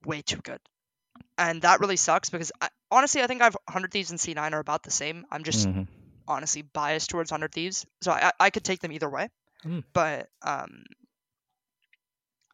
way 0.05 0.22
too 0.22 0.39
good. 0.43 0.61
And 1.39 1.62
that 1.62 1.80
really 1.80 1.97
sucks 1.97 2.30
because 2.30 2.53
I, 2.61 2.68
honestly, 2.91 3.22
I 3.22 3.26
think 3.26 3.43
I've 3.43 3.57
100 3.66 3.91
Thieves 3.93 4.11
and 4.11 4.20
C9 4.20 4.53
are 4.55 4.61
about 4.61 4.83
the 4.83 4.91
same. 4.91 5.26
I'm 5.30 5.45
just 5.45 5.68
Mhm. 5.68 5.87
honestly 6.26 6.62
biased 6.62 7.11
towards 7.11 7.30
100 7.30 7.53
Thieves. 7.53 7.87
So 8.03 8.12
I, 8.12 8.33
I 8.39 8.51
could 8.51 8.64
take 8.64 8.80
them 8.80 8.93
either 8.93 9.09
way. 9.11 9.28
Mm. 9.64 9.85
but 9.93 10.28
um, 10.43 10.85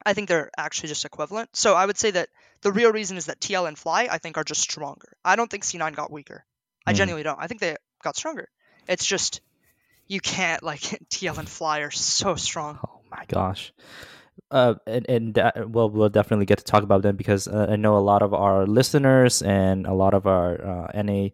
I 0.08 0.14
think 0.14 0.28
they're 0.28 0.50
actually 0.56 0.88
just 0.88 1.04
equivalent. 1.04 1.50
So 1.54 1.74
I 1.74 1.84
would 1.84 1.98
say 1.98 2.10
that 2.12 2.28
the 2.62 2.72
real 2.72 2.92
reason 2.92 3.16
is 3.16 3.26
that 3.26 3.40
TL 3.40 3.66
and 3.66 3.78
Fly 3.78 4.08
I 4.10 4.18
think 4.18 4.38
are 4.38 4.44
just 4.44 4.62
stronger. 4.62 5.12
I 5.24 5.36
don't 5.36 5.50
think 5.50 5.64
C9 5.64 5.92
got 5.94 6.10
weaker. 6.10 6.44
I 6.86 6.92
Mm. 6.92 6.96
genuinely 6.96 7.22
don't. 7.22 7.38
I 7.38 7.46
think 7.46 7.60
they 7.60 7.76
got 8.02 8.16
stronger. 8.16 8.48
It's 8.88 9.04
just 9.04 9.40
you 10.06 10.20
can't 10.20 10.62
like 10.62 10.80
TL 11.10 11.38
and 11.38 11.48
Fly 11.48 11.80
are 11.80 11.90
so 11.90 12.34
strong. 12.36 12.78
Oh 12.88 13.00
my 13.10 13.24
gosh. 13.28 13.72
Uh, 14.50 14.74
and, 14.86 15.04
and 15.08 15.74
well, 15.74 15.90
we'll 15.90 16.08
definitely 16.08 16.46
get 16.46 16.58
to 16.58 16.64
talk 16.64 16.82
about 16.82 17.02
them 17.02 17.16
because 17.16 17.46
uh, 17.48 17.66
I 17.68 17.76
know 17.76 17.98
a 17.98 18.00
lot 18.00 18.22
of 18.22 18.32
our 18.32 18.66
listeners 18.66 19.42
and 19.42 19.86
a 19.86 19.92
lot 19.92 20.14
of 20.14 20.26
our 20.26 20.86
uh, 20.94 21.02
NA 21.02 21.28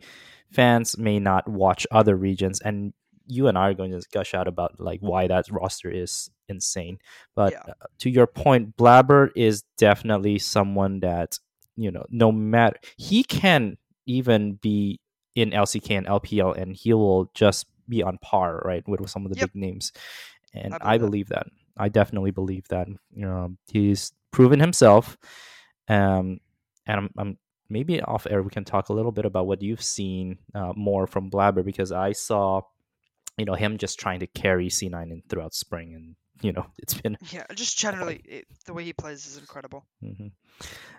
fans 0.50 0.98
may 0.98 1.20
not 1.20 1.48
watch 1.48 1.86
other 1.90 2.16
regions, 2.16 2.60
and 2.60 2.92
you 3.26 3.46
and 3.46 3.56
I 3.56 3.68
are 3.68 3.74
going 3.74 3.92
to 3.92 4.02
gush 4.12 4.34
out 4.34 4.48
about 4.48 4.80
like 4.80 5.00
why 5.00 5.28
that 5.28 5.46
roster 5.50 5.90
is 5.90 6.30
insane. 6.48 6.98
But 7.34 7.52
Yeah. 7.52 7.72
uh, 7.80 7.86
to 8.00 8.10
your 8.10 8.26
point, 8.26 8.76
Blaber 8.76 9.30
is 9.34 9.62
definitely 9.78 10.38
someone 10.38 11.00
that 11.00 11.38
you 11.76 11.90
know, 11.90 12.04
no 12.08 12.30
matter 12.30 12.78
he 12.96 13.24
can 13.24 13.76
even 14.06 14.54
be 14.54 15.00
in 15.34 15.50
LCK 15.50 15.90
and 15.98 16.06
LPL, 16.06 16.56
and 16.56 16.76
he 16.76 16.92
will 16.94 17.30
just 17.34 17.66
be 17.88 18.00
on 18.02 18.16
par, 18.18 18.62
right, 18.64 18.86
with 18.86 19.08
some 19.10 19.26
of 19.26 19.32
the 19.32 19.38
Yep. 19.40 19.50
big 19.52 19.60
names. 19.60 19.92
And 20.52 20.74
I 20.74 20.78
I 20.94 20.98
believe 20.98 21.10
believe 21.10 21.28
that. 21.30 21.46
I 21.76 21.88
definitely 21.88 22.30
believe 22.30 22.68
that. 22.68 22.86
You 22.88 22.96
know, 23.26 23.56
he's 23.72 24.12
proven 24.30 24.60
himself. 24.60 25.16
Um, 25.88 26.38
and 26.86 27.00
I'm, 27.00 27.10
I'm 27.18 27.38
maybe 27.68 28.00
off 28.02 28.26
air 28.30 28.42
we 28.42 28.50
can 28.50 28.64
talk 28.64 28.88
a 28.88 28.92
little 28.92 29.10
bit 29.10 29.24
about 29.24 29.48
what 29.48 29.60
you've 29.62 29.82
seen 29.82 30.38
uh, 30.54 30.72
more 30.76 31.06
from 31.08 31.28
Blaber 31.30 31.64
because 31.64 31.90
I 31.90 32.12
saw, 32.12 32.60
you 33.36 33.44
know, 33.44 33.54
him 33.54 33.78
just 33.78 33.98
trying 33.98 34.20
to 34.20 34.26
carry 34.28 34.68
C9 34.68 35.10
in 35.10 35.22
throughout 35.28 35.54
spring, 35.54 35.92
and 35.94 36.14
you 36.44 36.52
know, 36.52 36.66
it's 36.78 36.94
been 36.94 37.16
Yeah, 37.32 37.46
just 37.54 37.78
generally 37.78 38.20
it, 38.24 38.46
the 38.66 38.74
way 38.74 38.84
he 38.84 38.92
plays 38.92 39.26
is 39.26 39.38
incredible. 39.38 39.86
hmm 40.00 40.28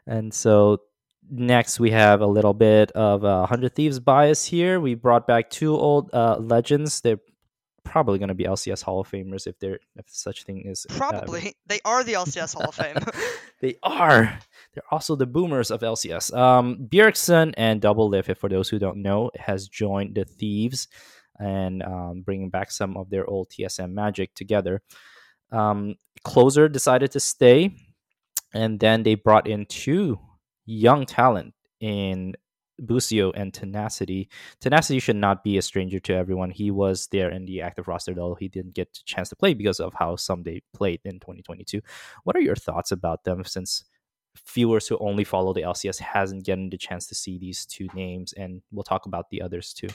And 0.08 0.34
so 0.34 0.82
next 1.30 1.80
we 1.80 1.92
have 1.92 2.22
a 2.22 2.28
little 2.28 2.54
bit 2.54 2.92
of 2.92 3.24
uh, 3.24 3.46
Hundred 3.46 3.76
Thieves 3.76 4.00
bias 4.00 4.46
here. 4.46 4.80
We 4.80 4.96
brought 4.96 5.28
back 5.28 5.50
two 5.50 5.76
old 5.76 6.10
uh, 6.14 6.38
legends. 6.40 7.02
They're 7.02 7.20
probably 7.84 8.18
going 8.18 8.30
to 8.30 8.36
be 8.36 8.46
LCS 8.46 8.82
Hall 8.84 9.00
of 9.00 9.10
Famers 9.10 9.46
if 9.48 9.58
there 9.60 9.80
if 9.96 10.06
such 10.08 10.44
thing 10.44 10.64
is. 10.66 10.86
uh, 10.90 10.98
Probably 10.98 11.54
they 11.68 11.80
are 11.86 12.04
the 12.04 12.14
LCS 12.14 12.56
Hall 12.56 12.70
of 12.70 12.76
Fame. 12.76 12.98
they 13.62 13.76
are. 13.84 14.40
They're 14.74 14.90
also 14.92 15.16
the 15.16 15.28
boomers 15.28 15.72
of 15.72 15.82
LCS. 15.82 16.36
Um, 16.36 16.88
Bjergsen 16.90 17.54
and 17.58 17.82
Doublelift, 17.82 18.38
for 18.38 18.50
those 18.50 18.70
who 18.70 18.80
don't 18.80 19.02
know, 19.02 19.30
has 19.38 19.68
joined 19.68 20.16
the 20.16 20.26
Thieves 20.26 20.88
and 21.40 21.84
um, 21.84 22.22
bringing 22.26 22.50
back 22.50 22.72
some 22.72 22.98
of 22.98 23.10
their 23.10 23.26
old 23.30 23.50
TSM 23.50 23.92
magic 23.92 24.34
together. 24.34 24.82
Um, 25.52 25.96
Closer 26.24 26.68
decided 26.68 27.12
to 27.12 27.20
stay, 27.20 27.76
and 28.54 28.80
then 28.80 29.04
they 29.04 29.16
brought 29.16 29.48
in 29.48 29.66
two 29.68 30.20
young 30.66 31.06
talent 31.06 31.54
in 31.80 32.34
Busio 32.84 33.32
and 33.32 33.54
Tenacity. 33.54 34.30
Tenacity 34.60 35.00
should 35.00 35.16
not 35.16 35.44
be 35.44 35.58
a 35.58 35.62
stranger 35.62 36.00
to 36.00 36.14
everyone. 36.14 36.50
He 36.50 36.72
was 36.72 37.08
there 37.12 37.30
in 37.30 37.46
the 37.46 37.62
active 37.62 37.88
roster, 37.88 38.14
though 38.14 38.36
he 38.36 38.48
didn't 38.48 38.74
get 38.74 38.98
a 38.98 39.04
chance 39.06 39.30
to 39.30 39.36
play 39.36 39.54
because 39.54 39.80
of 39.80 39.94
how 39.94 40.16
some 40.16 40.44
they 40.44 40.62
played 40.74 41.02
in 41.06 41.20
2022. 41.20 41.82
What 42.24 42.36
are 42.36 42.42
your 42.42 42.56
thoughts 42.56 42.92
about 42.92 43.24
them 43.24 43.44
since 43.46 43.86
viewers 44.54 44.88
who 44.88 44.98
only 44.98 45.24
follow 45.24 45.54
the 45.54 45.62
LCS 45.62 46.00
hasn't 46.00 46.46
gotten 46.46 46.70
the 46.70 46.78
chance 46.78 47.08
to 47.08 47.16
see 47.16 47.38
these 47.38 47.66
two 47.66 47.88
names? 47.94 48.34
And 48.34 48.62
we'll 48.72 48.84
talk 48.84 49.06
about 49.06 49.30
the 49.30 49.42
others 49.42 49.74
too. 49.74 49.90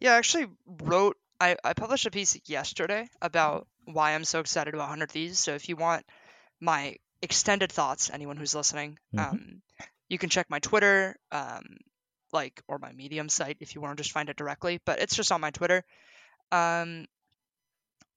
yeah, 0.00 0.14
I 0.14 0.18
actually 0.18 0.46
wrote. 0.84 1.16
I, 1.38 1.56
I 1.62 1.74
published 1.74 2.06
a 2.06 2.10
piece 2.10 2.38
yesterday 2.46 3.08
about 3.20 3.66
why 3.86 4.12
I'm 4.14 4.24
so 4.24 4.40
excited 4.40 4.74
about 4.74 4.84
100 4.84 5.12
Thieves. 5.12 5.40
So 5.40 5.54
if 5.54 5.68
you 5.68 5.76
want 5.76 6.06
my 6.60 6.96
extended 7.22 7.72
thoughts, 7.72 8.10
anyone 8.10 8.36
who's 8.36 8.54
listening, 8.54 8.98
Mhm. 9.12 9.32
um, 9.32 9.62
you 10.08 10.18
can 10.18 10.30
check 10.30 10.50
my 10.50 10.60
Twitter, 10.60 11.16
um, 11.32 11.78
like 12.32 12.62
or 12.68 12.78
my 12.78 12.92
Medium 12.92 13.28
site 13.30 13.58
if 13.60 13.74
you 13.74 13.82
want 13.82 13.96
to 13.96 14.02
just 14.02 14.12
find 14.12 14.30
it 14.30 14.36
directly. 14.36 14.80
But 14.84 15.00
it's 15.00 15.16
just 15.16 15.32
on 15.32 15.40
my 15.40 15.50
Twitter. 15.50 15.84
Um, 16.52 17.06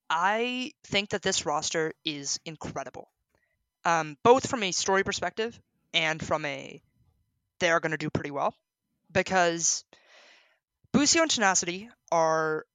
I 0.09 0.73
think 0.85 1.09
that 1.09 1.21
this 1.21 1.45
roster 1.45 1.93
is 2.03 2.39
incredible, 2.45 3.11
um, 3.85 4.17
both 4.23 4.49
from 4.49 4.63
a 4.63 4.71
story 4.71 5.03
perspective 5.03 5.59
and 5.93 6.23
from 6.25 6.45
a 6.45 6.81
they 7.59 7.71
are 7.71 7.79
going 7.79 7.91
to 7.91 7.97
do 7.97 8.09
pretty 8.09 8.31
well 8.31 8.55
because 9.11 9.85
Busio 10.93 11.23
and 11.23 11.31
Tenacity 11.31 11.89
are 12.11 12.65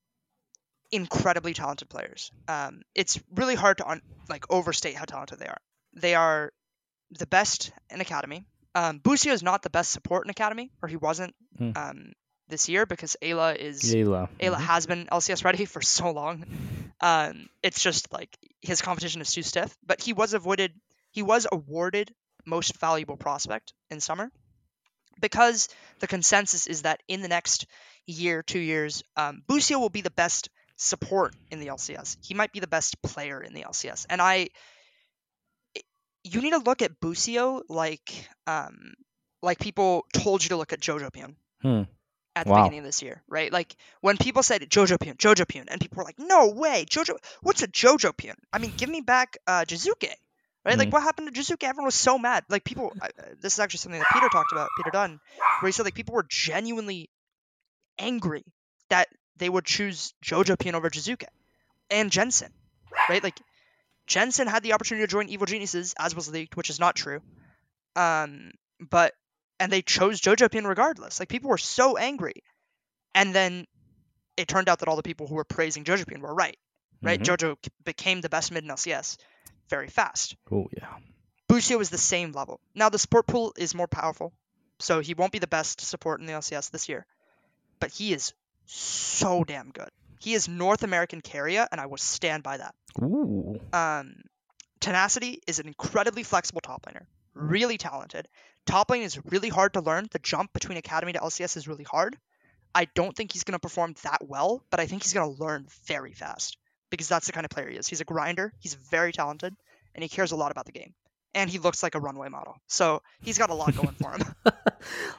incredibly 0.95 1.55
talented 1.55 1.89
players. 1.89 2.31
Um, 2.49 2.83
it's 2.95 3.21
really 3.35 3.55
hard 3.55 3.79
to 3.79 3.89
un- 3.89 4.03
like 4.29 4.45
overstate 4.51 4.95
how 4.97 5.05
talented 5.05 5.39
they 5.39 5.47
are. 5.49 5.61
They 5.95 6.15
are 6.15 6.53
the 7.11 7.27
best 7.27 7.73
in 7.91 8.01
academy. 8.01 8.45
Um, 8.75 8.99
Busio 8.99 9.33
is 9.33 9.43
not 9.43 9.63
the 9.63 9.71
best 9.71 9.93
support 9.93 10.27
in 10.27 10.31
academy, 10.31 10.71
or 10.83 10.89
he 10.89 10.97
wasn't 10.97 11.35
Hmm. 11.59 11.71
um, 11.77 12.13
this 12.49 12.69
year 12.69 12.87
because 12.87 13.17
Eyla 13.23 13.57
is 13.57 13.95
Eyla. 13.95 14.29
Eyla 14.41 14.57
Mhm. 14.57 14.67
has 14.67 14.87
been 14.87 15.07
LCS 15.13 15.45
ready 15.45 15.65
for 15.75 15.81
so 15.83 16.11
long. 16.11 16.45
Um, 17.01 17.49
it's 17.63 17.83
just 17.83 18.13
like 18.13 18.37
his 18.63 18.83
competition 18.83 19.21
is 19.21 19.33
too 19.33 19.43
stiff. 19.43 19.77
But 19.87 20.01
he 20.01 20.13
was 20.13 20.35
avoided. 20.35 20.73
He 21.13 21.23
was 21.23 21.47
awarded 21.51 22.13
most 22.45 22.77
valuable 22.81 23.17
prospect 23.17 23.73
in 23.91 24.01
summer 24.01 24.31
because 25.21 25.69
the 26.01 26.07
consensus 26.07 26.67
is 26.67 26.83
that 26.83 27.03
in 27.09 27.23
the 27.23 27.29
next 27.29 27.67
year, 28.07 28.43
two 28.43 28.59
years, 28.59 29.03
um, 29.17 29.43
Busio 29.47 29.79
will 29.79 29.89
be 29.91 30.01
the 30.03 30.11
best 30.11 30.51
support 30.77 31.35
in 31.51 31.61
the 31.61 31.69
LCS. 31.69 32.17
He 32.23 32.35
might 32.35 32.53
be 32.53 32.61
the 32.61 32.67
best 32.67 33.01
player 33.03 33.41
in 33.43 33.55
the 33.55 33.63
LCS, 33.63 34.07
and 34.09 34.21
I. 34.21 34.49
You 36.27 36.41
need 36.41 36.53
to 36.53 36.59
look 36.59 36.81
at 36.81 37.01
Busio 37.01 37.63
like, 37.69 38.11
um, 38.47 38.95
like 39.43 39.59
people 39.59 40.07
told 40.15 40.43
you 40.43 40.49
to 40.51 40.57
look 40.57 40.73
at 40.73 40.81
Jojopyun 40.81 41.35
Hmm. 41.61 41.83
at 42.35 42.47
the 42.47 42.51
Wow. 42.53 42.63
beginning 42.63 42.79
of 42.79 42.85
this 42.87 43.03
year, 43.03 43.23
right? 43.29 43.53
Like 43.53 43.77
when 44.01 44.17
people 44.17 44.43
said 44.43 44.63
Jojopyun, 44.63 45.19
Jojo 45.19 45.47
Pion, 45.47 45.69
and 45.69 45.79
people 45.81 45.99
were 45.99 46.05
like, 46.05 46.19
"No 46.19 46.49
way, 46.49 46.87
Jojo! 46.89 47.19
What's 47.43 47.63
a 47.63 47.69
Jojopyun? 47.69 48.37
I 48.53 48.59
mean, 48.59 48.73
give 48.75 48.89
me 48.89 49.03
back 49.03 49.37
uh, 49.47 49.67
Jiizuke." 49.67 50.15
Right? 50.65 50.79
Like 50.79 50.89
Mhm. 50.89 50.93
what 50.93 51.03
happened 51.03 51.33
to 51.35 51.39
Jiizuke? 51.39 51.63
Everyone 51.63 51.85
was 51.85 51.95
so 51.95 52.19
mad. 52.19 52.45
Like 52.49 52.65
people, 52.65 52.97
I- 53.03 53.09
uh, 53.09 53.35
this 53.39 53.53
is 53.53 53.59
actually 53.61 53.81
something 53.81 54.01
that 54.01 54.09
Peter 54.09 54.31
talked 54.31 54.53
about, 54.53 54.75
Peter 54.75 54.91
Dunn, 54.91 55.21
where 55.61 55.69
he 55.69 55.73
said 55.73 55.85
like 55.85 55.95
people 55.95 56.15
were 56.15 56.25
genuinely 56.27 57.11
angry 57.99 58.45
that 58.89 59.09
they 59.39 59.49
would 59.49 59.65
choose 59.65 60.15
Jojopyun 60.25 60.75
over 60.75 60.91
Jiizuke 60.91 61.25
and 61.91 62.11
Jensen, 62.11 62.53
right? 63.09 63.23
Like 63.23 63.39
Jensen 64.07 64.47
had 64.47 64.63
the 64.63 64.73
opportunity 64.75 65.05
to 65.07 65.11
join 65.11 65.29
Evil 65.29 65.47
Geniuses, 65.47 65.95
as 65.99 66.15
was 66.15 66.29
leaked, 66.31 66.57
which 66.57 66.71
is 66.71 66.79
not 66.79 66.95
true. 66.95 67.21
Um, 67.97 68.53
but 68.81 69.15
and 69.61 69.73
they 69.73 69.83
chose 69.83 70.21
Jojopyun 70.21 70.67
regardless. 70.67 71.21
Like 71.21 71.29
people 71.29 71.51
were 71.51 71.59
so 71.59 71.97
angry, 71.97 72.43
and 73.15 73.35
then 73.35 73.67
it 74.37 74.49
turned 74.49 74.69
out 74.69 74.81
that 74.81 74.89
all 74.89 74.97
the 74.97 75.03
people 75.03 75.27
who 75.27 75.37
were 75.37 75.45
praising 75.45 75.85
Jojopyun 75.85 76.21
were 76.21 76.35
right. 76.35 76.59
Right? 77.03 77.21
Mhm. 77.21 77.25
Jojo 77.25 77.57
became 77.85 78.21
the 78.21 78.29
best 78.29 78.51
mid 78.51 78.65
in 78.65 78.71
LCS 78.71 79.17
very 79.69 79.89
fast. 79.89 80.37
Oh 80.51 80.69
yeah. 80.77 80.89
Busio 81.49 81.79
is 81.81 81.91
the 81.91 81.99
same 81.99 82.33
level. 82.33 82.61
Now 82.75 82.89
the 82.89 82.99
support 82.99 83.27
pool 83.27 83.53
is 83.57 83.75
more 83.75 83.87
powerful, 83.87 84.33
so 84.79 85.01
he 85.01 85.15
won't 85.15 85.33
be 85.33 85.39
the 85.39 85.47
best 85.47 85.81
support 85.81 86.21
in 86.21 86.27
the 86.27 86.33
LCS 86.33 86.71
this 86.71 86.89
year, 86.89 87.07
but 87.79 87.91
he 87.91 88.13
is 88.13 88.33
so 88.67 89.45
damn 89.45 89.71
good. 89.71 89.89
He 90.21 90.35
is 90.35 90.49
North 90.49 90.83
American 90.83 91.21
carrier, 91.21 91.67
and 91.71 91.81
I 91.81 91.87
will 91.87 91.99
stand 91.99 92.43
by 92.43 92.57
that. 92.57 92.75
Ooh. 93.03 93.61
Um, 93.73 94.15
Tenacity 94.81 95.41
is 95.47 95.61
an 95.61 95.67
incredibly 95.67 96.23
flexible 96.23 96.61
top 96.61 96.85
laner, 96.87 97.07
really 97.35 97.79
talented. 97.79 98.29
Top 98.67 98.91
lane 98.91 99.03
is 99.03 99.19
really 99.27 99.49
hard 99.49 99.75
to 99.75 99.81
learn. 99.81 100.09
The 100.11 100.19
jump 100.19 100.53
between 100.53 100.79
Academy 100.79 101.13
to 101.15 101.21
LCS 101.21 101.57
is 101.57 101.69
really 101.69 101.85
hard. 101.85 102.17
I 102.75 102.87
don't 102.95 103.17
think 103.17 103.33
he's 103.33 103.45
going 103.45 103.55
to 103.55 103.59
perform 103.59 103.95
that 104.03 104.27
well, 104.27 104.65
but 104.71 104.81
I 104.81 104.87
think 104.87 105.03
he's 105.03 105.13
going 105.13 105.35
to 105.35 105.43
learn 105.43 105.67
very 105.87 106.13
fast 106.13 106.59
because 106.91 107.09
that's 107.09 107.27
the 107.27 107.33
kind 107.33 107.45
of 107.45 107.51
player 107.51 107.71
he 107.71 107.77
is. 107.77 107.89
He's 107.89 108.01
a 108.01 108.05
grinder, 108.05 108.53
he's 108.59 108.75
very 108.75 109.13
talented, 109.13 109.55
and 109.95 110.03
he 110.03 110.09
cares 110.09 110.33
a 110.33 110.37
lot 110.37 110.51
about 110.51 110.67
the 110.67 110.73
game. 110.73 110.93
And 111.35 111.49
he 111.51 111.59
looks 111.59 111.83
like 111.83 111.95
a 111.95 112.01
runway 112.01 112.29
model. 112.29 112.57
So 112.67 113.03
he's 113.21 113.39
got 113.39 113.51
a 113.51 113.55
lot 113.55 113.75
going 113.75 113.95
for 114.01 114.13
him. 114.13 114.23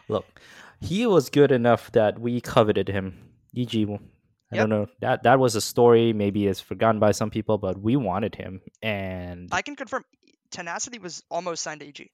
Look, 0.08 0.42
he 0.80 1.06
was 1.06 1.30
good 1.30 1.52
enough 1.52 1.92
that 1.92 2.20
we 2.20 2.40
coveted 2.40 2.88
him. 2.88 3.35
EG, 3.56 3.88
I 4.52 4.58
don't 4.58 4.70
know 4.70 4.88
that 5.02 5.24
that 5.24 5.40
was 5.40 5.56
a 5.56 5.62
story. 5.62 6.14
Maybe 6.14 6.48
it's 6.48 6.60
forgotten 6.62 7.00
by 7.00 7.12
some 7.12 7.30
people, 7.30 7.58
but 7.58 7.80
we 7.80 7.96
wanted 7.96 8.36
him, 8.36 8.62
and 8.82 9.50
I 9.52 9.62
can 9.62 9.76
confirm 9.76 10.04
Tenacity 10.52 11.00
was 11.00 11.24
almost 11.30 11.64
signed 11.64 11.82
to 11.82 11.88
EG. 11.88 12.10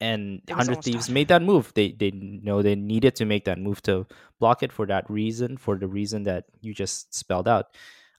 and 0.00 0.42
It 0.46 0.52
Hundred 0.52 0.82
Thieves 0.82 1.06
done. 1.06 1.14
made 1.14 1.28
that 1.28 1.42
move. 1.42 1.72
They 1.74 1.92
they 1.92 2.10
know 2.10 2.62
they 2.62 2.74
needed 2.76 3.16
to 3.16 3.24
make 3.24 3.44
that 3.46 3.58
move 3.58 3.82
to 3.82 4.06
block 4.38 4.62
it 4.62 4.72
for 4.72 4.86
that 4.86 5.08
reason, 5.10 5.56
for 5.56 5.76
the 5.76 5.88
reason 5.88 6.24
that 6.24 6.44
you 6.60 6.74
just 6.74 7.14
spelled 7.14 7.48
out. 7.48 7.66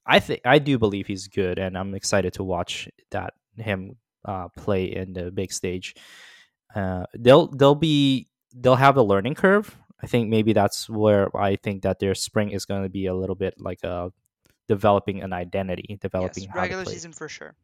I 0.05 0.19
think 0.19 0.41
I 0.45 0.59
do 0.59 0.77
believe 0.77 1.07
he's 1.07 1.27
good, 1.27 1.59
and 1.59 1.77
I'm 1.77 1.93
excited 1.95 2.33
to 2.33 2.43
watch 2.43 2.89
that 3.11 3.33
him 3.57 3.97
uh, 4.25 4.47
play 4.57 4.85
in 4.85 5.13
the 5.13 5.31
big 5.31 5.51
stage. 5.51 5.95
Uh, 6.75 7.05
they'll 7.17 7.47
they'll 7.47 7.75
be 7.75 8.27
they'll 8.53 8.75
have 8.75 8.97
a 8.97 9.03
learning 9.03 9.35
curve. 9.35 9.75
I 10.01 10.07
think 10.07 10.29
maybe 10.29 10.53
that's 10.53 10.89
where 10.89 11.35
I 11.35 11.55
think 11.55 11.83
that 11.83 11.99
their 11.99 12.15
spring 12.15 12.51
is 12.51 12.65
going 12.65 12.83
to 12.83 12.89
be 12.89 13.05
a 13.05 13.13
little 13.13 13.35
bit 13.35 13.55
like 13.57 13.83
a 13.83 14.11
developing 14.67 15.21
an 15.21 15.33
identity, 15.33 15.97
developing 15.99 16.43
yes, 16.43 16.55
regular 16.55 16.85
season 16.85 17.11
for 17.11 17.27
sure. 17.27 17.55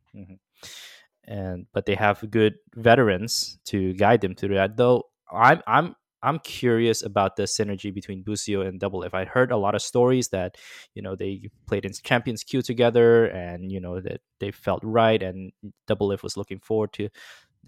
and 1.24 1.68
but 1.74 1.86
they 1.86 1.96
have 1.96 2.30
good 2.30 2.56
veterans 2.76 3.60
to 3.66 3.94
guide 3.94 4.22
them 4.22 4.36
through 4.36 4.56
that. 4.56 4.76
Though 4.76 5.04
I'm 5.32 5.62
I'm 5.66 5.96
I'm 6.26 6.40
curious 6.40 7.04
about 7.04 7.36
the 7.36 7.44
synergy 7.44 7.94
between 7.94 8.24
Busio 8.24 8.62
and 8.62 8.80
Doublelift. 8.80 9.14
I 9.14 9.26
heard 9.26 9.52
a 9.52 9.58
lot 9.58 9.76
of 9.76 9.82
stories 9.82 10.30
that 10.30 10.58
you 10.96 11.02
know 11.02 11.16
they 11.16 11.50
played 11.68 11.86
in 11.86 11.94
Champions 11.94 12.44
Queue 12.44 12.64
together, 12.64 13.26
and 13.26 13.72
you 13.72 13.80
know 13.80 14.02
that 14.02 14.22
they 14.40 14.52
felt 14.52 14.82
right, 14.84 15.22
and 15.22 15.52
Doublelift 15.88 16.24
was 16.24 16.36
looking 16.36 16.60
forward 16.60 16.92
to 16.94 17.10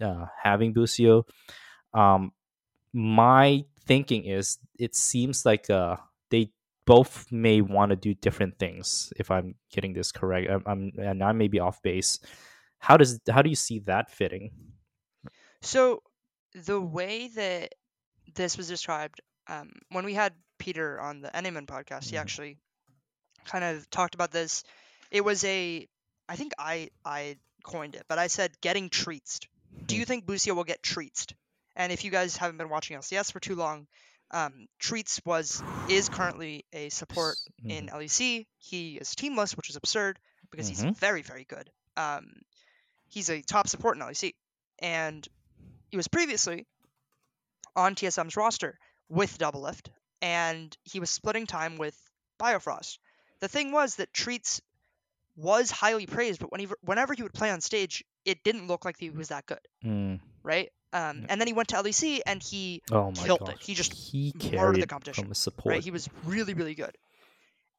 uh, 0.02 0.26
having 0.42 0.72
Busio. 0.72 1.24
Um, 1.94 2.32
my 2.92 3.64
thinking 3.88 4.24
is 4.24 4.58
it 4.78 4.94
seems 4.94 5.44
like 5.44 5.68
uh, 5.70 5.96
they 6.30 6.52
both 6.86 7.26
may 7.32 7.60
want 7.60 7.90
to 7.90 7.96
do 7.96 8.14
different 8.14 8.58
things. 8.58 9.12
If 9.16 9.30
I'm 9.30 9.56
getting 9.72 9.94
this 9.94 10.12
correct, 10.12 10.50
I'm, 10.50 10.62
I'm 10.66 10.92
and 11.00 11.24
I 11.24 11.32
may 11.32 11.48
be 11.48 11.58
off 11.60 11.82
base. 11.82 12.20
How 12.78 12.96
does 12.96 13.18
how 13.28 13.42
do 13.42 13.50
you 13.50 13.56
see 13.56 13.80
that 13.90 14.10
fitting? 14.10 14.52
So 15.62 16.02
the 16.54 16.80
way 16.80 17.28
that 17.34 17.74
this 18.34 18.56
was 18.56 18.68
described 18.68 19.20
um, 19.48 19.72
when 19.90 20.04
we 20.04 20.14
had 20.14 20.32
Peter 20.58 21.00
on 21.00 21.20
the 21.20 21.30
NAmen 21.34 21.66
podcast, 21.66 22.10
he 22.10 22.16
Mhm. 22.16 22.20
actually 22.20 22.58
kind 23.44 23.64
of 23.64 23.88
talked 23.90 24.14
about 24.14 24.30
this. 24.30 24.64
It 25.10 25.24
was 25.24 25.42
a, 25.44 25.88
I 26.28 26.36
think 26.36 26.52
I 26.58 26.90
I 27.04 27.38
coined 27.64 27.94
it, 27.96 28.04
but 28.08 28.18
I 28.18 28.28
said 28.28 28.60
getting 28.60 28.90
treats. 28.90 29.40
Do 29.86 29.94
Hmm. 29.94 30.00
you 30.00 30.04
think 30.06 30.26
Busio 30.26 30.54
will 30.54 30.64
get 30.64 30.82
treatsed? 30.82 31.34
And 31.78 31.90
if 31.92 32.04
you 32.04 32.10
guys 32.10 32.36
haven't 32.36 32.58
been 32.58 32.68
watching 32.68 32.96
LCS 32.98 33.32
for 33.32 33.40
too 33.40 33.54
long, 33.54 33.86
um, 34.32 34.66
Treatz 34.78 35.24
was 35.24 35.62
is 35.88 36.10
currently 36.10 36.66
a 36.74 36.90
support 36.90 37.36
S- 37.38 37.70
in. 37.70 37.86
LEC. 37.86 38.46
He 38.58 38.96
is 38.96 39.14
teamless, 39.14 39.56
which 39.56 39.70
is 39.70 39.76
absurd 39.76 40.18
because 40.50 40.68
he's 40.68 40.82
Mhm. 40.84 40.94
very, 40.96 41.22
very 41.22 41.44
good. 41.44 41.70
Um, 41.96 42.42
he's 43.08 43.30
a 43.30 43.40
top 43.40 43.68
support 43.68 43.96
in 43.96 44.02
LEC, 44.02 44.34
and 44.80 45.26
he 45.90 45.96
was 45.96 46.08
previously 46.08 46.66
on 47.76 47.94
TSM's 47.94 48.36
roster 48.36 48.78
with 49.08 49.38
Doublelift, 49.38 49.88
and 50.20 50.76
he 50.82 51.00
was 51.00 51.10
splitting 51.10 51.46
time 51.46 51.78
with 51.78 51.96
Biofrost. 52.38 52.98
The 53.40 53.48
thing 53.48 53.72
was 53.72 53.96
that 53.96 54.12
Treatz 54.12 54.60
was 55.36 55.70
highly 55.70 56.06
praised, 56.06 56.40
but 56.40 56.50
when 56.50 56.60
he, 56.60 56.66
whenever 56.82 57.14
he 57.14 57.22
would 57.22 57.32
play 57.32 57.50
on 57.50 57.60
stage, 57.60 58.04
it 58.24 58.42
didn't 58.42 58.66
look 58.66 58.84
like 58.84 58.96
he 58.98 59.10
was 59.10 59.28
that 59.28 59.46
good, 59.46 59.66
Mm. 59.84 60.20
right? 60.42 60.72
Um, 60.92 61.26
and 61.28 61.38
then 61.40 61.46
he 61.46 61.52
went 61.52 61.68
to 61.68 61.76
LEC 61.76 62.20
and 62.24 62.42
he 62.42 62.82
Oh 62.90 63.12
killed 63.14 63.40
god, 63.40 63.50
it. 63.50 63.58
He 63.60 63.74
just 63.74 63.92
he 63.92 64.32
murdered 64.34 64.42
the 64.42 64.56
carried 64.56 64.88
competition, 64.88 65.24
from 65.24 65.34
support. 65.34 65.74
right? 65.74 65.84
He 65.84 65.90
was 65.90 66.08
really, 66.24 66.54
really 66.54 66.74
good. 66.74 66.96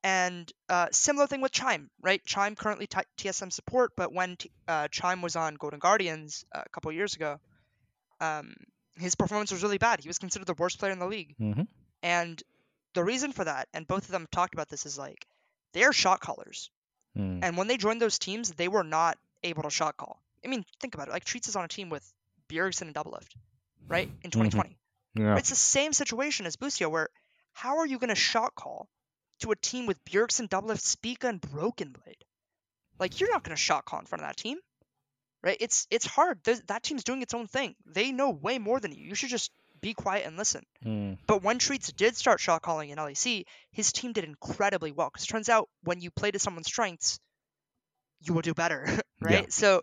And 0.04 0.52
uh, 0.70 0.88
similar 0.92 1.28
thing 1.28 1.42
with 1.42 1.52
Chime, 1.52 1.90
right? 2.02 2.24
Chime 2.24 2.56
currently 2.56 2.88
t- 2.88 3.00
TSM 3.18 3.52
support, 3.52 3.92
but 3.98 4.14
when 4.14 4.38
t- 4.38 4.52
uh, 4.68 4.88
Chime 4.90 5.22
was 5.22 5.36
on 5.36 5.56
Golden 5.56 5.80
Guardians 5.80 6.46
uh, 6.54 6.62
a 6.66 6.70
couple 6.70 6.92
years 6.92 7.16
ago, 7.16 7.40
um, 8.22 8.54
his 8.98 9.16
performance 9.16 9.52
was 9.52 9.64
really 9.64 9.78
bad. 9.78 10.00
He 10.02 10.08
was 10.08 10.18
considered 10.20 10.46
the 10.48 10.54
worst 10.54 10.80
player 10.80 10.92
in 10.92 11.00
the 11.00 11.08
league. 11.08 11.36
hmm 11.38 11.64
And 12.02 12.42
the 12.94 13.04
reason 13.04 13.32
for 13.34 13.44
that, 13.44 13.68
and 13.74 13.88
both 13.88 14.06
of 14.06 14.12
them 14.12 14.28
talked 14.32 14.54
about 14.54 14.70
this, 14.70 14.86
is 14.86 14.98
like 14.98 15.26
they're 15.74 15.94
shot 15.94 16.22
callers. 16.22 16.70
Mm. 17.18 17.40
And 17.44 17.58
when 17.58 17.68
they 17.68 17.78
joined 17.78 18.02
those 18.02 18.20
teams, 18.20 18.52
they 18.52 18.68
were 18.68 18.84
not 18.84 19.18
able 19.44 19.64
to 19.64 19.70
shot 19.70 19.98
call. 19.98 20.22
I 20.46 20.48
mean, 20.48 20.64
think 20.80 20.94
about 20.96 21.08
it. 21.10 21.12
Like 21.12 21.26
Treatz 21.26 21.48
is 21.50 21.56
on 21.56 21.66
a 21.66 21.68
team 21.68 21.90
with 21.90 22.10
Bjergsen 22.50 22.84
and 22.84 22.96
Doublelift, 22.96 23.36
right? 23.88 24.10
In 24.24 24.32
2020. 24.32 24.78
Yeah. 25.16 25.38
It's 25.38 25.50
the 25.50 25.56
same 25.56 25.94
situation 25.94 26.46
as 26.46 26.56
Busio, 26.56 26.90
where 26.90 27.10
how 27.54 27.78
are 27.78 27.88
you 27.88 28.00
going 28.00 28.10
to 28.10 28.16
shot 28.16 28.56
call 28.56 28.88
to 29.42 29.52
a 29.52 29.56
team 29.56 29.86
with 29.86 30.04
Bjergsen, 30.06 30.48
Doublelift, 30.50 30.82
Spica, 30.82 31.28
and 31.28 31.42
Broken 31.42 31.92
Blade? 31.92 32.24
Like 33.00 33.20
you're 33.20 33.32
not 33.32 33.44
going 33.44 33.56
to 33.56 33.62
shot 33.62 33.86
call 33.86 34.00
in 34.00 34.06
front 34.06 34.24
of 34.24 34.30
that 34.30 34.38
team, 34.38 34.58
right? 35.42 35.58
It's 35.60 35.88
it's 35.90 36.06
hard. 36.06 36.44
Th- 36.44 36.62
that 36.68 36.84
team's 36.84 37.04
doing 37.04 37.22
its 37.22 37.34
own 37.34 37.48
thing. 37.48 37.76
They 37.86 38.12
know 38.12 38.30
way 38.30 38.60
more 38.60 38.80
than 38.80 38.92
you. 38.92 39.06
You 39.06 39.16
should 39.16 39.30
just 39.30 39.52
be 39.82 39.94
quiet 39.94 40.26
and 40.26 40.38
listen. 40.38 40.64
Mm. 40.86 41.18
But 41.26 41.42
when 41.44 41.60
Treatz 41.60 41.96
did 41.96 42.18
start 42.18 42.40
shot 42.40 42.62
calling 42.62 42.90
in 42.90 42.98
LEC, 42.98 43.46
his 43.72 43.94
team 43.94 44.12
did 44.12 44.26
incredibly 44.26 44.92
well. 44.92 45.10
Because 45.12 45.26
turns 45.26 45.50
out 45.50 45.70
when 45.84 46.02
you 46.02 46.12
play 46.12 46.32
to 46.32 46.40
someone's 46.40 46.68
strengths, 46.68 47.20
you 48.22 48.34
will 48.34 48.42
do 48.42 48.54
better, 48.54 48.86
right? 49.22 49.52
So 49.52 49.82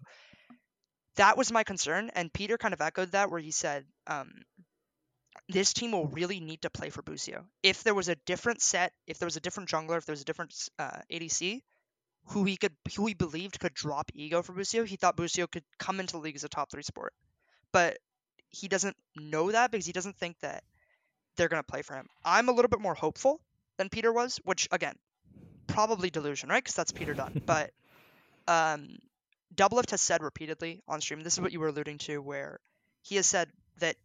that 1.17 1.37
was 1.37 1.53
my 1.53 1.65
concern, 1.65 2.11
and 2.15 2.33
Peter 2.33 2.59
kind 2.59 2.75
of 2.75 2.81
echoed 2.81 3.13
that, 3.13 3.31
where 3.31 3.41
he 3.41 3.51
said, 3.51 3.85
um, 4.07 4.43
"This 5.49 5.73
team 5.73 5.93
will 5.93 6.07
really 6.07 6.41
need 6.41 6.63
to 6.63 6.71
play 6.71 6.91
for 6.91 7.03
Busio. 7.03 7.47
If 7.63 7.83
there 7.83 7.95
was 7.95 8.09
a 8.09 8.17
different 8.27 8.63
set, 8.63 8.93
if 9.07 9.19
there 9.19 9.27
was 9.27 9.37
a 9.37 9.41
different 9.41 9.69
jungler, 9.69 9.99
if 9.99 10.07
there 10.07 10.13
was 10.13 10.23
a 10.23 10.27
different 10.27 10.55
uh, 10.79 11.01
ADC." 11.11 11.63
Who 12.31 12.43
he 12.43 12.57
could, 12.57 12.75
who 12.97 13.07
he 13.07 13.15
believed 13.15 13.61
could 13.61 13.73
drop 13.73 14.11
ego 14.13 14.43
for 14.43 14.53
Busio, 14.53 14.83
he 14.83 14.97
thought 14.97 15.17
Busio 15.17 15.47
could 15.47 15.63
come 15.79 16.01
into 16.01 16.15
the 16.15 16.19
league 16.19 16.35
as 16.35 16.43
a 16.43 16.49
top 16.49 16.73
three 16.73 16.83
sport, 16.83 17.15
but 17.71 17.99
he 18.51 18.67
doesn't 18.67 18.97
know 19.15 19.53
that 19.53 19.71
because 19.71 19.87
he 19.87 19.93
doesn't 19.93 20.17
think 20.17 20.37
that 20.41 20.65
they're 21.37 21.49
going 21.49 21.63
to 21.63 21.71
play 21.71 21.83
for 21.83 21.95
him. 21.95 22.09
I'm 22.25 22.49
a 22.49 22.53
little 22.53 22.69
bit 22.69 22.81
more 22.81 22.95
hopeful 22.95 23.41
than 23.77 23.89
Peter 23.89 24.13
was, 24.13 24.41
which 24.45 24.69
again, 24.73 24.97
probably 25.67 26.11
delusion, 26.11 26.49
right? 26.49 26.63
Because 26.63 26.75
that's 26.75 26.93
Peter 26.93 27.15
Dunn. 27.15 27.43
but 27.47 27.71
um, 28.49 28.99
Doublelift 29.55 29.91
has 29.91 30.01
said 30.01 30.23
repeatedly 30.23 30.83
on 30.89 31.01
stream, 31.01 31.21
this 31.23 31.35
is 31.35 31.41
what 31.41 31.53
you 31.53 31.61
were 31.61 31.69
alluding 31.69 31.99
to, 31.99 32.19
where 32.21 32.59
he 33.03 33.17
has 33.17 33.27
said 33.27 33.49
that 33.79 33.97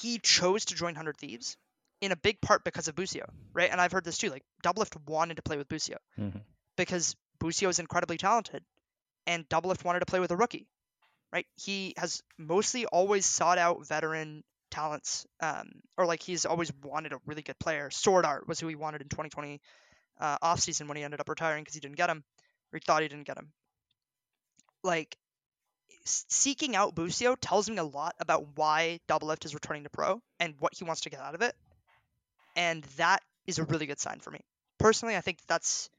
he 0.00 0.18
chose 0.18 0.66
to 0.66 0.74
join 0.74 0.94
Hundred 0.94 1.16
Thieves 1.16 1.56
in 2.00 2.12
a 2.12 2.16
big 2.16 2.40
part 2.40 2.64
because 2.64 2.88
of 2.88 2.94
Busio, 2.94 3.26
right? 3.52 3.70
And 3.70 3.80
I've 3.80 3.92
heard 3.92 4.04
this 4.04 4.18
too. 4.18 4.30
Like 4.30 4.44
Doublelift 4.62 4.96
wanted 5.08 5.36
to 5.36 5.42
play 5.42 5.56
with 5.56 5.68
Busio 5.68 5.98
Mhm. 6.18 6.40
because 6.76 7.16
Busio 7.38 7.68
is 7.68 7.78
incredibly 7.78 8.18
talented, 8.18 8.62
and 9.26 9.48
Doublelift 9.48 9.84
wanted 9.84 10.00
to 10.00 10.06
play 10.06 10.20
with 10.20 10.30
a 10.30 10.36
rookie, 10.36 10.66
right? 11.32 11.46
He 11.56 11.94
has 11.96 12.22
mostly 12.38 12.86
always 12.86 13.24
sought 13.26 13.58
out 13.58 13.86
veteran 13.86 14.44
talents, 14.70 15.26
um, 15.40 15.68
or 15.96 16.06
like 16.06 16.22
he's 16.22 16.44
always 16.46 16.72
wanted 16.82 17.12
a 17.12 17.20
really 17.26 17.42
good 17.42 17.58
player. 17.58 17.90
Sword 17.90 18.24
Art 18.24 18.46
was 18.46 18.60
who 18.60 18.68
he 18.68 18.76
wanted 18.76 19.02
in 19.02 19.08
2020 19.08 19.60
uh, 20.20 20.38
offseason 20.38 20.86
when 20.86 20.96
he 20.98 21.02
ended 21.02 21.18
up 21.20 21.28
retiring 21.28 21.62
because 21.64 21.74
he 21.74 21.80
didn't 21.80 21.96
get 21.96 22.10
him, 22.10 22.22
or 22.72 22.76
he 22.78 22.80
thought 22.86 23.00
he 23.02 23.08
didn't 23.08 23.24
get 23.26 23.38
him. 23.38 23.50
Like 24.82 25.16
seeking 26.04 26.74
out 26.74 26.94
Busio 26.94 27.36
tells 27.36 27.68
me 27.68 27.76
a 27.76 27.84
lot 27.84 28.14
about 28.18 28.56
why 28.56 29.00
Doublelift 29.08 29.44
is 29.44 29.54
returning 29.54 29.84
to 29.84 29.90
pro 29.90 30.20
and 30.38 30.54
what 30.58 30.74
he 30.74 30.84
wants 30.84 31.02
to 31.02 31.10
get 31.10 31.20
out 31.20 31.34
of 31.34 31.42
it, 31.42 31.54
and 32.56 32.82
that 32.96 33.22
is 33.46 33.58
a 33.58 33.64
really 33.64 33.86
good 33.86 34.00
sign 34.00 34.20
for 34.20 34.30
me. 34.30 34.40
Personally, 34.78 35.16
I 35.16 35.20
think 35.20 35.38
that's 35.46 35.90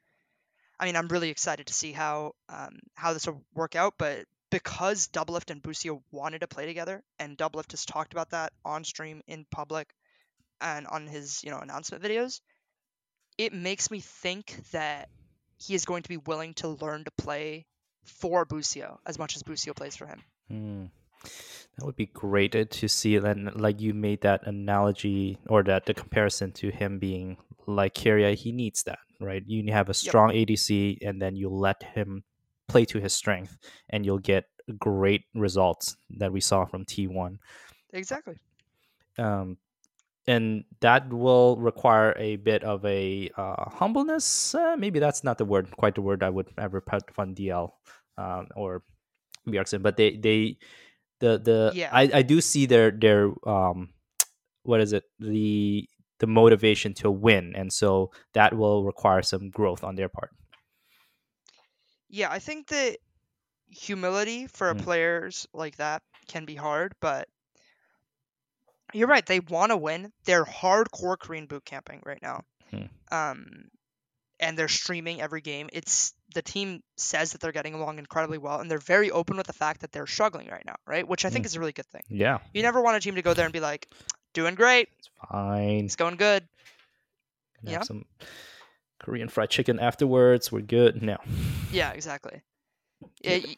I 0.81 0.85
mean, 0.85 0.95
I'm 0.95 1.07
really 1.09 1.29
excited 1.29 1.67
to 1.67 1.73
see 1.73 1.91
how 1.91 2.33
um, 2.49 2.79
how 2.95 3.13
this 3.13 3.27
will 3.27 3.43
work 3.53 3.75
out. 3.75 3.93
But 3.99 4.25
because 4.49 5.07
Doublelift 5.07 5.51
and 5.51 5.61
Busio 5.61 6.01
wanted 6.11 6.39
to 6.39 6.47
play 6.47 6.65
together, 6.65 7.03
and 7.19 7.37
Doublelift 7.37 7.71
has 7.71 7.85
talked 7.85 8.13
about 8.13 8.31
that 8.31 8.51
on 8.65 8.83
stream 8.83 9.21
in 9.27 9.45
public 9.51 9.93
and 10.59 10.87
on 10.87 11.05
his 11.05 11.43
you 11.43 11.51
know 11.51 11.59
announcement 11.59 12.03
videos, 12.03 12.41
it 13.37 13.53
makes 13.53 13.91
me 13.91 13.99
think 13.99 14.55
that 14.71 15.09
he 15.59 15.75
is 15.75 15.85
going 15.85 16.01
to 16.01 16.09
be 16.09 16.17
willing 16.17 16.55
to 16.55 16.69
learn 16.69 17.03
to 17.03 17.11
play 17.11 17.67
for 18.03 18.45
Busio 18.45 18.99
as 19.05 19.17
much 19.17 19.35
as 19.35 19.43
Busio 19.43 19.73
plays 19.73 19.95
for 19.95 20.05
him. 20.05 20.21
Mm. 20.51 20.89
That 21.77 21.85
would 21.85 21.95
be 21.95 22.07
great 22.07 22.55
uh, 22.55 22.65
to 22.69 22.87
see. 22.87 23.15
And 23.15 23.55
like 23.55 23.79
you 23.79 23.93
made 23.93 24.21
that 24.21 24.45
analogy 24.47 25.37
or 25.47 25.63
that 25.63 25.85
the 25.85 25.93
comparison 25.93 26.51
to 26.53 26.69
him 26.69 26.99
being 26.99 27.37
like 27.67 27.93
Keria, 27.93 28.35
he 28.35 28.51
needs 28.51 28.83
that, 28.83 28.99
right? 29.19 29.43
You 29.45 29.71
have 29.71 29.89
a 29.89 29.93
strong 29.93 30.31
ADC, 30.31 30.97
and 31.01 31.21
then 31.21 31.35
you 31.35 31.49
let 31.49 31.83
him 31.83 32.23
play 32.67 32.85
to 32.85 32.99
his 32.99 33.13
strength, 33.13 33.57
and 33.89 34.05
you'll 34.05 34.19
get 34.19 34.45
great 34.77 35.25
results 35.33 35.95
that 36.17 36.31
we 36.31 36.41
saw 36.41 36.65
from 36.65 36.85
T1. 36.85 37.37
Exactly. 37.93 38.35
Um, 39.17 39.57
and 40.27 40.63
that 40.81 41.11
will 41.11 41.57
require 41.57 42.13
a 42.17 42.35
bit 42.37 42.63
of 42.63 42.85
a 42.85 43.29
uh, 43.37 43.69
humbleness. 43.69 44.53
Uh, 44.55 44.75
maybe 44.77 44.99
that's 44.99 45.23
not 45.23 45.37
the 45.37 45.45
word, 45.45 45.71
quite 45.77 45.95
the 45.95 46.01
word 46.01 46.23
I 46.23 46.29
would 46.29 46.49
ever 46.57 46.81
put 46.81 47.03
on 47.17 47.33
DL 47.33 47.73
um, 48.17 48.47
or 48.55 48.83
Bjergsen, 49.47 49.81
but 49.81 49.97
they 49.97 50.17
they 50.17 50.57
the 51.19 51.39
the 51.39 51.71
Yeah. 51.75 51.89
I, 51.91 52.09
I 52.13 52.21
do 52.21 52.41
see 52.41 52.65
their 52.65 52.91
their 52.91 53.31
um 53.47 53.89
what 54.63 54.81
is 54.81 54.93
it 54.93 55.03
the 55.19 55.87
the 56.19 56.27
motivation 56.27 56.93
to 56.93 57.09
win, 57.09 57.53
and 57.55 57.73
so 57.73 58.11
that 58.33 58.53
will 58.55 58.83
require 58.83 59.23
some 59.23 59.49
growth 59.49 59.83
on 59.83 59.95
their 59.95 60.09
part. 60.09 60.29
Yeah, 62.09 62.29
I 62.29 62.39
think 62.39 62.67
that 62.67 62.97
humility 63.67 64.47
for 64.47 64.73
Mm. 64.73 64.83
players 64.83 65.47
like 65.53 65.77
that 65.77 66.03
can 66.27 66.45
be 66.45 66.55
hard, 66.55 66.93
but 66.99 67.27
you're 68.93 69.07
right. 69.07 69.25
They 69.25 69.39
want 69.39 69.71
to 69.71 69.77
win. 69.77 70.11
They're 70.25 70.45
hardcore 70.45 71.17
Korean 71.17 71.45
boot 71.47 71.65
camping 71.65 72.01
right 72.05 72.21
now. 72.21 72.43
Hmm. 72.69 72.83
Um, 73.11 73.45
and 74.39 74.57
they're 74.57 74.67
streaming 74.67 75.21
every 75.21 75.41
game. 75.41 75.69
It's 75.71 76.13
the 76.33 76.41
team 76.41 76.81
says 76.97 77.33
that 77.33 77.41
they're 77.41 77.51
getting 77.51 77.73
along 77.75 77.99
incredibly 77.99 78.37
well, 78.37 78.59
and 78.59 78.71
they're 78.71 78.79
very 78.79 79.11
open 79.11 79.37
with 79.37 79.45
the 79.47 79.53
fact 79.53 79.81
that 79.81 79.91
they're 79.91 80.07
struggling 80.07 80.47
right 80.47 80.63
now, 80.65 80.75
right? 80.87 81.07
Which 81.07 81.25
I 81.25 81.29
think 81.29 81.43
Mm. 81.43 81.47
is 81.47 81.55
a 81.55 81.59
really 81.59 81.73
good 81.73 81.85
thing. 81.87 82.01
Yeah, 82.09 82.39
You 82.53 82.63
never 82.63 82.81
want 82.81 82.97
a 82.97 82.99
team 83.01 83.15
to 83.15 83.21
go 83.21 83.33
there 83.35 83.45
and 83.45 83.53
be 83.53 83.59
like, 83.59 83.87
"Doing 84.33 84.55
great, 84.55 84.89
it's 84.97 85.09
fine. 85.29 85.85
it's 85.85 85.95
going 85.95 86.15
good." 86.15 86.47
Gonna 87.63 87.71
Yeah. 87.71 87.77
have 87.79 87.85
some 87.87 88.05
Korean 88.99 89.29
fried 89.29 89.49
chicken 89.51 89.79
afterwards. 89.79 90.51
We're 90.51 90.61
good. 90.61 91.03
No. 91.03 91.17
Yeah, 91.71 91.91
exactly. 91.91 92.41
Yeah, 93.21 93.37
y- 93.43 93.55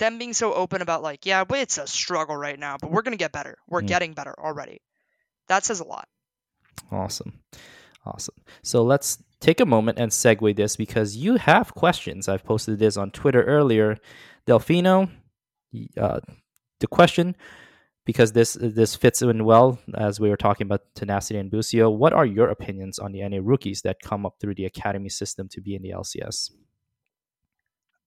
them 0.00 0.18
being 0.18 0.32
so 0.32 0.52
open 0.52 0.82
about 0.82 1.02
like, 1.02 1.24
yeah, 1.24 1.44
it's 1.50 1.78
a 1.78 1.86
struggle 1.86 2.36
right 2.36 2.58
now, 2.58 2.76
but 2.80 2.90
we're 2.90 3.02
gonna 3.02 3.16
get 3.16 3.30
better. 3.30 3.56
We're 3.68 3.82
Mm. 3.82 3.86
getting 3.86 4.12
better 4.14 4.34
already. 4.36 4.80
That 5.46 5.64
says 5.64 5.78
a 5.80 5.84
lot. 5.84 6.08
Awesome. 6.90 7.40
Awesome. 8.04 8.34
So 8.62 8.82
let's 8.82 9.22
take 9.40 9.60
a 9.60 9.66
moment 9.66 9.98
and 9.98 10.10
segue 10.10 10.56
this 10.56 10.74
because 10.76 11.16
you 11.16 11.36
have 11.36 11.74
questions. 11.74 12.28
I've 12.28 12.44
posted 12.44 12.78
this 12.78 12.96
on 12.96 13.10
Twitter 13.10 13.42
earlier. 13.44 13.98
Delfino, 14.46 15.10
uh, 15.96 16.20
the 16.80 16.86
question, 16.86 17.36
because 18.06 18.32
this 18.32 18.54
this 18.60 18.96
fits 18.96 19.20
in 19.22 19.44
well 19.44 19.78
as 19.94 20.18
we 20.18 20.30
were 20.30 20.36
talking 20.38 20.66
about 20.66 20.82
Tenacity 20.94 21.38
and 21.38 21.50
Busio. 21.50 21.90
What 21.90 22.12
are 22.14 22.24
your 22.26 22.48
opinions 22.48 22.98
on 22.98 23.12
the 23.12 23.20
NA 23.20 23.38
rookies 23.42 23.82
that 23.82 24.00
come 24.00 24.24
up 24.24 24.36
through 24.40 24.54
the 24.54 24.64
academy 24.64 25.10
system 25.10 25.48
to 25.50 25.60
be 25.60 25.74
in 25.76 25.82
the 25.82 25.90
LCS? 25.90 26.50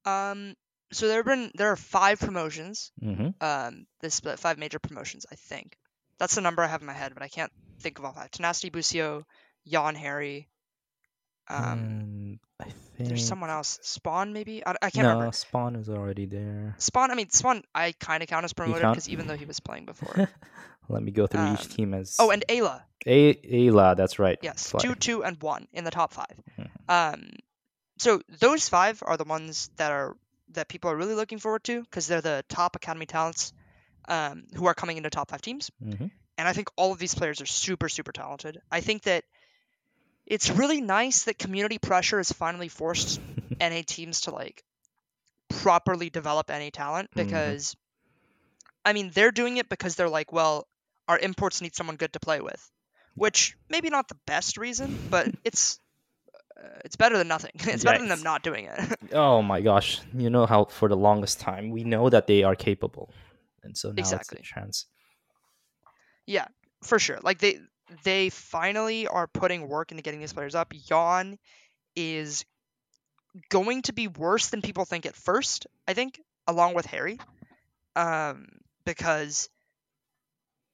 Um, 0.06 0.56
so 0.94 1.08
there 1.08 1.18
have 1.18 1.26
been 1.26 1.52
there 1.56 1.72
are 1.72 1.76
five 1.76 2.20
promotions. 2.20 2.91
Mm-hmm. 3.04 3.30
Um, 3.41 3.86
this 4.02 4.16
split 4.16 4.39
five 4.39 4.58
major 4.58 4.80
promotions, 4.80 5.26
I 5.32 5.36
think. 5.36 5.78
That's 6.20 6.36
the 6.36 6.41
number 6.41 6.64
I 6.64 6.68
have 6.68 6.82
in 6.82 6.88
my 6.88 6.94
head, 6.94 7.14
but 7.14 7.24
I 7.24 7.28
can't 7.28 7.52
think 7.80 8.00
of 8.00 8.06
all 8.06 8.14
five. 8.14 8.32
Tenacity, 8.32 8.70
Busio, 8.70 9.26
Yeon, 9.70 9.96
Haeri. 9.96 10.48
Um, 11.50 12.39
I 12.60 12.66
think 12.96 13.10
there's 13.10 13.28
someone 13.28 13.50
else. 13.50 13.80
Spawn, 13.82 14.32
maybe. 14.32 14.66
I, 14.66 14.76
I 14.82 14.89
can't 14.89 15.06
no, 15.06 15.14
remember. 15.14 15.34
Spawn 15.34 15.76
is 15.76 15.89
already 15.89 16.26
there. 16.26 16.76
Spawn. 16.78 17.12
I 17.12 17.16
mean, 17.16 17.30
Spawn. 17.30 17.64
I 17.76 17.94
kind 18.00 18.24
of 18.24 18.30
count 18.30 18.46
as 18.46 18.54
promoted 18.54 18.82
because 18.84 19.10
even 19.10 19.28
though 19.28 19.36
he 19.36 19.46
was 19.46 19.60
playing 19.60 19.86
before. 19.86 20.30
Let 20.89 21.02
me 21.02 21.12
go 21.12 21.28
through 21.28 21.41
Um, 21.41 21.54
each 21.54 21.74
team 21.74 21.94
as 21.94 22.18
oh, 22.20 22.30
and 22.30 22.44
Eyla. 22.50 22.82
A- 23.06 23.36
Eyla, 23.36 23.96
that's 23.96 24.20
right. 24.20 24.38
Yes, 24.41 24.74
two, 24.80 24.96
two, 24.96 25.24
and 25.24 25.41
one 25.41 25.68
in 25.72 25.84
the 25.86 25.91
top 25.91 26.12
5 26.14 26.26
Mhm. 26.60 26.70
Um, 26.89 27.30
so 28.00 28.22
those 28.39 28.68
five 28.68 29.02
are 29.06 29.16
the 29.16 29.24
ones 29.24 29.70
that 29.78 29.91
are 29.91 30.18
that 30.50 30.68
people 30.68 30.91
are 30.91 30.96
really 30.96 31.16
looking 31.16 31.39
forward 31.39 31.64
to 31.66 31.82
because 31.82 32.08
they're 32.08 32.22
the 32.22 32.44
top 32.50 32.76
academy 32.76 33.06
talents 33.06 33.54
um, 34.08 34.44
who 34.56 34.66
are 34.68 34.74
coming 34.74 34.98
into 34.98 35.10
top 35.10 35.30
five 35.32 35.41
teams. 35.41 35.72
Mhm. 35.84 36.12
And 36.38 36.48
I 36.48 36.54
think 36.54 36.70
all 36.76 36.91
of 36.91 37.00
these 37.00 37.16
players 37.16 37.41
are 37.41 37.46
super, 37.46 37.89
super 37.89 38.12
talented. 38.12 38.62
I 38.72 38.82
think 38.82 39.04
that 39.04 39.24
it's 40.26 40.50
really 40.50 40.82
nice 40.82 41.24
that 41.26 41.38
community 41.38 41.78
pressure 41.78 42.18
has 42.18 42.32
finally 42.32 42.70
forced 42.70 43.20
NA 43.62 43.82
teams 43.86 44.22
to 44.22 44.32
like 44.32 44.64
properly 45.50 46.10
develop 46.10 46.50
NA 46.50 46.70
talent 46.72 47.10
Mhm. 47.12 47.16
because 47.26 47.76
I 48.86 48.94
mean 48.94 49.12
they're 49.14 49.32
doing 49.32 49.58
it 49.58 49.70
because 49.70 49.96
they're 49.96 50.10
like, 50.10 50.32
well, 50.32 50.68
our 51.08 51.18
imports 51.20 51.62
need 51.62 51.76
someone 51.76 51.96
good 51.96 52.14
to 52.14 52.20
play 52.20 52.41
with, 52.41 52.72
which 53.16 53.56
maybe 53.70 53.89
not 53.89 54.08
the 54.08 54.18
best 54.26 54.58
reason, 54.58 54.98
but 55.10 55.28
it's 55.44 55.80
it's 56.86 56.95
better 56.95 57.18
than 57.18 57.28
nothing. 57.28 57.51
It's 57.68 57.84
better 57.84 57.99
than 57.99 58.09
them 58.09 58.24
not 58.24 58.43
doing 58.43 58.66
it. 58.66 58.80
Oh 59.14 59.41
my 59.41 59.61
gosh! 59.61 60.01
You 60.14 60.30
know 60.30 60.45
how 60.45 60.66
for 60.66 60.89
the 60.89 60.95
longest 60.97 61.39
time 61.39 61.70
we 61.72 61.84
know 61.84 62.09
that 62.09 62.28
they 62.28 62.43
are 62.43 62.55
capable, 62.55 63.09
and 63.64 63.78
so 63.78 63.89
now 63.89 63.99
Exactly. 63.99 64.39
it's 64.39 64.49
a 64.49 64.53
chance. 64.53 64.86
yeah, 66.26 66.47
for 66.84 66.99
sure. 66.99 67.20
Like 67.24 67.39
they 67.39 67.59
they 68.03 68.30
finally 68.30 69.07
are 69.07 69.28
putting 69.28 69.68
work 69.68 69.91
into 69.91 70.01
getting 70.03 70.20
these 70.20 70.34
players 70.34 70.55
up. 70.55 70.74
Yeon 70.74 71.38
is 71.95 72.43
going 73.49 73.82
to 73.84 73.93
be 73.93 74.07
worse 74.07 74.47
than 74.49 74.61
people 74.61 74.86
think 74.86 75.05
at 75.05 75.16
first, 75.16 75.68
I 75.88 75.93
think, 75.93 76.20
along 76.47 76.74
with 76.76 76.86
Haeri. 76.88 77.20
Um, 77.95 78.47
because 78.86 79.49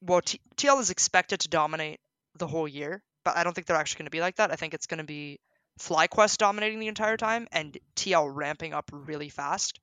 well, 0.02 0.20
T- 0.22 0.40
TL 0.56 0.80
is 0.80 0.90
expected 0.90 1.40
to 1.40 1.48
dominate 1.48 2.00
the 2.38 2.46
whole 2.46 2.66
year, 2.68 3.02
but 3.24 3.36
I 3.36 3.44
don't 3.44 3.52
think 3.52 3.66
they're 3.66 3.76
actually 3.76 3.98
going 3.98 4.06
to 4.06 4.10
be 4.10 4.20
like 4.20 4.36
that. 4.36 4.50
I 4.50 4.56
think 4.56 4.72
it's 4.72 4.86
going 4.86 4.98
to 4.98 5.04
be 5.04 5.40
FlyQuest 5.78 6.38
dominating 6.38 6.78
the 6.78 6.88
entire 6.88 7.16
time 7.16 7.48
and 7.52 7.78
TL 7.96 8.30
ramping 8.34 8.74
up 8.74 8.90
really 8.92 9.28
fast 9.28 9.80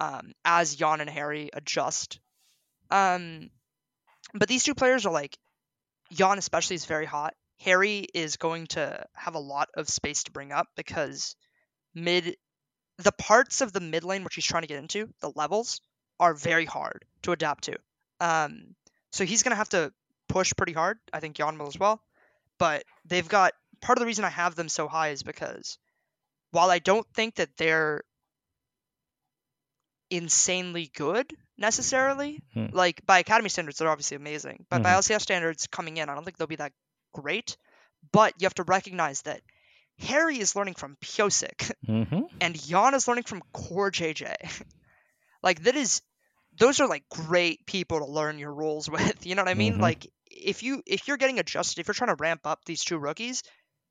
um, 0.00 0.32
as 0.44 0.76
Yeon 0.76 1.00
and 1.00 1.10
Haeri 1.10 1.50
adjust. 1.52 2.20
Um, 2.90 3.50
but 4.34 4.48
these 4.48 4.64
two 4.64 4.74
players 4.74 5.06
are 5.06 5.12
like 5.12 5.36
Yeon 6.14 6.38
especially 6.38 6.76
is 6.76 6.86
very 6.86 7.06
hot. 7.06 7.34
Harry 7.60 8.06
is 8.14 8.36
going 8.36 8.68
to 8.68 9.04
have 9.14 9.34
a 9.34 9.40
lot 9.40 9.68
of 9.74 9.88
space 9.88 10.24
to 10.24 10.30
bring 10.30 10.52
up 10.52 10.68
because 10.76 11.34
mid 11.94 12.36
the 12.98 13.12
parts 13.12 13.60
of 13.60 13.72
the 13.72 13.80
mid 13.80 14.04
lane 14.04 14.24
which 14.24 14.34
he's 14.34 14.46
trying 14.46 14.62
to 14.62 14.68
get 14.68 14.78
into, 14.78 15.08
the 15.20 15.32
levels, 15.34 15.80
are 16.20 16.34
very 16.34 16.64
hard 16.64 17.04
to 17.22 17.32
adapt 17.32 17.64
to. 17.64 17.76
Um, 18.20 18.74
so 19.12 19.24
he's 19.24 19.42
gonna 19.42 19.56
have 19.56 19.68
to 19.70 19.92
push 20.28 20.52
pretty 20.56 20.72
hard. 20.72 20.98
I 21.12 21.20
think 21.20 21.36
Yeon 21.36 21.58
will 21.58 21.68
as 21.68 21.78
well. 21.78 22.02
But 22.58 22.84
they've 23.04 23.28
got 23.28 23.52
part 23.80 23.98
of 23.98 24.00
the 24.00 24.06
reason 24.06 24.24
I 24.24 24.30
have 24.30 24.54
them 24.54 24.68
so 24.68 24.88
high 24.88 25.08
is 25.10 25.22
because 25.22 25.78
while 26.50 26.70
I 26.70 26.78
don't 26.78 27.06
think 27.14 27.36
that 27.36 27.56
they're 27.56 28.02
insanely 30.10 30.90
good 30.94 31.32
necessarily, 31.58 32.40
Hmm. 32.54 32.66
like 32.72 33.04
by 33.04 33.18
academy 33.18 33.48
standards 33.50 33.78
they're 33.78 33.90
obviously 33.90 34.16
amazing, 34.16 34.64
but 34.70 34.82
by 34.82 34.90
Mhm. 34.90 34.94
LCS 34.96 35.22
standards 35.22 35.66
coming 35.66 35.96
in, 35.96 36.08
I 36.08 36.14
don't 36.14 36.24
think 36.24 36.36
they'll 36.36 36.46
be 36.46 36.56
that 36.56 36.72
great. 37.12 37.56
But 38.12 38.34
you 38.40 38.46
have 38.46 38.54
to 38.54 38.62
recognize 38.62 39.22
that 39.22 39.42
Haeri 40.00 40.38
is 40.38 40.54
learning 40.56 40.74
from 40.74 40.96
Pyosik 40.96 41.72
Mm-hmm. 41.86 42.22
and 42.40 42.54
Yeon 42.54 42.94
is 42.94 43.08
learning 43.08 43.24
from 43.24 43.42
CoreJJ. 43.52 44.34
like 45.42 45.62
that 45.64 45.76
is 45.76 46.00
those 46.58 46.80
are 46.80 46.88
like 46.88 47.08
great 47.08 47.66
people 47.66 47.98
to 47.98 48.06
learn 48.06 48.38
your 48.38 48.52
roles 48.52 48.88
with. 48.90 49.26
You 49.26 49.34
know 49.34 49.42
what 49.42 49.50
I 49.50 49.54
mean? 49.54 49.74
Mhm. 49.78 49.80
Like 49.82 50.06
if 50.30 50.62
you 50.62 50.82
if 50.86 51.08
you're 51.08 51.16
getting 51.16 51.38
adjusted, 51.38 51.80
if 51.80 51.88
you're 51.88 51.94
trying 51.94 52.14
to 52.16 52.22
ramp 52.22 52.42
up 52.46 52.64
these 52.64 52.84
two 52.84 52.98
rookies, 52.98 53.42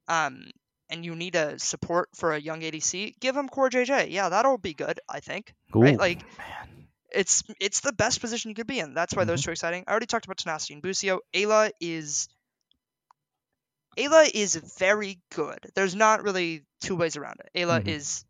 um, 0.08 0.46
and 0.90 1.04
you 1.04 1.16
need 1.16 1.36
a 1.36 1.60
support 1.60 2.10
for 2.16 2.34
a 2.34 2.40
young 2.40 2.62
ADC, 2.62 3.20
give 3.20 3.36
him 3.36 3.50
CoreJJ. 3.50 4.10
Yeah, 4.12 4.30
that'll 4.30 4.58
be 4.58 4.74
good. 4.74 5.00
I 5.10 5.20
think. 5.20 5.54
Right, 5.74 5.98
like- 5.98 6.22
man. 6.38 6.88
It's 7.10 7.42
it's 7.62 7.80
the 7.80 7.94
best 7.94 8.20
position 8.20 8.50
you 8.50 8.56
could 8.56 8.68
be 8.68 8.80
in. 8.80 8.94
That's 8.94 9.16
why 9.16 9.24
those 9.24 9.42
two 9.42 9.50
are 9.50 9.54
exciting. 9.54 9.86
I 9.88 9.92
already 9.92 10.08
talked 10.08 10.26
about 10.26 10.38
Tenacity 10.38 10.74
and 10.74 10.84
Busio. 10.84 11.22
Eyla 11.34 11.72
is 11.80 12.28
Eyla 13.98 14.30
is 14.34 14.56
very 14.78 15.20
good. 15.34 15.58
There's 15.74 15.96
not 15.96 16.22
really 16.24 16.64
two 16.82 16.96
ways 16.98 17.16
around 17.18 17.40
it. 17.40 17.50
Eyla 17.58 17.82
Mhm. 17.82 17.88
is 17.88 18.26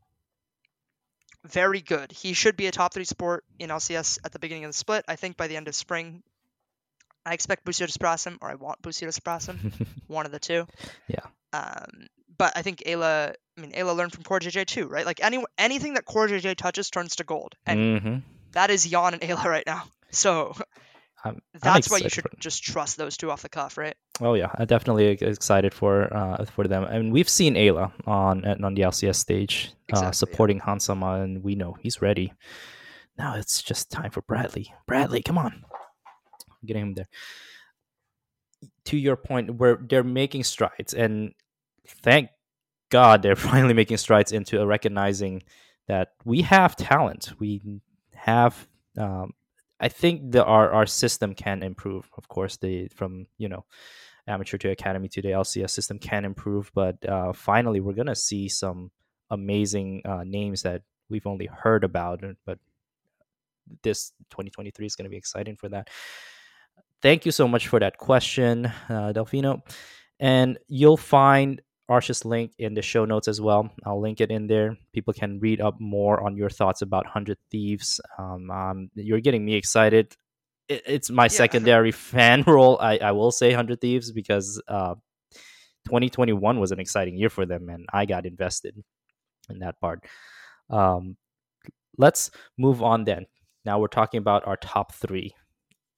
very 1.44 1.82
good. 1.82 2.12
He 2.12 2.34
should 2.34 2.56
be 2.56 2.68
a 2.68 2.72
top 2.72 2.94
three 2.94 3.04
sport 3.04 3.44
in 3.60 3.72
LCS 3.72 4.20
at 4.24 4.32
the 4.32 4.40
beginning 4.40 4.66
of 4.66 4.70
the 4.70 4.78
split. 4.78 5.04
I 5.08 5.16
think 5.16 5.38
by 5.38 5.48
the 5.48 5.58
end 5.58 5.68
of 5.68 5.76
spring, 5.76 6.22
I 7.28 7.34
expect 7.34 7.66
Busio 7.66 7.88
to 7.88 7.92
surpass 7.92 8.26
him, 8.26 8.38
or 8.42 8.50
I 8.50 8.56
want 8.56 8.82
Busio 8.82 9.08
to 9.08 9.12
surpass 9.12 9.46
him. 9.50 9.74
one 10.08 10.26
of 10.26 10.32
the 10.32 10.40
two. 10.40 10.66
Yeah. 11.08 11.26
Um, 11.54 12.08
but 12.38 12.54
I 12.56 12.62
think 12.62 12.84
Eyla, 12.86 13.34
I 13.58 13.62
mean, 13.62 13.72
Eyla 13.72 13.96
learned 13.96 14.14
from 14.14 14.24
CoreJJ 14.24 14.66
too, 14.68 14.88
right? 14.88 15.06
Like 15.06 15.24
any 15.24 15.44
anything 15.58 15.96
that 15.96 16.06
CoreJJ 16.06 16.56
touches 16.56 16.90
turns 16.90 17.16
to 17.18 17.24
gold, 17.24 17.56
and 17.66 17.80
mm-hmm. 17.80 18.16
that 18.52 18.70
is 18.70 18.86
Yeon 18.86 19.14
and 19.14 19.22
Eyla 19.22 19.46
right 19.46 19.66
now. 19.66 19.84
So 20.12 20.56
I'm, 21.24 21.34
I'm 21.34 21.42
that's 21.62 21.90
why 21.90 21.98
you 21.98 22.10
should 22.10 22.28
just 22.40 22.64
trust 22.64 22.98
those 22.98 23.18
two 23.18 23.32
off 23.32 23.42
the 23.42 23.50
cuff, 23.50 23.78
right? 23.78 23.96
Oh 24.22 24.36
yeah, 24.36 24.52
I'm 24.56 24.68
definitely 24.68 25.08
excited 25.08 25.74
for 25.74 26.14
uh, 26.16 26.46
for 26.46 26.68
them. 26.68 26.84
And 26.84 27.12
we've 27.12 27.30
seen 27.30 27.56
Eyla 27.56 27.92
on 28.06 28.46
at- 28.46 28.64
on 28.64 28.76
the 28.76 28.84
LCS 28.84 29.16
stage 29.16 29.72
Exactly, 29.90 30.06
uh, 30.06 30.08
yeah. 30.08 30.12
supporting 30.12 30.60
Hans 30.60 30.86
Sama, 30.86 31.22
and 31.22 31.44
we 31.44 31.56
know 31.56 31.78
he's 31.80 32.02
ready. 32.02 32.34
Now 33.18 33.36
it's 33.36 33.64
just 33.64 33.90
time 33.90 34.12
for 34.12 34.22
Bradley. 34.22 34.74
Bradley, 34.86 35.24
come 35.24 35.40
on, 35.40 35.66
getting 36.66 36.84
him 36.84 36.94
there. 36.94 37.08
To 38.86 38.98
your 38.98 39.16
point, 39.16 39.56
where 39.56 39.78
they're 39.82 40.04
making 40.04 40.44
strides, 40.44 40.94
and 40.94 41.34
thank 41.88 42.30
God 42.90 43.22
they're 43.22 43.36
finally 43.52 43.74
making 43.74 43.98
strides 43.98 44.32
into 44.32 44.66
recognizing 44.66 45.44
that 45.88 46.14
we 46.26 46.42
have 46.42 46.76
talent. 46.76 47.34
We 47.40 47.82
have. 48.16 48.68
Um, 48.98 49.34
I 49.80 49.90
think 49.90 50.32
the 50.32 50.44
our 50.44 50.72
our 50.72 50.86
system 50.86 51.36
can 51.36 51.64
improve. 51.64 52.10
Of 52.18 52.28
course, 52.28 52.58
the 52.58 52.88
from 52.90 53.28
you 53.38 53.50
know 53.50 53.66
amateur 54.28 54.58
to 54.58 54.70
academy 54.70 55.08
to 55.08 55.22
the 55.22 55.30
LCS 55.30 55.70
system 55.72 56.00
can 56.00 56.26
improve, 56.26 56.72
but 56.74 57.04
uh, 57.08 57.34
finally 57.34 57.80
we're 57.80 57.94
gonna 57.94 58.16
see 58.16 58.50
some 58.50 58.92
amazing 59.30 60.02
uh, 60.06 60.24
names 60.26 60.64
that 60.64 60.82
we've 61.10 61.28
only 61.28 61.46
heard 61.46 61.84
about. 61.84 62.22
But 62.46 62.60
this 63.84 64.12
2023 64.32 64.86
is 64.86 64.96
gonna 64.96 65.10
be 65.10 65.18
exciting 65.18 65.56
for 65.56 65.70
that. 65.70 65.90
Thank 67.02 67.26
you 67.26 67.32
so 67.32 67.48
much 67.48 67.68
for 67.68 67.80
that 67.80 67.98
question, 67.98 68.66
uh, 68.90 69.14
Delfino, 69.14 69.62
and 70.20 70.58
you'll 70.68 70.98
find 70.98 71.62
Arsh's 71.90 72.26
link 72.26 72.54
in 72.58 72.74
the 72.74 72.82
show 72.82 73.06
notes 73.06 73.28
as 73.28 73.40
well. 73.40 73.70
I'll 73.86 74.02
link 74.02 74.20
it 74.20 74.32
in 74.32 74.48
there. 74.48 74.76
People 74.94 75.14
can 75.14 75.40
read 75.40 75.62
up 75.62 75.80
more 75.80 76.22
on 76.24 76.36
your 76.36 76.50
thoughts 76.50 76.82
about 76.82 77.06
Hundred 77.06 77.38
Thieves. 77.52 78.02
Um, 78.18 78.50
um, 78.50 78.90
you're 78.96 79.22
getting 79.22 79.46
me 79.46 79.54
excited. 79.54 80.16
It, 80.68 80.84
it's 80.88 81.10
my 81.12 81.26
Yeah. 81.26 81.28
secondary 81.44 81.92
fan 81.92 82.44
role. 82.48 82.78
I, 82.82 82.98
I 82.98 83.12
will 83.12 83.32
say 83.32 83.54
Hundred 83.54 83.80
Thieves 83.80 84.12
because 84.12 84.62
uh, 84.68 84.96
2021 85.86 86.60
was 86.60 86.72
an 86.72 86.80
exciting 86.80 87.16
year 87.16 87.30
for 87.30 87.46
them, 87.46 87.70
and 87.70 87.86
I 87.94 88.06
got 88.06 88.26
invested 88.26 88.76
in 89.50 89.60
that 89.60 89.80
part. 89.80 90.04
Um, 90.70 91.16
let's 91.98 92.32
move 92.58 92.82
on 92.84 93.04
then. 93.06 93.28
Now 93.66 93.80
we're 93.80 93.88
talking 93.88 94.18
about 94.18 94.48
our 94.48 94.58
top 94.58 94.94
three. 94.96 95.34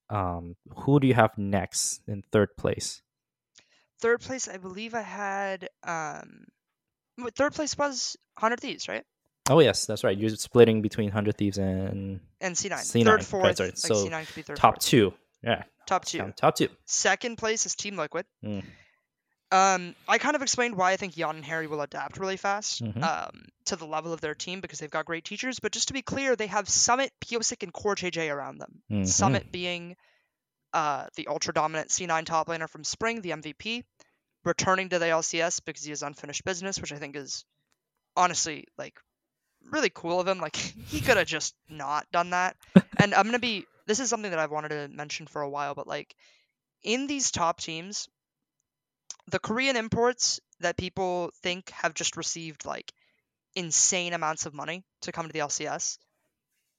Um, 0.10 0.56
who 0.76 1.00
do 1.00 1.08
you 1.08 1.14
have 1.14 1.38
next 1.38 2.02
in 2.08 2.24
third 2.32 2.50
place? 2.58 3.02
Third 4.02 4.22
place, 4.22 4.48
I 4.48 4.58
believe 4.58 4.96
I 4.96 5.02
had 5.02 5.70
um, 5.84 6.46
Third 7.36 7.54
place 7.54 7.78
was 7.78 8.16
Hundred 8.38 8.62
Thieves, 8.62 8.88
right? 8.88 9.04
Oh 9.50 9.60
yes, 9.60 9.86
that's 9.86 10.04
right. 10.04 10.18
You're 10.18 10.30
splitting 10.30 10.82
between 10.82 11.10
Hundred 11.12 11.38
Thieves 11.38 11.58
and 11.58 12.22
And 12.40 12.56
C9. 12.56 12.72
C9, 12.72 13.04
Third, 13.04 13.08
right, 13.08 13.24
fourth. 13.26 13.58
sorry. 13.58 13.70
Like 13.70 13.78
So, 13.78 13.96
C9 14.08 14.26
could 14.28 14.36
be 14.36 14.42
third, 14.44 14.58
top 14.58 14.76
fourth. 14.76 14.86
two. 14.86 15.14
Yeah, 15.44 15.64
Top 15.86 16.06
two. 16.06 16.34
top 16.38 16.56
two. 16.56 16.68
Second 16.86 17.38
place 17.38 17.66
is 17.66 17.76
Team 17.76 17.98
Liquid. 17.98 18.26
Mm. 18.44 18.64
Um, 19.52 19.96
I 20.08 20.20
kind 20.20 20.36
of 20.36 20.42
explained 20.44 20.76
why 20.76 20.92
I 20.92 20.98
think 20.98 21.16
Yeon 21.16 21.32
and 21.38 21.44
Haeri 21.46 21.68
will 21.68 21.82
adapt 21.82 22.18
really 22.18 22.38
fast 22.38 22.84
Mhm. 22.84 23.02
um, 23.04 23.46
to 23.66 23.76
the 23.76 23.86
level 23.88 24.14
of 24.14 24.22
their 24.22 24.36
team 24.36 24.62
because 24.62 24.78
they've 24.78 24.92
got 24.92 25.06
great 25.06 25.26
teachers. 25.26 25.60
But 25.60 25.72
just 25.72 25.88
to 25.88 25.94
be 25.94 26.04
clear, 26.04 26.36
they 26.36 26.48
have 26.48 26.70
Summit, 26.70 27.12
Pyosik, 27.20 27.64
and 27.64 27.74
CoreJJ 27.74 28.32
around 28.32 28.60
them. 28.60 28.84
Mhm. 28.92 29.08
Summit 29.08 29.52
being 29.52 29.96
uh, 30.72 31.08
the 31.16 31.26
ultra 31.28 31.52
dominant 31.52 31.90
C9 31.90 32.26
top 32.26 32.48
laner 32.48 32.70
from 32.70 32.84
Spring, 32.84 33.22
the 33.22 33.32
MVP, 33.32 33.84
returning 34.44 34.90
to 34.90 35.00
the 35.00 35.08
LCS 35.10 35.60
because 35.66 35.84
he 35.84 35.90
has 35.90 36.04
unfinished 36.04 36.44
business, 36.46 36.80
which 36.80 36.94
I 36.94 36.98
think 37.00 37.16
is 37.16 37.44
honestly 38.16 38.68
like 38.78 39.00
really 39.72 39.90
cool 39.90 40.20
of 40.20 40.28
him. 40.28 40.38
Like 40.40 40.56
he 40.90 41.02
could 41.02 41.18
have 41.18 41.26
just 41.26 41.56
not 41.70 42.06
done 42.12 42.30
that. 42.32 42.56
and 42.98 43.16
I'm 43.16 43.26
gonna 43.26 43.40
be 43.40 43.66
this 43.88 44.00
is 44.00 44.10
something 44.10 44.30
that 44.30 44.40
I've 44.40 44.52
wanted 44.52 44.70
to 44.70 44.88
mention 44.90 45.26
for 45.26 45.42
a 45.42 45.50
while, 45.50 45.74
but 45.74 45.88
like 45.88 46.16
in 46.84 47.08
these 47.08 47.32
top 47.32 47.60
teams, 47.60 48.08
the 49.30 49.40
Korean 49.40 49.76
imports 49.76 50.40
that 50.60 50.78
people 50.78 51.32
think 51.42 51.70
have 51.72 51.94
just 51.94 52.18
received 52.18 52.66
like 52.66 52.92
insane 53.56 54.14
amounts 54.14 54.46
of 54.46 54.54
money 54.54 54.84
to 55.02 55.12
come 55.12 55.28
to 55.28 55.34
the 55.34 55.40
LCS, 55.40 55.98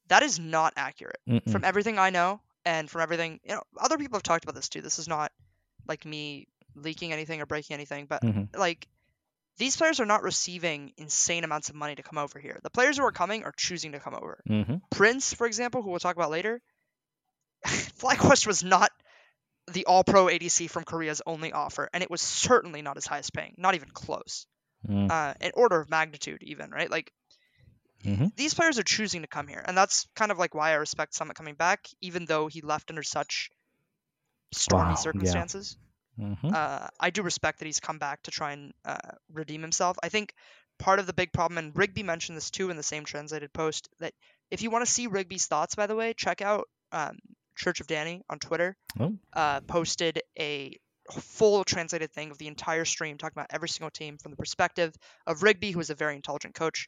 that 0.09 0.23
is 0.23 0.39
not 0.39 0.73
accurate 0.77 1.21
Mm-mm. 1.29 1.51
from 1.51 1.65
everything 1.65 1.99
I 1.99 2.11
know 2.11 2.41
and 2.65 2.91
from 2.91 3.01
everything 3.03 3.41
you 3.45 3.55
know 3.55 3.63
other 3.79 3.99
people 3.99 4.17
have 4.17 4.23
talked 4.23 4.45
about 4.45 4.55
this 4.55 4.69
too 4.69 4.83
this 4.83 4.99
is 4.99 5.09
not 5.09 5.33
like 5.89 6.05
me 6.05 6.47
leaking 6.75 7.13
anything 7.13 7.41
or 7.41 7.47
breaking 7.47 7.75
anything 7.75 8.07
but 8.07 8.23
Mhm. 8.23 8.49
like 8.57 8.87
these 9.59 9.77
players 9.77 10.01
are 10.01 10.07
not 10.07 10.23
receiving 10.23 10.93
insane 10.97 11.45
amounts 11.45 11.69
of 11.71 11.75
money 11.75 11.95
to 11.95 12.03
come 12.03 12.19
over 12.19 12.39
here 12.39 12.59
the 12.63 12.71
players 12.71 12.99
who 12.99 13.05
are 13.05 13.13
coming 13.13 13.45
are 13.45 13.53
choosing 13.57 13.93
to 13.93 14.01
come 14.01 14.15
over 14.15 14.43
Mhm. 14.49 14.81
prince 14.91 15.33
for 15.33 15.47
example 15.47 15.83
who 15.83 15.91
we'll 15.91 15.99
talk 16.01 16.17
about 16.17 16.31
later 16.31 16.61
flyquest 18.01 18.47
was 18.47 18.63
not 18.63 18.91
the 19.73 19.87
all 19.87 20.05
pro 20.05 20.27
adc 20.27 20.69
from 20.71 20.85
korea's 20.85 21.23
only 21.27 21.53
offer 21.53 21.89
and 21.93 22.03
it 22.03 22.11
was 22.11 22.21
certainly 22.21 22.83
not 22.83 22.97
his 22.97 23.07
highest 23.07 23.33
paying 23.33 23.55
not 23.59 23.75
even 23.75 23.89
close 23.91 24.47
Mm. 24.89 25.11
uh, 25.11 25.35
an 25.41 25.53
order 25.55 25.81
of 25.81 25.91
magnitude 25.91 26.43
even 26.43 26.71
right 26.71 26.91
like 26.91 27.13
Mhm. 28.05 28.31
these 28.37 28.55
players 28.55 28.79
are 28.79 28.83
choosing 28.83 29.23
to 29.23 29.29
come 29.29 29.47
here 29.47 29.63
and 29.65 29.77
that's 29.77 30.09
kind 30.17 30.33
of 30.33 30.39
like 30.39 30.55
why 30.55 30.71
i 30.71 30.75
respect 30.75 31.15
summit 31.15 31.37
coming 31.37 31.55
back 31.55 31.87
even 32.01 32.25
though 32.25 32.49
he 32.49 32.61
left 32.61 32.91
under 32.91 33.03
such 33.05 33.51
stormy 34.53 34.95
Wow, 34.95 35.01
yeah. 35.15 35.45
circumstances 35.45 35.77
Mhm. 36.19 36.55
uh, 36.55 36.89
i 37.01 37.11
do 37.11 37.23
respect 37.23 37.59
that 37.61 37.67
he's 37.67 37.81
come 37.81 37.99
back 37.99 38.23
to 38.23 38.31
try 38.31 38.53
and 38.53 38.73
uh, 38.85 38.99
redeem 39.33 39.63
himself 39.63 39.97
i 40.03 40.09
think 40.09 40.35
part 40.79 40.99
of 40.99 41.07
the 41.07 41.13
big 41.15 41.33
problem 41.33 41.59
and 41.59 41.77
rigby 41.77 42.03
mentioned 42.03 42.37
this 42.37 42.51
too 42.51 42.71
in 42.71 42.77
the 42.77 42.83
same 42.83 43.05
translated 43.05 43.53
post 43.53 43.89
that 44.01 44.15
if 44.51 44.63
you 44.63 44.71
want 44.71 44.85
to 44.85 44.91
see 44.93 45.07
rigby's 45.07 45.47
thoughts 45.47 45.75
by 45.77 45.87
the 45.87 45.97
way 45.97 46.15
check 46.15 46.43
out 46.43 46.69
um, 46.93 47.19
church 47.61 47.81
of 47.81 47.87
danny 47.87 48.23
on 48.31 48.39
twitter 48.39 48.77
Oh. 48.99 49.13
uh, 49.33 49.61
posted 49.61 50.21
a 50.39 50.77
full 51.13 51.65
translated 51.65 52.11
thing 52.13 52.31
of 52.31 52.39
the 52.39 52.47
entire 52.47 52.85
stream 52.85 53.19
talking 53.19 53.35
about 53.37 53.49
every 53.51 53.69
single 53.69 53.91
team 53.91 54.17
from 54.19 54.31
the 54.31 54.37
perspective 54.37 54.95
of 55.27 55.43
Rigby, 55.43 55.73
who 55.73 55.81
is 55.81 55.91
a 55.91 55.95
very 55.97 56.15
intelligent 56.15 56.55
coach. 56.55 56.87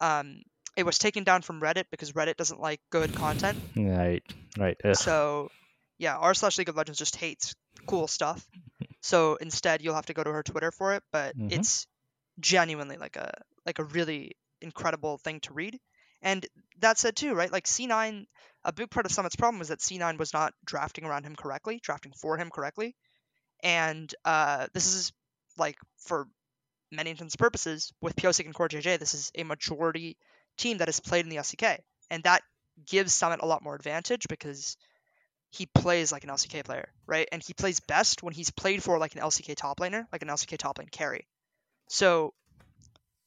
Um, 0.00 0.42
it 0.76 0.84
was 0.84 0.98
taken 0.98 1.24
down 1.24 1.40
from 1.42 1.60
Reddit 1.60 1.84
because 1.90 2.12
Reddit 2.12 2.36
doesn't 2.36 2.60
like 2.60 2.80
good 2.90 3.14
content. 3.14 3.58
Right. 3.76 4.22
Right. 4.58 4.76
Ugh. 4.84 4.94
So, 4.94 5.48
yeah, 5.98 6.16
r 6.18 6.34
slash 6.34 6.58
League 6.58 6.68
of 6.68 6.76
Legends 6.76 6.98
just 6.98 7.16
hates 7.16 7.54
cool 7.86 8.08
stuff. 8.08 8.46
So 9.00 9.36
instead, 9.36 9.80
you'll 9.82 9.94
have 9.94 10.06
to 10.06 10.14
go 10.14 10.22
to 10.24 10.30
her 10.32 10.42
Twitter 10.42 10.70
for 10.70 10.94
it. 10.94 11.02
But 11.10 11.36
Mhm. 11.38 11.52
it's 11.52 11.86
genuinely 12.40 12.96
like 12.96 13.16
a 13.16 13.32
like 13.64 13.78
a 13.78 13.84
really 13.84 14.36
incredible 14.60 15.16
thing 15.18 15.40
to 15.40 15.52
read. 15.54 15.78
And 16.20 16.44
that 16.80 16.98
said 16.98 17.16
too, 17.16 17.32
right? 17.34 17.50
Like 17.50 17.66
C9, 17.66 18.26
a 18.64 18.72
big 18.72 18.90
part 18.90 19.06
of 19.06 19.12
Summit's 19.12 19.36
problem 19.36 19.58
was 19.58 19.68
that 19.68 19.80
C9 19.80 20.18
was 20.18 20.32
not 20.32 20.54
drafting 20.64 21.04
around 21.04 21.24
him 21.24 21.36
correctly, 21.36 21.80
drafting 21.82 22.12
for 22.12 22.36
him 22.36 22.50
correctly. 22.50 22.94
And 23.62 24.12
uh, 24.24 24.66
this 24.72 24.86
is 24.86 25.12
like 25.58 25.76
for 25.98 26.26
many 26.90 27.10
intents 27.10 27.34
and 27.34 27.38
purposes 27.38 27.92
with 28.00 28.16
Pyosik 28.16 28.44
and 28.44 28.54
CoreJJ, 28.54 28.98
this 28.98 29.14
is 29.14 29.30
a 29.34 29.44
majority 29.44 30.16
team 30.56 30.78
that 30.78 30.88
has 30.88 31.00
played 31.00 31.24
in 31.24 31.30
the 31.30 31.36
LCK, 31.36 31.78
and 32.10 32.22
that 32.24 32.42
gives 32.86 33.14
Summit 33.14 33.40
a 33.42 33.46
lot 33.46 33.62
more 33.62 33.74
advantage 33.74 34.26
because 34.28 34.76
he 35.50 35.66
plays 35.66 36.12
like 36.12 36.24
an 36.24 36.30
LCK 36.30 36.64
player, 36.64 36.88
right? 37.06 37.28
And 37.30 37.42
he 37.42 37.52
plays 37.52 37.80
best 37.80 38.22
when 38.22 38.32
he's 38.32 38.50
played 38.50 38.82
for 38.82 38.98
like 38.98 39.14
an 39.14 39.20
LCK 39.20 39.54
top 39.54 39.80
laner, 39.80 40.06
like 40.10 40.22
an 40.22 40.28
LCK 40.28 40.56
top 40.56 40.78
lane 40.78 40.88
carry. 40.90 41.26
So 41.88 42.32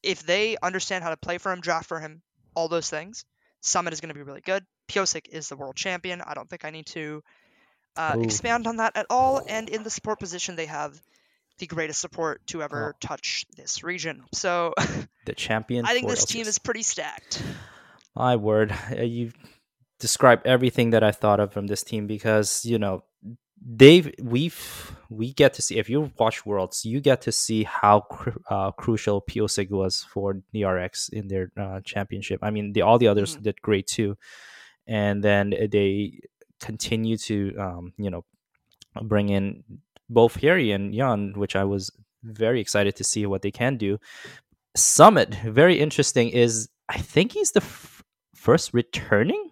if 0.02 0.24
they 0.24 0.58
understand 0.62 1.04
how 1.04 1.12
to 1.12 1.18
play 1.18 1.38
for 1.38 1.52
him, 1.52 1.62
draft 1.62 1.88
for 1.88 2.00
him, 2.00 2.22
all 2.56 2.68
those 2.68 2.90
things, 2.90 3.26
Summit 3.62 3.94
is 3.94 4.02
going 4.02 4.10
to 4.10 4.16
be 4.16 4.24
really 4.24 4.42
good. 4.42 4.66
Pyosik 4.88 5.28
is 5.30 5.50
the 5.50 5.56
world 5.56 5.76
champion. 5.76 6.22
I 6.22 6.34
don't 6.34 6.50
think 6.50 6.66
I 6.66 6.70
need 6.70 6.86
to 6.88 7.24
uh, 7.96 8.18
expand 8.22 8.68
on 8.68 8.78
that 8.78 8.96
at 8.96 9.06
all. 9.10 9.42
And 9.48 9.70
in 9.70 9.84
the 9.84 9.90
support 9.90 10.20
position, 10.20 10.56
they 10.56 10.66
have 10.66 11.00
the 11.60 11.68
greatest 11.68 12.02
support 12.02 12.46
to 12.48 12.62
ever 12.62 12.96
touch 13.00 13.46
this 13.56 13.84
region. 13.84 14.24
So 14.34 14.74
the 15.26 15.34
champion. 15.36 15.86
I 15.86 15.94
think 15.94 16.08
this 16.10 16.26
team 16.26 16.48
is 16.48 16.60
pretty 16.60 16.84
stacked. 16.84 17.42
My 18.16 18.36
word, 18.36 18.74
uh, 18.92 19.02
you 19.02 19.32
described 20.00 20.46
everything 20.46 20.92
that 20.92 21.04
I 21.04 21.12
thought 21.12 21.40
of 21.40 21.54
from 21.54 21.68
this 21.68 21.84
team 21.84 22.08
because 22.08 22.66
you 22.66 22.78
know 22.78 23.04
they've 23.66 24.14
we've 24.22 24.96
we 25.10 25.34
get 25.34 25.54
to 25.54 25.62
see 25.62 25.78
if 25.78 25.90
you 25.90 26.12
watch 26.18 26.46
Worlds, 26.46 26.84
you 26.86 27.00
get 27.00 27.22
to 27.22 27.32
see 27.32 27.64
how 27.64 28.06
uh, 28.50 28.72
crucial 28.72 29.22
Pyosik 29.22 29.70
was 29.70 30.04
for 30.04 30.42
DRX 30.54 31.10
in 31.10 31.28
their 31.28 31.52
uh, 31.58 31.80
championship. 31.84 32.40
I 32.42 32.52
mean, 32.52 32.74
the 32.74 32.82
all 32.82 32.98
the 32.98 33.08
others 33.08 33.38
Mhm. 33.38 33.44
did 33.44 33.62
great 33.62 33.88
too, 33.88 34.18
and 34.88 35.24
then 35.24 35.50
they 35.50 36.20
continue 36.60 37.18
to 37.18 37.56
um, 37.58 37.94
you 37.98 38.10
know 38.10 38.24
bring 39.04 39.30
in 39.30 39.64
both 40.10 40.38
Haeri 40.40 40.74
and 40.74 40.94
Yeon, 40.94 41.36
which 41.38 41.56
I 41.56 41.64
was 41.64 41.92
very 42.24 42.60
excited 42.62 42.96
to 42.96 43.04
see 43.04 43.26
what 43.26 43.42
they 43.42 43.52
can 43.52 43.78
do. 43.78 44.00
Summit, 44.76 45.36
very 45.36 45.80
interesting, 45.80 46.30
is 46.30 46.70
I 46.90 46.98
think 46.98 47.32
he's 47.34 47.52
the 47.52 47.62
f- 47.62 48.04
first 48.36 48.74
returning 48.74 49.52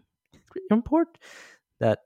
import 0.70 1.18
that 1.80 2.00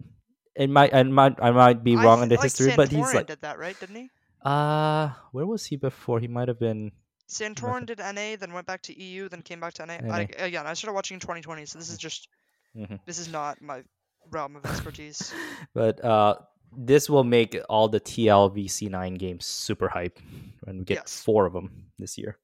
it 0.55 0.69
might 0.69 0.93
I 0.93 1.03
might 1.03 1.41
I 1.41 1.51
might 1.51 1.83
be 1.83 1.95
wrong 1.95 2.17
th- 2.17 2.23
in 2.23 2.29
the 2.29 2.35
like 2.35 2.43
history, 2.43 2.73
but 2.75 2.89
he's 2.89 3.13
like 3.13 3.27
did 3.27 3.41
that 3.41 3.59
right, 3.59 3.79
didn't 3.79 3.95
he? 3.95 4.09
uh 4.43 5.09
where 5.31 5.45
was 5.45 5.65
he 5.65 5.75
before? 5.75 6.19
He 6.19 6.27
might 6.27 6.47
have 6.47 6.59
been 6.59 6.91
Santorin 7.27 7.85
did 7.85 7.99
NA, 7.99 8.35
then 8.39 8.53
went 8.53 8.67
back 8.67 8.81
to 8.83 8.97
EU, 8.97 9.27
then 9.27 9.41
came 9.41 9.59
back 9.59 9.73
to 9.73 9.85
NA. 9.85 9.95
I, 10.09 10.29
again, 10.37 10.65
I 10.65 10.73
started 10.73 10.93
watching 10.93 11.15
in 11.15 11.19
2020, 11.19 11.65
so 11.65 11.77
this 11.77 11.89
is 11.89 11.97
just 11.97 12.29
Mhm. 12.77 12.99
this 13.05 13.17
is 13.19 13.27
not 13.31 13.61
my 13.61 13.83
realm 14.31 14.55
of 14.55 14.65
expertise. 14.65 15.33
but 15.73 16.03
uh 16.03 16.35
this 16.75 17.09
will 17.09 17.23
make 17.23 17.57
all 17.69 17.87
the 17.87 17.99
TLVC9 17.99 19.17
games 19.17 19.45
super 19.45 19.87
hype 19.87 20.19
when 20.63 20.79
we 20.79 20.83
get 20.83 20.95
Yes. 20.95 21.21
four 21.23 21.45
of 21.45 21.53
them 21.53 21.85
this 21.97 22.17
year. 22.17 22.37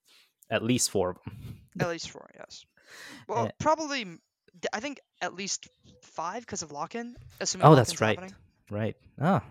At 0.50 0.64
least 0.64 0.92
four 0.92 1.10
of 1.12 1.18
them. 1.24 1.60
At 1.80 1.90
least 1.90 2.10
four, 2.10 2.30
yes. 2.36 2.66
Well, 3.28 3.48
Eh. 3.48 3.52
probably. 3.60 4.06
I 4.72 4.80
think 4.80 5.02
at 5.22 5.34
least 5.36 5.68
five 6.04 6.42
because 6.46 6.62
of 6.64 6.72
lock-in. 6.72 7.18
Assuming 7.42 7.68
Oh, 7.68 7.76
that's 7.76 8.00
right. 8.00 8.18
happening. 8.18 8.36
Right. 8.72 8.96
Ah, 9.20 9.44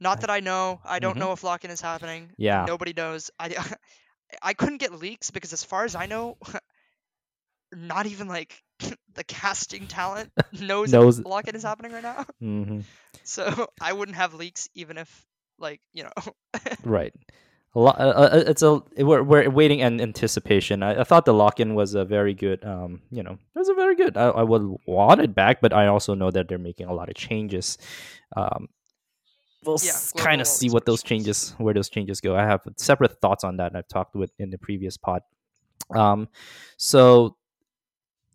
Not 0.00 0.20
that 0.22 0.30
I 0.30 0.40
know. 0.40 0.80
I 0.84 0.98
don't 0.98 1.16
Mhm. 1.16 1.20
know 1.20 1.32
if 1.32 1.42
lock-in 1.44 1.70
is 1.70 1.80
happening. 1.80 2.32
Yeah. 2.38 2.64
Nobody 2.64 2.92
knows. 2.94 3.30
I 3.38 3.48
I 4.42 4.54
couldn't 4.54 4.78
get 4.78 4.92
leaks 4.92 5.30
because 5.30 5.52
as 5.52 5.62
far 5.64 5.84
as 5.84 5.94
I 5.94 6.06
know, 6.06 6.36
not 7.76 8.06
even 8.06 8.26
like 8.26 8.62
the 9.14 9.24
casting 9.24 9.86
talent 9.86 10.32
knows, 10.60 10.90
Knows- 10.90 11.20
lock-in 11.24 11.54
is 11.54 11.62
happening 11.62 11.92
right 11.92 12.02
now. 12.02 12.24
hmm 12.40 12.80
So 13.22 13.68
I 13.80 13.92
wouldn't 13.92 14.16
have 14.16 14.34
leaks 14.34 14.68
even 14.74 14.96
if 14.98 15.26
like 15.58 15.80
you 15.92 16.04
know. 16.04 16.10
Right. 16.84 17.12
A 17.74 17.78
lot. 17.78 18.00
Uh, 18.00 18.04
uh, 18.08 18.44
it's 18.46 18.62
a 18.62 18.80
we're 18.96 19.22
we're 19.22 19.50
waiting 19.50 19.80
in 19.80 20.00
anticipation. 20.00 20.82
I, 20.82 21.00
I 21.00 21.04
thought 21.04 21.26
the 21.26 21.34
lock 21.34 21.60
in 21.60 21.74
was 21.74 21.94
a 21.94 22.06
very 22.06 22.32
good. 22.32 22.64
Um, 22.64 23.02
you 23.10 23.22
know, 23.22 23.32
it 23.32 23.58
was 23.58 23.68
a 23.68 23.74
very 23.74 23.94
good. 23.94 24.16
I, 24.16 24.28
I 24.28 24.42
would 24.42 24.62
want 24.86 25.20
it 25.20 25.34
back, 25.34 25.60
but 25.60 25.74
I 25.74 25.86
also 25.88 26.14
know 26.14 26.30
that 26.30 26.48
they're 26.48 26.56
making 26.56 26.86
a 26.88 26.94
lot 26.94 27.10
of 27.10 27.16
changes. 27.16 27.76
Um, 28.34 28.68
we'll 29.64 29.76
Yeah, 29.82 29.92
kind 30.16 30.40
of 30.40 30.46
see 30.46 30.70
what 30.70 30.86
those 30.86 31.02
changes, 31.02 31.54
where 31.58 31.74
those 31.74 31.90
changes 31.90 32.22
go. 32.22 32.34
I 32.34 32.44
have 32.44 32.62
separate 32.78 33.20
thoughts 33.20 33.44
on 33.44 33.58
that. 33.58 33.68
and 33.72 33.76
I've 33.76 33.88
talked 33.88 34.14
with 34.14 34.30
in 34.38 34.48
the 34.48 34.58
previous 34.58 34.96
pod. 34.96 35.20
Um, 35.94 36.28
so 36.78 37.36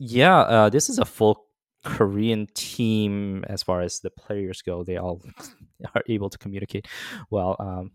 yeah, 0.01 0.39
uh, 0.39 0.69
this 0.69 0.89
is 0.89 0.97
a 0.97 1.05
full 1.05 1.45
Korean 1.85 2.47
team 2.55 3.45
as 3.47 3.61
far 3.61 3.81
as 3.81 3.99
the 3.99 4.09
players 4.09 4.63
go. 4.63 4.83
They 4.83 4.97
all 4.97 5.21
are 5.95 6.01
able 6.07 6.29
to 6.31 6.39
communicate 6.39 6.87
well. 7.29 7.55
Um, 7.59 7.91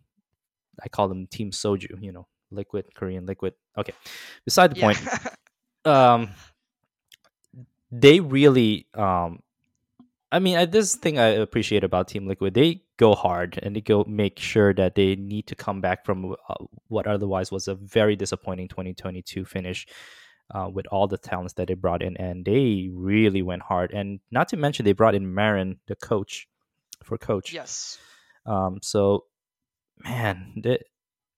I 0.81 0.89
call 0.89 1.09
them 1.09 1.27
Team 1.27 1.51
Soju. 1.51 2.01
You 2.01 2.13
know, 2.13 2.29
liquid 2.53 2.95
Korean 2.95 3.27
liquid. 3.27 3.55
Okay, 3.77 3.93
beside 4.45 4.75
the 4.75 4.81
yeah. 4.81 4.85
point. 4.85 5.01
Um, 5.85 6.31
they 7.93 8.19
really. 8.19 8.89
Um, 8.93 9.39
I 10.33 10.41
mean, 10.41 10.57
I, 10.57 10.65
this 10.65 10.97
thing 10.97 11.17
I 11.21 11.27
appreciate 11.27 11.85
about 11.85 12.09
Team 12.09 12.27
Liquid. 12.27 12.55
They 12.55 12.83
go 12.97 13.15
hard 13.15 13.61
and 13.63 13.77
they 13.77 13.81
go 13.81 14.05
make 14.09 14.41
sure 14.41 14.75
that 14.75 14.97
they 14.97 15.15
need 15.15 15.47
to 15.47 15.55
come 15.55 15.81
back 15.81 16.05
from 16.05 16.35
uh, 16.49 16.55
what 16.89 17.07
otherwise 17.07 17.53
was 17.53 17.69
a 17.69 17.77
very 17.77 18.17
disappointing 18.17 18.67
2022 18.67 19.45
finish 19.45 19.87
uh, 20.55 20.69
with 20.73 20.87
all 20.89 21.09
the 21.09 21.19
talents 21.19 21.55
that 21.55 21.69
they 21.69 21.75
brought 21.75 22.03
in, 22.03 22.17
and 22.17 22.45
they 22.45 22.89
really 22.93 23.43
went 23.43 23.63
hard. 23.63 23.93
And 23.93 24.21
not 24.31 24.49
to 24.51 24.57
mention, 24.57 24.85
they 24.85 24.93
brought 24.93 25.15
in 25.15 25.35
Marin, 25.35 25.79
the 25.87 25.97
coach, 25.97 26.49
for 27.03 27.19
coach. 27.19 27.53
Yes. 27.53 27.99
Um, 28.45 28.79
so, 28.83 29.25
man, 30.05 30.55
the, 30.63 30.79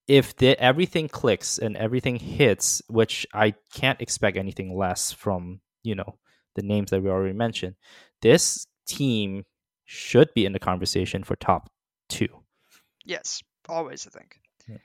if 0.07 0.35
the, 0.35 0.59
everything 0.61 1.07
clicks 1.07 1.57
and 1.57 1.75
everything 1.77 2.17
hits, 2.17 2.81
which 2.87 3.25
I 3.33 3.55
can't 3.73 4.01
expect 4.01 4.37
anything 4.37 4.75
less 4.77 5.11
from 5.11 5.61
you 5.83 5.95
know 5.95 6.17
the 6.55 6.61
names 6.61 6.91
that 6.91 7.01
we 7.01 7.09
already 7.09 7.33
mentioned, 7.33 7.75
this 8.21 8.67
team 8.85 9.45
should 9.85 10.33
be 10.35 10.45
in 10.45 10.53
the 10.53 10.59
conversation 10.59 11.23
for 11.23 11.35
top 11.35 11.71
two. 12.09 12.27
Yes. 13.05 13.41
Always, 13.67 14.07
I 14.07 14.09
think. 14.09 14.39
Yeah. 14.67 14.77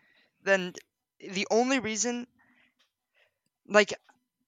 Then 0.43 0.73
the 1.21 1.47
only 1.51 1.79
reason, 1.79 2.27
like, 3.67 3.95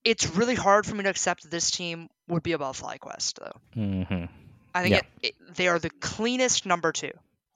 it's 0.07 0.27
really 0.35 0.55
hard 0.55 0.85
for 0.85 0.95
me 0.95 1.03
to 1.03 1.09
accept 1.09 1.43
that 1.43 1.51
this 1.51 1.71
team 1.71 2.09
would 2.27 2.43
be 2.43 2.53
above 2.53 2.79
FlyQuest, 2.81 3.33
though. 3.39 3.59
Mm-hmm. 3.81 4.25
I 4.73 4.81
think 4.81 4.95
Yeah. 4.95 5.01
it, 5.21 5.27
it, 5.27 5.55
they 5.55 5.67
are 5.67 5.79
the 5.79 5.89
cleanest 5.89 6.65
number 6.65 6.91
two. 6.91 7.11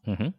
Mm-hmm. 0.07 0.29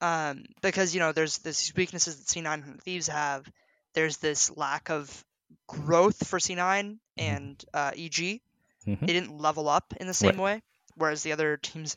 um, 0.00 0.44
because 0.62 0.94
you 0.94 1.00
know 1.00 1.10
there's 1.12 1.38
these 1.38 1.72
weaknesses 1.76 2.16
that 2.16 2.26
C9 2.26 2.64
and 2.64 2.82
Thieves 2.82 3.08
have. 3.08 3.50
There's 3.94 4.18
this 4.18 4.56
lack 4.56 4.90
of 4.90 5.24
growth 5.66 6.26
for 6.28 6.38
C9 6.38 6.98
and 7.16 7.64
uh, 7.74 7.90
EG. 7.96 8.40
Mhm. 8.86 9.00
They 9.00 9.06
didn't 9.06 9.38
level 9.38 9.68
up 9.68 9.92
in 9.98 10.06
the 10.06 10.14
same 10.14 10.36
way, 10.36 10.62
whereas 10.94 11.22
the 11.24 11.32
other 11.32 11.56
teams 11.56 11.96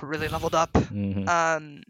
really 0.00 0.28
leveled 0.28 0.54
up. 0.54 0.72
Mm-hmm. 0.72 1.28
Um, 1.28 1.82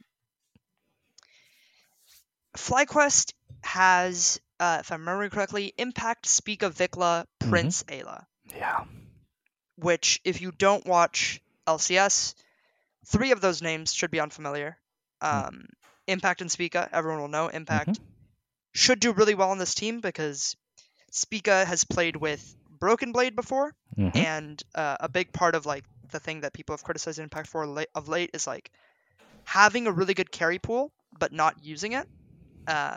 FlyQuest 2.56 3.32
has, 3.62 4.40
uh, 4.60 4.78
if 4.80 4.92
I'm 4.92 5.00
remembering 5.00 5.30
correctly, 5.30 5.72
Impact, 5.78 6.26
Speak 6.26 6.62
of 6.62 6.74
VicLa, 6.74 7.26
Prince, 7.38 7.82
Eyla. 7.84 8.24
yeah. 8.54 8.84
Which, 9.76 10.20
if 10.24 10.40
you 10.40 10.52
don't 10.52 10.86
watch 10.86 11.40
LCS, 11.66 12.34
three 13.06 13.32
of 13.32 13.40
those 13.40 13.60
names 13.62 13.92
should 13.92 14.10
be 14.10 14.20
unfamiliar. 14.20 14.78
Um, 15.20 15.66
Impact 16.06 16.42
and 16.42 16.50
Spica, 16.52 16.88
everyone 16.92 17.20
will 17.20 17.28
know. 17.28 17.48
Impact 17.48 17.98
should 18.72 19.00
do 19.00 19.12
really 19.12 19.34
well 19.34 19.50
on 19.50 19.58
this 19.58 19.74
team 19.74 20.00
because 20.00 20.54
Spica 21.10 21.64
has 21.64 21.84
played 21.84 22.16
with 22.16 22.54
Broken 22.68 23.12
Blade 23.12 23.34
before, 23.34 23.74
Mhm. 23.98 24.16
and 24.16 24.62
uh, 24.74 24.96
a 25.00 25.08
big 25.08 25.32
part 25.32 25.54
of 25.54 25.64
like 25.66 25.84
the 26.10 26.20
thing 26.20 26.42
that 26.42 26.52
people 26.52 26.74
have 26.74 26.82
criticized 26.84 27.18
Impact 27.18 27.48
for 27.48 27.66
late, 27.66 27.88
of 27.94 28.08
late 28.08 28.30
is 28.34 28.46
like 28.46 28.70
having 29.44 29.86
a 29.86 29.92
really 29.92 30.14
good 30.14 30.30
carry 30.30 30.58
pool 30.58 30.92
but 31.18 31.32
not 31.32 31.64
using 31.64 31.92
it. 31.92 32.06
Uh, 32.66 32.96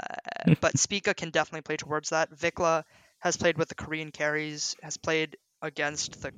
but 0.61 0.77
Spica 0.77 1.13
can 1.13 1.29
definitely 1.29 1.61
play 1.61 1.77
towards 1.77 2.09
that. 2.09 2.31
VicLa 2.31 2.83
has 3.19 3.37
played 3.37 3.57
with 3.57 3.69
the 3.69 3.75
Korean 3.75 4.11
carries, 4.11 4.75
has 4.81 4.97
played 4.97 5.37
against 5.61 6.21
the 6.21 6.31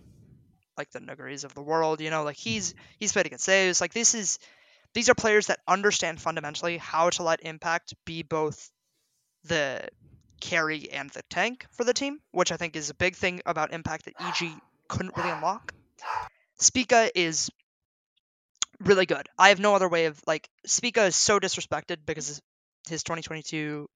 like 0.78 0.90
the 0.92 1.00
Nagaris 1.00 1.44
of 1.44 1.54
the 1.54 1.62
world. 1.62 2.02
You 2.02 2.10
know, 2.10 2.24
like 2.24 2.38
he's 2.38 2.74
he's 2.98 3.12
played 3.12 3.26
against 3.26 3.46
Zeus. 3.46 3.82
Like 3.82 3.94
this 3.94 4.16
is 4.16 4.40
these 4.94 5.10
are 5.10 5.16
players 5.16 5.48
that 5.48 5.60
understand 5.68 6.22
fundamentally 6.22 6.78
how 6.78 7.10
to 7.12 7.24
let 7.24 7.44
Impact 7.44 7.94
be 8.06 8.24
both 8.24 8.72
the 9.44 9.88
carry 10.42 10.90
and 10.92 11.10
the 11.12 11.22
tank 11.30 11.66
for 11.72 11.84
the 11.84 11.94
team, 11.94 12.20
which 12.32 12.52
I 12.52 12.58
think 12.58 12.76
is 12.76 12.90
a 12.90 12.96
big 12.96 13.16
thing 13.16 13.42
about 13.46 13.74
Impact 13.74 14.06
that 14.06 14.14
EG 14.20 14.52
couldn't 14.88 15.16
really 15.16 15.30
unlock. 15.30 15.74
Spica 16.58 17.10
is 17.14 17.50
really 18.80 19.06
good. 19.06 19.28
I 19.38 19.50
have 19.50 19.60
no 19.60 19.76
other 19.76 19.90
way 19.90 20.06
of 20.06 20.20
like 20.26 20.50
Spica 20.66 21.06
is 21.06 21.16
so 21.16 21.40
disrespected 21.40 21.98
because 22.06 22.42
his 22.90 23.04
2022 23.04 23.90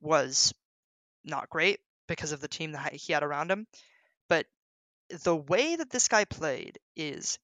was 0.00 0.54
not 1.24 1.50
great 1.50 1.80
because 2.06 2.32
of 2.32 2.40
the 2.40 2.48
team 2.48 2.72
that 2.72 2.92
he 2.92 3.12
had 3.12 3.22
around 3.22 3.50
him. 3.50 3.66
But 4.28 4.46
the 5.24 5.36
way 5.36 5.76
that 5.76 5.90
this 5.90 6.08
guy 6.08 6.24
played 6.24 6.78
is 6.96 7.38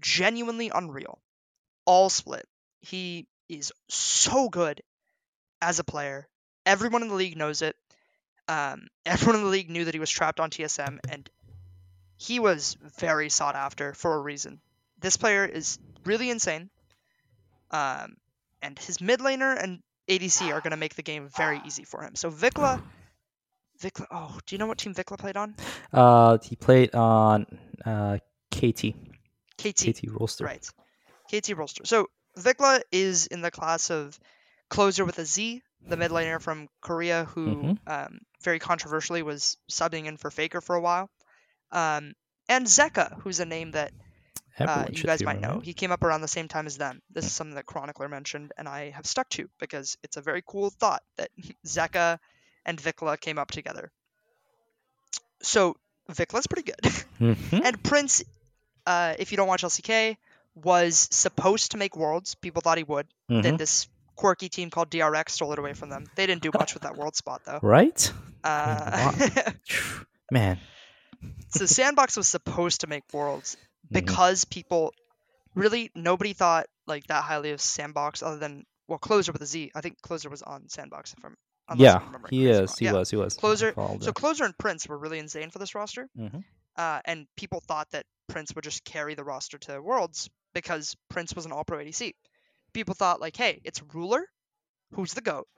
genuinely 0.00 0.70
unreal. 0.72 1.18
All 1.84 2.10
split. 2.10 2.46
He 2.80 3.26
is 3.48 3.72
so 3.88 4.48
good 4.48 4.82
as 5.60 5.78
a 5.78 5.84
player. 5.84 6.28
Everyone 6.66 7.02
in 7.02 7.08
the 7.08 7.14
league 7.14 7.36
knows 7.36 7.62
it. 7.62 7.76
Um, 8.46 8.88
everyone 9.06 9.36
in 9.36 9.44
the 9.44 9.50
league 9.50 9.70
knew 9.70 9.84
that 9.84 9.94
he 9.94 10.00
was 10.00 10.10
trapped 10.10 10.40
on 10.40 10.50
TSM, 10.50 10.98
and 11.08 11.28
he 12.16 12.40
was 12.40 12.76
very 12.98 13.28
sought 13.28 13.54
after 13.54 13.94
for 13.94 14.14
a 14.14 14.20
reason. 14.20 14.60
This 15.00 15.16
player 15.16 15.44
is 15.44 15.78
really 16.04 16.30
insane. 16.30 16.70
Um, 17.70 18.16
and 18.62 18.78
his 18.78 19.00
mid 19.00 19.20
laner 19.20 19.60
and 19.62 19.80
ADC 20.08 20.52
are 20.52 20.60
going 20.60 20.70
to 20.70 20.76
make 20.76 20.94
the 20.94 21.02
game 21.02 21.28
very 21.28 21.60
easy 21.66 21.84
for 21.84 22.02
him. 22.02 22.14
So 22.14 22.30
VicLa, 22.30 22.80
VicLa. 23.80 24.06
Oh, 24.10 24.38
do 24.46 24.54
you 24.54 24.58
know 24.58 24.66
what 24.66 24.78
team 24.78 24.94
VicLa 24.94 25.18
played 25.18 25.36
on? 25.36 25.54
Uh, 25.92 26.38
he 26.42 26.56
played 26.56 26.94
on 26.94 27.46
uh, 27.84 28.18
KT, 28.50 28.94
KT. 29.58 29.90
KT 29.90 30.02
Rolster. 30.08 30.42
Right. 30.44 30.66
KT 31.28 31.50
Rolster. 31.56 31.86
So 31.86 32.08
VicLa 32.38 32.80
is 32.92 33.26
in 33.26 33.40
the 33.40 33.50
class 33.50 33.90
of 33.90 34.18
Clozer 34.70 35.04
with 35.06 35.18
a 35.18 35.24
Z, 35.24 35.62
the 35.86 35.96
mid 35.96 36.10
laner 36.10 36.40
from 36.40 36.68
Korea, 36.80 37.24
who 37.24 37.62
Mhm. 37.64 37.78
um, 37.86 38.18
very 38.42 38.58
controversially 38.58 39.22
was 39.22 39.56
subbing 39.70 40.06
in 40.06 40.16
for 40.16 40.30
Faker 40.30 40.60
for 40.60 40.76
a 40.76 40.80
while. 40.80 41.10
Um, 41.70 42.14
and 42.48 42.66
Zeka, 42.66 43.20
who's 43.22 43.40
a 43.40 43.44
name 43.44 43.72
that 43.72 43.92
uh, 44.60 44.86
you 44.90 45.02
guys 45.04 45.22
might 45.22 45.40
know. 45.40 45.54
right? 45.56 45.62
He 45.64 45.72
came 45.74 45.92
up 45.92 46.02
around 46.02 46.20
the 46.22 46.28
same 46.28 46.48
time 46.48 46.66
as 46.66 46.76
them. 46.78 47.00
This 47.10 47.24
is 47.26 47.32
something 47.32 47.54
that 47.56 47.66
Chronicler 47.66 48.08
mentioned, 48.08 48.52
and 48.58 48.66
I 48.68 48.90
have 48.90 49.06
stuck 49.06 49.28
to 49.30 49.48
because 49.60 49.96
it's 50.02 50.16
a 50.16 50.20
very 50.22 50.42
cool 50.46 50.70
thought 50.70 51.02
that 51.16 51.30
Zeka 51.66 52.18
and 52.66 52.80
VicLa 52.80 53.20
came 53.20 53.38
up 53.38 53.50
together. 53.50 53.90
So 55.42 55.76
VicLa's 56.10 56.46
pretty 56.46 56.70
good. 56.72 56.92
Mhm. 57.20 57.60
And 57.64 57.82
Prince, 57.82 58.22
uh, 58.86 59.14
if 59.18 59.30
you 59.30 59.36
don't 59.36 59.48
watch 59.48 59.62
LCK, 59.62 60.16
was 60.54 61.08
supposed 61.12 61.70
to 61.72 61.76
make 61.76 61.96
Worlds. 61.96 62.34
People 62.34 62.62
thought 62.62 62.78
he 62.78 62.84
would. 62.84 63.06
Then 63.28 63.42
Mhm. 63.54 63.58
this 63.58 63.86
quirky 64.16 64.48
team 64.48 64.70
called 64.70 64.90
DRX 64.90 65.30
stole 65.30 65.52
it 65.52 65.58
away 65.60 65.74
from 65.74 65.90
them. 65.90 66.06
They 66.16 66.26
didn't 66.26 66.42
do 66.42 66.50
much 66.52 66.74
with 66.74 66.82
that 66.82 66.96
World 66.96 67.14
spot 67.14 67.42
though. 67.44 67.60
Right? 67.62 68.12
Uh, 68.42 69.12
Man. 70.32 70.58
so 71.50 71.66
Sandbox 71.66 72.16
was 72.16 72.26
supposed 72.28 72.80
to 72.80 72.86
make 72.88 73.04
Worlds 73.12 73.56
Mhm. 73.90 73.94
because 73.94 74.44
people 74.44 74.92
really 75.54 75.90
nobody 75.94 76.32
thought 76.32 76.66
like 76.86 77.06
that 77.08 77.24
highly 77.24 77.50
of 77.52 77.60
Sandbox 77.60 78.22
other 78.22 78.38
than 78.38 78.64
well 78.86 78.98
Clozer 78.98 79.32
with 79.32 79.42
a 79.42 79.46
Z. 79.46 79.70
I 79.74 79.80
think 79.80 80.00
Clozer 80.02 80.30
was 80.30 80.42
on 80.42 80.68
Sandbox 80.68 81.14
if 81.16 81.24
I'm 81.24 81.36
Yeah, 81.76 82.00
he 82.30 82.46
is. 82.46 82.58
wrong. 82.60 82.68
He 82.78 82.84
Yeah. 82.86 82.92
was. 82.92 83.10
He 83.10 83.16
was. 83.16 83.36
Clozer- 83.36 83.74
So. 84.02 84.12
Clozer 84.12 84.44
and 84.46 84.56
Prince 84.56 84.86
were 84.88 84.96
really 84.96 85.18
insane 85.18 85.50
for 85.50 85.58
this 85.58 85.74
roster. 85.74 86.08
Mhm. 86.16 86.44
uh, 86.76 87.00
and 87.04 87.26
people 87.36 87.60
thought 87.60 87.90
that 87.90 88.06
Prince 88.28 88.54
would 88.54 88.62
just 88.64 88.84
carry 88.84 89.14
the 89.14 89.24
roster 89.24 89.58
to 89.58 89.82
Worlds 89.82 90.30
because 90.54 90.94
Prince 91.10 91.34
was 91.34 91.44
an 91.44 91.52
All 91.52 91.64
Pro 91.64 91.78
ADC. 91.78 92.14
People 92.72 92.94
thought 92.94 93.20
like, 93.20 93.36
hey, 93.36 93.60
it's 93.64 93.82
Ruler, 93.92 94.24
who's 94.92 95.12
the 95.12 95.20
goat, 95.20 95.48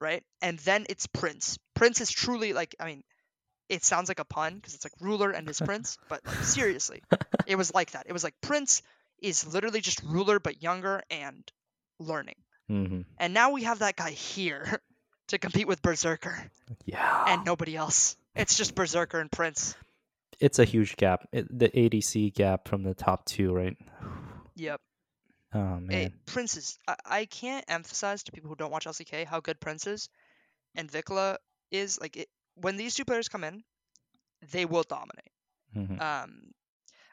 right? 0.00 0.22
And 0.42 0.58
then 0.60 0.84
it's 0.88 1.06
Prince. 1.06 1.58
Prince 1.74 2.00
is 2.00 2.10
truly 2.10 2.52
like, 2.52 2.74
I 2.80 2.86
mean, 2.86 3.04
it 3.68 3.84
sounds 3.84 4.08
like 4.08 4.20
a 4.20 4.24
pun 4.24 4.56
because 4.56 4.74
it's 4.74 4.84
like 4.84 4.92
Ruler 5.00 5.30
and 5.30 5.46
his 5.48 5.60
Prince, 5.60 5.96
but 6.08 6.20
like 6.26 6.44
seriously, 6.44 7.02
it 7.46 7.56
was 7.56 7.72
like 7.74 7.92
that. 7.92 8.06
It 8.08 8.12
was 8.12 8.24
like 8.24 8.34
Prince 8.40 8.82
is 9.22 9.46
literally 9.52 9.80
just 9.80 10.02
Ruler 10.02 10.38
but 10.38 10.62
younger 10.62 11.02
and 11.10 11.50
learning. 11.98 12.36
Mhm. 12.70 13.04
And 13.18 13.34
now 13.34 13.50
we 13.52 13.62
have 13.64 13.80
that 13.80 13.96
guy 13.96 14.10
here 14.10 14.80
to 15.28 15.38
compete 15.38 15.66
with 15.68 15.80
Berserker 15.82 16.36
Yeah. 16.84 17.24
and 17.28 17.44
nobody 17.44 17.76
else. 17.76 18.16
It's 18.34 18.56
just 18.56 18.74
Berserker 18.74 19.20
and 19.20 19.30
Prince. 19.30 19.74
it's 20.40 20.58
a 20.58 20.64
huge 20.64 20.96
gap. 20.96 21.28
It, 21.32 21.46
the 21.56 21.68
ADC 21.68 22.34
gap 22.34 22.66
from 22.68 22.82
the 22.82 22.92
top 22.94 23.24
two, 23.24 23.52
right? 23.52 23.76
Yep. 24.56 24.80
Oh 25.54 25.58
man. 25.78 25.90
Hey, 25.90 26.12
Prince 26.26 26.56
is. 26.56 26.78
I, 26.88 26.96
I 27.06 27.24
can't 27.26 27.64
emphasize 27.68 28.24
to 28.24 28.32
people 28.32 28.48
who 28.50 28.56
don't 28.56 28.72
watch 28.72 28.86
LCK 28.86 29.24
how 29.24 29.40
good 29.40 29.60
Prince 29.60 29.86
is, 29.86 30.08
and 30.74 30.90
VicLa 30.90 31.36
is. 31.70 32.00
Like 32.00 32.16
it, 32.16 32.28
when 32.54 32.76
these 32.76 32.94
two 32.94 33.04
players 33.04 33.28
come 33.28 33.44
in, 33.44 33.62
they 34.52 34.64
will 34.64 34.82
dominate. 34.84 35.32
Mhm. 35.76 36.00
Um, 36.00 36.52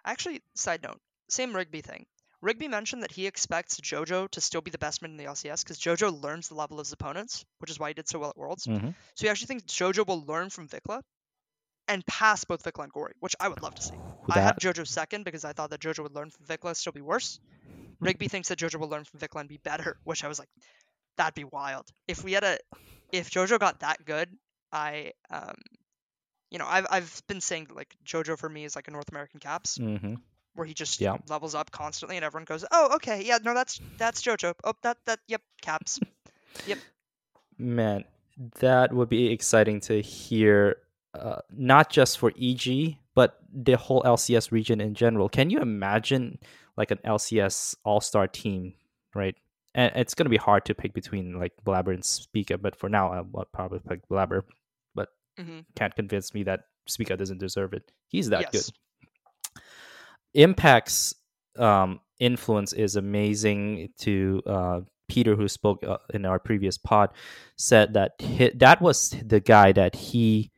actually, 0.05 0.41
side 0.55 0.83
note, 0.83 0.99
same 1.29 1.55
Rigby 1.55 1.81
thing. 1.81 2.05
Rigby 2.41 2.67
mentioned 2.67 3.03
that 3.03 3.11
he 3.11 3.27
expects 3.27 3.79
JoJo 3.79 4.29
to 4.31 4.41
still 4.41 4.61
be 4.61 4.71
the 4.71 4.77
best 4.79 5.01
mid 5.01 5.11
in 5.11 5.17
the 5.17 5.25
LCS 5.25 5.63
because 5.63 5.79
JoJo 5.79 6.21
learns 6.23 6.47
the 6.47 6.55
level 6.55 6.79
of 6.79 6.87
his 6.87 6.93
opponents, 6.93 7.45
which 7.59 7.69
is 7.69 7.79
why 7.79 7.89
he 7.89 7.93
did 7.93 8.07
so 8.09 8.17
well 8.19 8.31
at 8.31 8.37
Worlds. 8.37 8.65
Mhm. 8.65 8.95
So 9.15 9.25
he 9.25 9.29
actually 9.29 9.47
thinks 9.47 9.65
JoJo 9.65 10.07
will 10.07 10.25
learn 10.25 10.49
from 10.49 10.67
VicLa 10.67 11.01
and 11.87 12.05
pass 12.07 12.43
both 12.43 12.63
VicLa 12.63 12.85
and 12.85 12.93
Gori, 12.93 13.13
which 13.19 13.35
I 13.39 13.47
would 13.47 13.61
love 13.61 13.75
to 13.75 13.81
see. 13.83 13.93
I 14.29 14.39
have 14.39 14.55
That- 14.57 14.61
JoJo 14.75 14.87
second 14.87 15.23
because 15.23 15.45
I 15.45 15.53
thought 15.53 15.69
that 15.69 15.81
JoJo 15.81 16.03
would 16.03 16.15
learn 16.15 16.31
from 16.31 16.45
VicLa, 16.47 16.75
still 16.75 16.93
be 16.93 17.01
worse. 17.01 17.39
Rigby 17.99 18.27
thinks 18.27 18.49
that 18.49 18.57
JoJo 18.57 18.79
will 18.79 18.89
learn 18.89 19.03
from 19.05 19.19
VicLa 19.19 19.41
and 19.41 19.49
be 19.49 19.57
better, 19.57 19.99
which 20.03 20.23
I 20.23 20.27
was 20.27 20.39
like, 20.39 20.49
that'd 21.17 21.35
be 21.35 21.43
wild. 21.43 21.87
If 22.07 22.23
we 22.23 22.31
had 22.33 22.43
a, 22.43 22.57
if 23.11 23.29
JoJo 23.29 23.59
got 23.59 23.81
that 23.81 24.03
good, 24.03 24.35
I, 24.71 25.13
um, 25.29 25.55
you 26.49 26.59
know, 26.59 26.65
I've 26.67 26.87
I've 26.91 27.21
been 27.27 27.41
saying 27.41 27.65
that, 27.65 27.75
like 27.75 27.95
JoJo 28.05 28.37
for 28.37 28.49
me 28.49 28.65
is 28.65 28.75
like 28.75 28.87
a 28.87 28.91
North 28.91 29.09
American 29.09 29.39
Caps. 29.39 29.77
Mhm. 29.77 30.21
where 30.53 30.67
he 30.67 30.73
just 30.73 30.99
Yeah. 30.99 31.15
levels 31.29 31.55
up 31.55 31.71
constantly, 31.71 32.17
and 32.17 32.25
everyone 32.25 32.43
goes, 32.43 32.65
"Oh, 32.73 32.95
okay, 32.95 33.23
yeah, 33.23 33.37
no, 33.41 33.53
that's 33.53 33.79
that's 33.97 34.21
JoJo. 34.21 34.53
Oh, 34.65 34.73
that 34.83 34.97
that 35.05 35.19
yep, 35.27 35.41
caps." 35.61 35.97
Yep." 36.65 36.77
Man, 37.57 38.03
that 38.59 38.91
would 38.91 39.07
be 39.07 39.31
exciting 39.31 39.79
to 39.81 40.01
hear, 40.01 40.77
uh, 41.13 41.39
not 41.51 41.89
just 41.89 42.17
for 42.17 42.33
EG, 42.37 42.97
but 43.15 43.39
the 43.53 43.77
whole 43.77 44.01
LCS 44.03 44.51
region 44.51 44.81
in 44.81 44.93
general. 44.93 45.29
Can 45.29 45.49
you 45.49 45.59
imagine 45.59 46.37
like 46.75 46.91
an 46.91 46.99
LCS 47.05 47.75
All 47.85 48.01
Star 48.01 48.27
team, 48.27 48.73
right? 49.15 49.35
And 49.73 49.93
it's 49.95 50.13
going 50.15 50.25
to 50.25 50.29
be 50.29 50.35
hard 50.37 50.65
to 50.65 50.75
pick 50.75 50.93
between 50.93 51.39
like 51.39 51.53
Blaber 51.63 51.93
and 51.93 52.03
Spica, 52.03 52.57
but 52.57 52.75
for 52.75 52.89
now, 52.89 53.13
I'll 53.13 53.45
probably 53.53 53.79
pick 53.79 54.05
Blaber. 54.09 54.43
But 55.37 55.45
hmm 55.45 55.59
can't 55.75 55.95
convince 55.95 56.33
me 56.33 56.43
that 56.43 56.61
Spica 56.87 57.17
doesn't 57.17 57.39
deserve 57.39 57.73
it. 57.73 57.91
He's 58.07 58.29
that 58.29 58.49
yes. 58.53 58.69
good. 58.69 59.61
Impact's 60.33 61.15
um, 61.57 61.99
influence 62.19 62.73
is 62.73 62.95
amazing. 62.95 63.89
To 63.99 64.41
uh, 64.45 64.81
Peter, 65.09 65.35
who 65.35 65.47
spoke 65.47 65.83
uh, 65.83 65.97
in 66.13 66.25
our 66.25 66.39
previous 66.39 66.77
pod, 66.77 67.09
said 67.57 67.93
that 67.93 68.13
hi 68.21 68.51
that 68.55 68.81
was 68.81 69.15
the 69.25 69.39
guy 69.39 69.71
that 69.73 69.95
he 69.95 70.51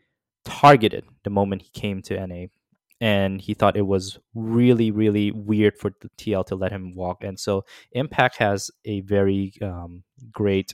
targeted 0.45 1.05
the 1.23 1.29
moment 1.29 1.63
he 1.63 1.69
came 1.69 2.01
to 2.03 2.27
NA, 2.27 2.45
and 3.01 3.41
he 3.41 3.53
thought 3.53 3.77
it 3.77 3.87
was 3.87 4.19
really, 4.35 4.91
really 4.91 5.31
weird 5.31 5.77
for 5.77 5.91
the 6.01 6.09
TL 6.17 6.45
to 6.47 6.55
let 6.55 6.71
him 6.71 6.95
walk. 6.95 7.23
And 7.23 7.39
so, 7.39 7.65
Impact 7.93 8.37
has 8.37 8.69
a 8.85 9.01
very 9.01 9.53
um, 9.61 10.03
great 10.31 10.73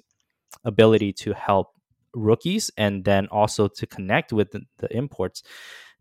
ability 0.66 1.14
to 1.14 1.34
help 1.34 1.68
rookies 2.14 2.72
and 2.78 3.06
then 3.06 3.28
also 3.28 3.68
to 3.68 3.88
connect 3.88 4.34
with 4.34 4.52
the, 4.52 4.62
the 4.78 4.96
imports. 4.96 5.44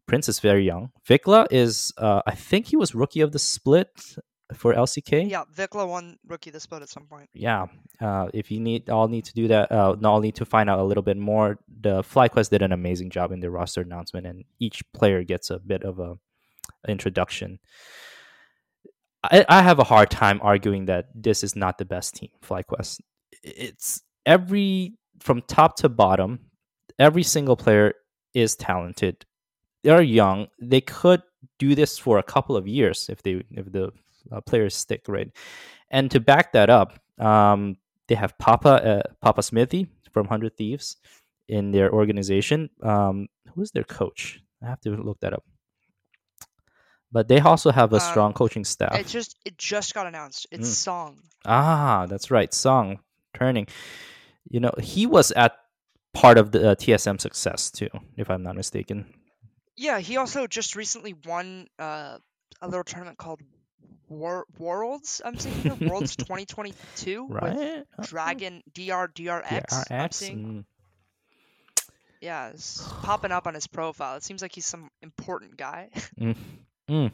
Prince 0.06 0.28
is 0.28 0.40
very 0.40 0.64
young. 0.64 0.90
VicLa 1.06 1.46
is, 1.50 1.92
uh, 1.98 2.22
I 2.26 2.34
think 2.34 2.66
he 2.66 2.76
was 2.76 2.94
rookie 2.94 3.20
of 3.20 3.32
the 3.32 3.38
split 3.38 3.90
for 4.54 4.74
LCK. 4.74 5.30
Yeah, 5.30 5.44
VicLa 5.54 5.86
won 5.86 6.18
rookie 6.26 6.50
of 6.50 6.54
the 6.54 6.60
split 6.60 6.82
at 6.82 6.88
some 6.88 7.04
point. 7.04 7.28
Yeah. 7.34 7.66
Uh, 8.00 8.28
if 8.32 8.50
you 8.50 8.60
need, 8.60 8.88
all 8.88 9.08
need 9.08 9.26
to 9.26 9.34
do 9.34 9.48
that. 9.48 9.70
Uh, 9.70 9.96
all 10.04 10.20
need 10.20 10.36
to 10.36 10.44
find 10.44 10.70
out 10.70 10.78
a 10.78 10.84
little 10.84 11.02
bit 11.02 11.18
more. 11.18 11.58
The 11.80 12.02
FlyQuest 12.02 12.50
did 12.50 12.62
an 12.62 12.72
amazing 12.72 13.10
job 13.10 13.32
in 13.32 13.40
their 13.40 13.50
roster 13.50 13.82
announcement, 13.82 14.26
and 14.26 14.44
each 14.58 14.82
player 14.92 15.22
gets 15.24 15.50
a 15.50 15.58
bit 15.58 15.82
of 15.82 15.98
a 15.98 16.16
introduction. 16.88 17.58
I, 19.22 19.44
I 19.48 19.62
have 19.62 19.78
a 19.78 19.84
hard 19.84 20.10
time 20.10 20.40
arguing 20.42 20.86
that 20.86 21.06
this 21.14 21.42
is 21.44 21.56
not 21.56 21.78
the 21.78 21.84
best 21.84 22.14
team, 22.14 22.30
FlyQuest. 22.42 23.00
It's 23.42 24.02
every 24.24 24.94
from 25.20 25.42
top 25.42 25.76
to 25.76 25.88
bottom, 25.88 26.40
every 26.98 27.22
single 27.22 27.56
player 27.56 27.94
is 28.34 28.56
talented. 28.56 29.24
They're 29.84 30.02
young. 30.02 30.48
They 30.60 30.80
could 30.80 31.22
do 31.58 31.74
this 31.74 31.98
for 31.98 32.18
a 32.18 32.22
couple 32.22 32.56
of 32.56 32.66
years 32.66 33.08
if 33.08 33.22
they 33.22 33.42
if 33.50 33.70
the 33.72 33.92
uh, 34.32 34.40
players 34.42 34.74
stick 34.74 35.02
right. 35.08 35.30
And 35.90 36.10
to 36.10 36.20
back 36.20 36.52
that 36.52 36.68
up, 36.70 36.98
um, 37.18 37.76
they 38.08 38.14
have 38.16 38.36
Papa 38.38 38.68
uh, 38.68 39.02
Papa 39.20 39.40
Xmithie 39.40 39.88
from 40.12 40.26
Hundred 40.26 40.56
Thieves 40.56 40.96
in 41.48 41.70
their 41.72 41.90
organization. 41.92 42.70
Um, 42.82 43.28
who 43.54 43.62
is 43.62 43.70
their 43.70 43.84
coach? 43.84 44.42
I 44.62 44.66
have 44.66 44.80
to 44.82 44.90
look 44.90 45.20
that 45.20 45.32
up. 45.32 45.44
But 47.10 47.28
they 47.28 47.40
also 47.40 47.70
have 47.70 47.92
a 47.92 47.96
Um, 47.96 48.00
strong 48.10 48.32
coaching 48.34 48.64
staff. 48.64 48.94
It 48.98 49.06
just 49.06 49.36
it 49.44 49.56
just 49.56 49.94
got 49.94 50.06
announced. 50.06 50.46
It's 50.50 50.68
Mm. 50.68 50.74
Song. 50.84 51.18
Ah, 51.46 52.06
that's 52.06 52.30
right. 52.30 52.52
Song 52.52 52.98
turning. 53.32 53.66
You 54.48 54.60
know, 54.60 54.72
he 54.78 55.06
was 55.06 55.30
at 55.32 55.56
part 56.14 56.38
of 56.38 56.52
the 56.52 56.70
uh, 56.70 56.74
TSM 56.74 57.20
success 57.20 57.70
too, 57.70 57.88
if 58.16 58.30
I'm 58.30 58.42
not 58.42 58.56
mistaken. 58.56 59.06
Yeah, 59.76 60.00
he 60.00 60.16
also 60.16 60.46
just 60.46 60.74
recently 60.74 61.14
won 61.24 61.68
uh, 61.78 62.18
a 62.60 62.68
little 62.68 62.84
tournament 62.84 63.18
called 63.18 63.40
War 64.08 64.46
Worlds. 64.58 65.20
I'm 65.24 65.38
seeing 65.38 65.54
here 65.56 65.88
Worlds 65.88 66.16
2022 66.16 67.24
with 67.24 67.42
Right? 67.42 67.84
Dragon 68.02 68.62
DR 68.74 69.08
DRX. 69.08 69.90
I'm 69.90 70.10
seeing. 70.10 70.38
Mm. 70.38 70.64
Yeah, 72.20 72.48
it's 72.48 72.82
popping 73.02 73.32
up 73.32 73.46
on 73.46 73.54
his 73.54 73.66
profile. 73.66 74.16
It 74.16 74.24
seems 74.24 74.42
like 74.42 74.54
he's 74.54 74.66
some 74.66 74.90
important 75.02 75.56
guy. 75.56 75.90
Mm. 76.90 77.12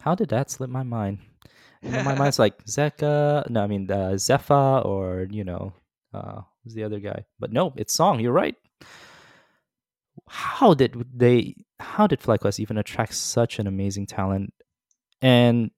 How 0.00 0.14
did 0.14 0.28
that 0.30 0.50
slip 0.50 0.68
my 0.68 0.82
mind? 0.82 1.18
My 1.82 2.14
mind's 2.18 2.38
like 2.38 2.64
Zeka. 2.64 3.48
No, 3.48 3.62
I 3.62 3.66
mean 3.66 3.90
uh, 3.90 4.10
Zefa, 4.14 4.84
or 4.84 5.26
you 5.30 5.44
know, 5.44 5.72
uh, 6.12 6.42
who's 6.62 6.74
the 6.74 6.84
other 6.84 7.00
guy? 7.00 7.24
But 7.38 7.52
no, 7.52 7.72
it's 7.76 7.94
Song. 7.94 8.20
You're 8.20 8.32
right. 8.32 8.56
How 10.28 10.74
did 10.74 11.06
they? 11.14 11.56
How 11.78 12.06
did 12.06 12.20
FlyQuest 12.20 12.60
even 12.60 12.78
attract 12.78 13.14
such 13.14 13.58
an 13.58 13.66
amazing 13.66 14.06
talent? 14.06 14.52
And 15.22 15.70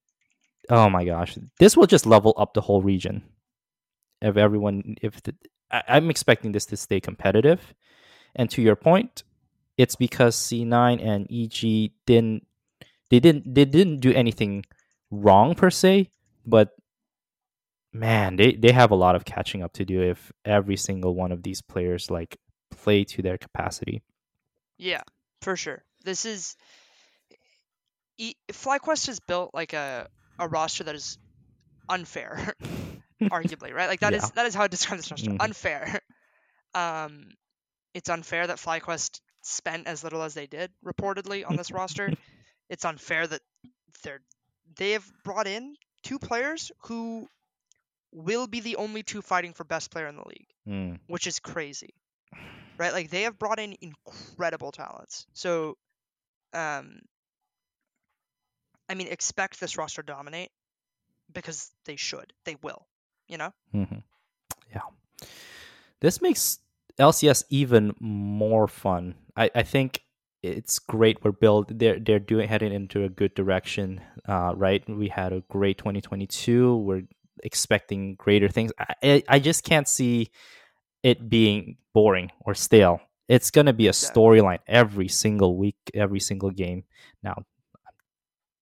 oh 0.70 0.88
my 0.88 1.04
gosh, 1.04 1.36
this 1.58 1.76
will 1.76 1.86
just 1.86 2.06
level 2.06 2.34
up 2.36 2.54
the 2.54 2.60
whole 2.60 2.82
region. 2.82 3.22
If 4.20 4.36
everyone, 4.36 4.96
if 5.02 5.22
the, 5.22 5.34
I, 5.70 5.82
I'm 5.88 6.10
expecting 6.10 6.52
this 6.52 6.66
to 6.66 6.76
stay 6.76 7.00
competitive, 7.00 7.74
and 8.34 8.50
to 8.50 8.62
your 8.62 8.76
point, 8.76 9.24
it's 9.76 9.96
because 9.96 10.36
C9 10.36 11.04
and 11.04 11.26
EG 11.30 11.92
didn't 12.06 12.46
they 13.10 13.20
didn't 13.20 13.54
they 13.54 13.64
didn't 13.64 14.00
do 14.00 14.12
anything 14.12 14.64
wrong 15.10 15.54
per 15.54 15.70
se, 15.70 16.10
but 16.46 16.70
man, 17.92 18.36
they 18.36 18.54
they 18.54 18.72
have 18.72 18.90
a 18.90 18.96
lot 18.96 19.14
of 19.16 19.24
catching 19.24 19.62
up 19.62 19.72
to 19.74 19.84
do 19.84 20.02
if 20.02 20.32
every 20.44 20.76
single 20.76 21.14
one 21.14 21.32
of 21.32 21.42
these 21.42 21.62
players 21.62 22.10
like 22.10 22.36
play 22.70 23.04
to 23.04 23.22
their 23.22 23.38
capacity. 23.38 24.02
yeah, 24.78 25.02
for 25.42 25.56
sure. 25.56 25.82
This 26.04 26.24
is 26.24 26.56
FlyQuest 28.52 29.08
is 29.08 29.20
built 29.20 29.50
like 29.54 29.72
a 29.72 30.08
a 30.38 30.48
roster 30.48 30.84
that 30.84 30.94
is 30.94 31.18
unfair, 31.88 32.54
arguably, 33.22 33.72
right? 33.72 33.88
Like 33.88 34.00
that 34.06 34.14
is 34.14 34.22
Yeah. 34.22 34.30
that 34.34 34.46
is 34.46 34.54
how 34.54 34.64
I 34.64 34.68
describe 34.68 34.98
this 34.98 35.10
roster. 35.10 35.30
Mhm. 35.30 35.42
Unfair. 35.42 36.00
Um, 36.74 37.30
it's 37.94 38.10
unfair 38.10 38.46
that 38.46 38.58
FlyQuest 38.58 39.20
spent 39.40 39.86
as 39.86 40.04
little 40.04 40.22
as 40.22 40.34
they 40.34 40.46
did 40.46 40.70
reportedly 40.84 41.48
on 41.48 41.56
this 41.56 41.70
roster. 41.72 42.12
It's 42.68 42.84
unfair 42.84 43.26
that 43.26 43.40
they're 44.02 44.20
they 44.76 44.90
have 44.92 45.10
brought 45.24 45.46
in 45.46 45.74
two 46.02 46.18
players 46.18 46.70
who 46.84 47.26
will 48.12 48.46
be 48.46 48.60
the 48.60 48.76
only 48.76 49.02
two 49.02 49.22
fighting 49.22 49.52
for 49.52 49.64
best 49.64 49.90
player 49.90 50.06
in 50.06 50.16
the 50.16 50.26
league 50.28 50.46
Mm, 50.68 50.98
which 51.06 51.26
is 51.26 51.38
crazy, 51.38 51.94
right? 52.78 52.92
Like 52.92 53.08
they 53.10 53.22
have 53.22 53.38
brought 53.38 53.58
in 53.58 53.74
incredible 53.80 54.70
talents. 54.72 55.26
So, 55.32 55.76
um, 56.52 57.00
I 58.88 58.94
mean, 58.94 59.08
expect 59.08 59.60
this 59.60 59.76
roster 59.78 60.02
to 60.02 60.12
dominate 60.12 60.50
because 61.32 61.70
they 61.84 61.96
should, 61.96 62.32
they 62.44 62.56
will, 62.62 62.86
you 63.28 63.38
know. 63.38 63.52
mhm. 63.74 64.02
Yeah, 64.72 64.82
this 66.00 66.20
makes 66.20 66.58
LCS 66.98 67.44
even 67.50 67.94
more 68.00 68.68
fun. 68.68 69.14
I 69.36 69.50
I 69.54 69.62
think 69.62 70.02
it's 70.42 70.78
great. 70.78 71.24
We're 71.24 71.32
build. 71.32 71.78
They're 71.78 71.98
they're 71.98 72.18
doing 72.18 72.48
heading 72.48 72.72
into 72.72 73.04
a 73.04 73.08
good 73.08 73.34
direction. 73.34 74.00
Uh, 74.28 74.52
right. 74.54 74.86
We 74.88 75.08
had 75.08 75.32
a 75.32 75.40
great 75.48 75.78
2022. 75.78 76.76
We're 76.76 77.02
expecting 77.42 78.14
greater 78.14 78.48
things. 78.48 78.72
I 79.02 79.22
I, 79.28 79.38
just 79.38 79.64
can't 79.64 79.88
see 79.88 80.30
it 81.02 81.28
being 81.28 81.76
boring 81.94 82.30
or 82.40 82.54
stale. 82.54 83.00
It's 83.28 83.50
gonna 83.50 83.72
be 83.72 83.88
a 83.88 83.92
storyline 83.92 84.58
every 84.66 85.08
single 85.08 85.56
week, 85.56 85.76
every 85.94 86.20
single 86.20 86.50
game. 86.50 86.84
Now, 87.22 87.42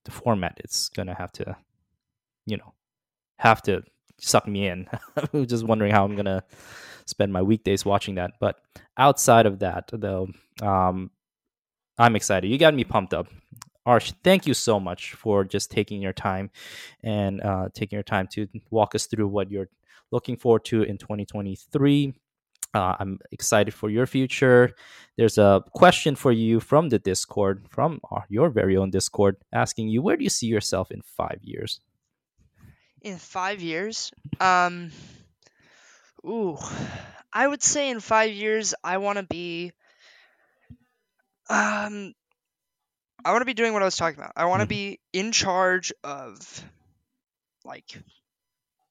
the 0.05 0.11
format 0.11 0.61
it's 0.63 0.89
gonna 0.89 1.15
have 1.15 1.33
to, 1.33 1.57
you 2.47 2.57
know, 2.57 2.75
have 3.39 3.63
to 3.63 3.83
suck 4.19 4.47
me 4.47 4.67
in. 4.69 4.89
I'm 5.33 5.47
just 5.47 5.65
wondering 5.65 5.93
how 5.93 6.05
I'm 6.05 6.17
gonna 6.17 6.43
spend 7.07 7.33
my 7.33 7.43
weekdays 7.43 7.85
watching 7.85 8.17
that. 8.17 8.33
But 8.41 8.61
outside 8.97 9.47
of 9.47 9.61
that, 9.61 9.91
though, 9.93 10.29
um, 10.63 11.11
I'm 11.99 12.17
excited. 12.17 12.51
You 12.51 12.59
got 12.59 12.75
me 12.75 12.85
pumped 12.85 13.15
up. 13.15 13.29
Arsh, 13.87 14.13
thank 14.25 14.47
you 14.47 14.55
so 14.55 14.81
much 14.81 15.13
for 15.13 15.45
just 15.45 15.71
taking 15.71 16.03
your 16.03 16.13
time 16.13 16.51
and 17.03 17.41
uh, 17.43 17.69
taking 17.73 17.97
your 17.97 18.03
time 18.03 18.27
to 18.33 18.49
walk 18.71 18.95
us 18.95 19.07
through 19.07 19.29
what 19.29 19.51
you're 19.51 19.69
looking 20.11 20.37
forward 20.37 20.65
to 20.67 20.83
in 20.83 20.99
2023. 20.99 22.15
Uh, 22.75 22.97
I'm 22.99 23.19
excited 23.33 23.73
for 23.73 23.89
your 23.89 24.07
future. 24.07 24.73
There's 25.17 25.39
a 25.39 25.65
question 25.73 26.15
for 26.17 26.33
you 26.33 26.61
from 26.61 26.89
the 26.89 26.99
Discord, 26.99 27.65
from 27.71 28.01
our, 28.11 28.27
your 28.29 28.51
very 28.51 28.77
own 28.77 28.91
Discord, 28.91 29.37
asking 29.53 29.89
you, 29.89 30.03
where 30.03 30.17
do 30.17 30.25
you 30.25 30.31
see 30.31 30.47
yourself 30.47 30.91
in 30.91 31.01
five 31.03 31.39
years? 31.43 31.81
In 33.03 33.17
five 33.17 33.63
years, 33.63 34.11
um, 34.41 34.91
ooh, 36.27 36.59
I 37.33 37.47
would 37.47 37.63
say 37.63 37.89
in 37.89 38.01
five 38.01 38.33
years 38.33 38.75
I 38.83 38.99
want 38.99 39.19
to 39.19 39.23
be, 39.23 39.73
um, 41.49 42.15
I 43.27 43.33
want 43.33 43.43
to 43.43 43.47
be 43.47 43.55
doing 43.55 43.73
what 43.73 43.83
I 43.83 43.87
was 43.87 43.97
talking 43.97 44.21
about. 44.21 44.35
I 44.37 44.45
want 44.45 44.61
to 44.61 44.67
Mhm. 44.67 44.69
be 44.69 45.01
in 45.13 45.33
charge 45.33 45.93
of, 46.05 46.65
like, 47.65 47.97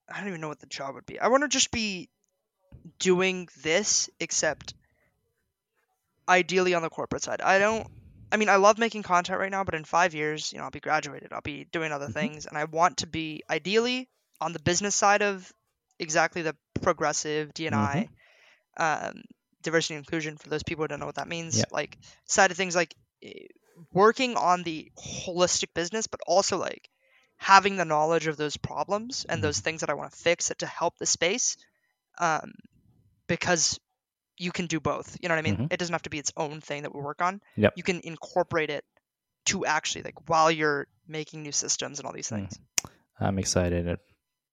I 0.10 0.20
don't 0.20 0.30
even 0.30 0.42
know 0.42 0.48
what 0.48 0.60
the 0.60 0.66
job 0.68 0.96
would 0.96 1.06
be. 1.06 1.20
I 1.20 1.28
want 1.28 1.44
to 1.44 1.48
just 1.48 1.72
be 1.72 2.10
doing 3.00 3.50
this, 3.64 4.10
except 4.20 4.74
ideally 6.28 6.74
on 6.74 6.82
the 6.82 6.90
corporate 6.90 7.24
side. 7.24 7.42
I 7.42 7.60
don't 7.60 7.88
I 8.32 8.38
mean, 8.38 8.50
I 8.50 8.56
love 8.58 8.78
making 8.78 9.04
content 9.04 9.40
right 9.40 9.52
now, 9.52 9.64
but 9.64 9.76
in 9.76 9.86
five 9.86 10.14
years, 10.14 10.52
you 10.52 10.58
know, 10.58 10.66
I'll 10.66 10.72
be 10.72 10.80
graduated. 10.82 11.32
I'll 11.32 11.42
be 11.42 11.66
doing 11.72 11.92
other 11.92 12.08
Mhm. 12.08 12.10
things, 12.10 12.48
and 12.48 12.58
I 12.58 12.66
want 12.66 12.98
to 12.98 13.08
be 13.08 13.44
ideally 13.50 14.10
on 14.42 14.52
the 14.52 14.60
business 14.60 14.96
side 14.96 15.22
of 15.22 15.50
exactly 16.00 16.42
the 16.42 16.56
progressive 16.82 17.54
DNI, 17.54 18.10
um, 18.78 19.24
diversity 19.62 19.94
and 19.96 20.02
inclusion. 20.02 20.38
For 20.38 20.50
those 20.50 20.64
people 20.64 20.84
who 20.84 20.88
don't 20.90 21.00
know 21.00 21.06
what 21.06 21.16
that 21.16 21.30
means, 21.30 21.60
Yeah. 21.60 21.66
like 21.72 21.98
side 22.26 22.52
of 22.52 22.58
things, 22.58 22.76
like 22.76 22.94
eh, 23.24 23.46
working 23.94 24.36
on 24.38 24.64
the 24.64 24.92
holistic 24.98 25.74
business, 25.74 26.08
but 26.08 26.20
also 26.28 26.58
like 26.58 26.90
having 27.38 27.76
the 27.76 27.86
knowledge 27.86 28.28
of 28.28 28.38
those 28.38 28.58
problems 28.58 29.26
and 29.28 29.40
Mhm. 29.40 29.44
those 29.44 29.60
things 29.60 29.82
that 29.82 29.90
I 29.90 29.94
want 29.94 30.12
to 30.12 30.18
fix 30.18 30.52
to 30.58 30.66
help 30.66 30.98
the 30.98 31.06
space, 31.06 31.58
um, 32.18 32.54
because 33.28 33.80
you 34.38 34.52
can 34.52 34.68
do 34.68 34.80
both. 34.80 35.18
You 35.22 35.30
know 35.30 35.36
what 35.36 35.46
I 35.46 35.50
mean? 35.50 35.58
Mhm. 35.58 35.68
It 35.72 35.78
doesn't 35.78 35.94
have 35.94 36.04
to 36.04 36.10
be 36.10 36.20
its 36.20 36.32
own 36.38 36.62
thing 36.62 36.84
that 36.84 36.94
we 36.94 37.02
work 37.02 37.22
on. 37.22 37.42
Yep. 37.56 37.74
You 37.76 37.84
can 37.84 38.02
incorporate 38.04 38.70
it 38.70 38.86
to 39.46 39.66
actually 39.66 40.04
like 40.04 40.30
while 40.30 40.50
you're 40.50 40.88
making 41.08 41.44
new 41.44 41.52
systems 41.52 42.00
and 42.00 42.08
all 42.08 42.14
these 42.14 42.30
Mm. 42.30 42.50
things. 42.50 42.60
I'm 43.20 43.40
excited. 43.40 44.00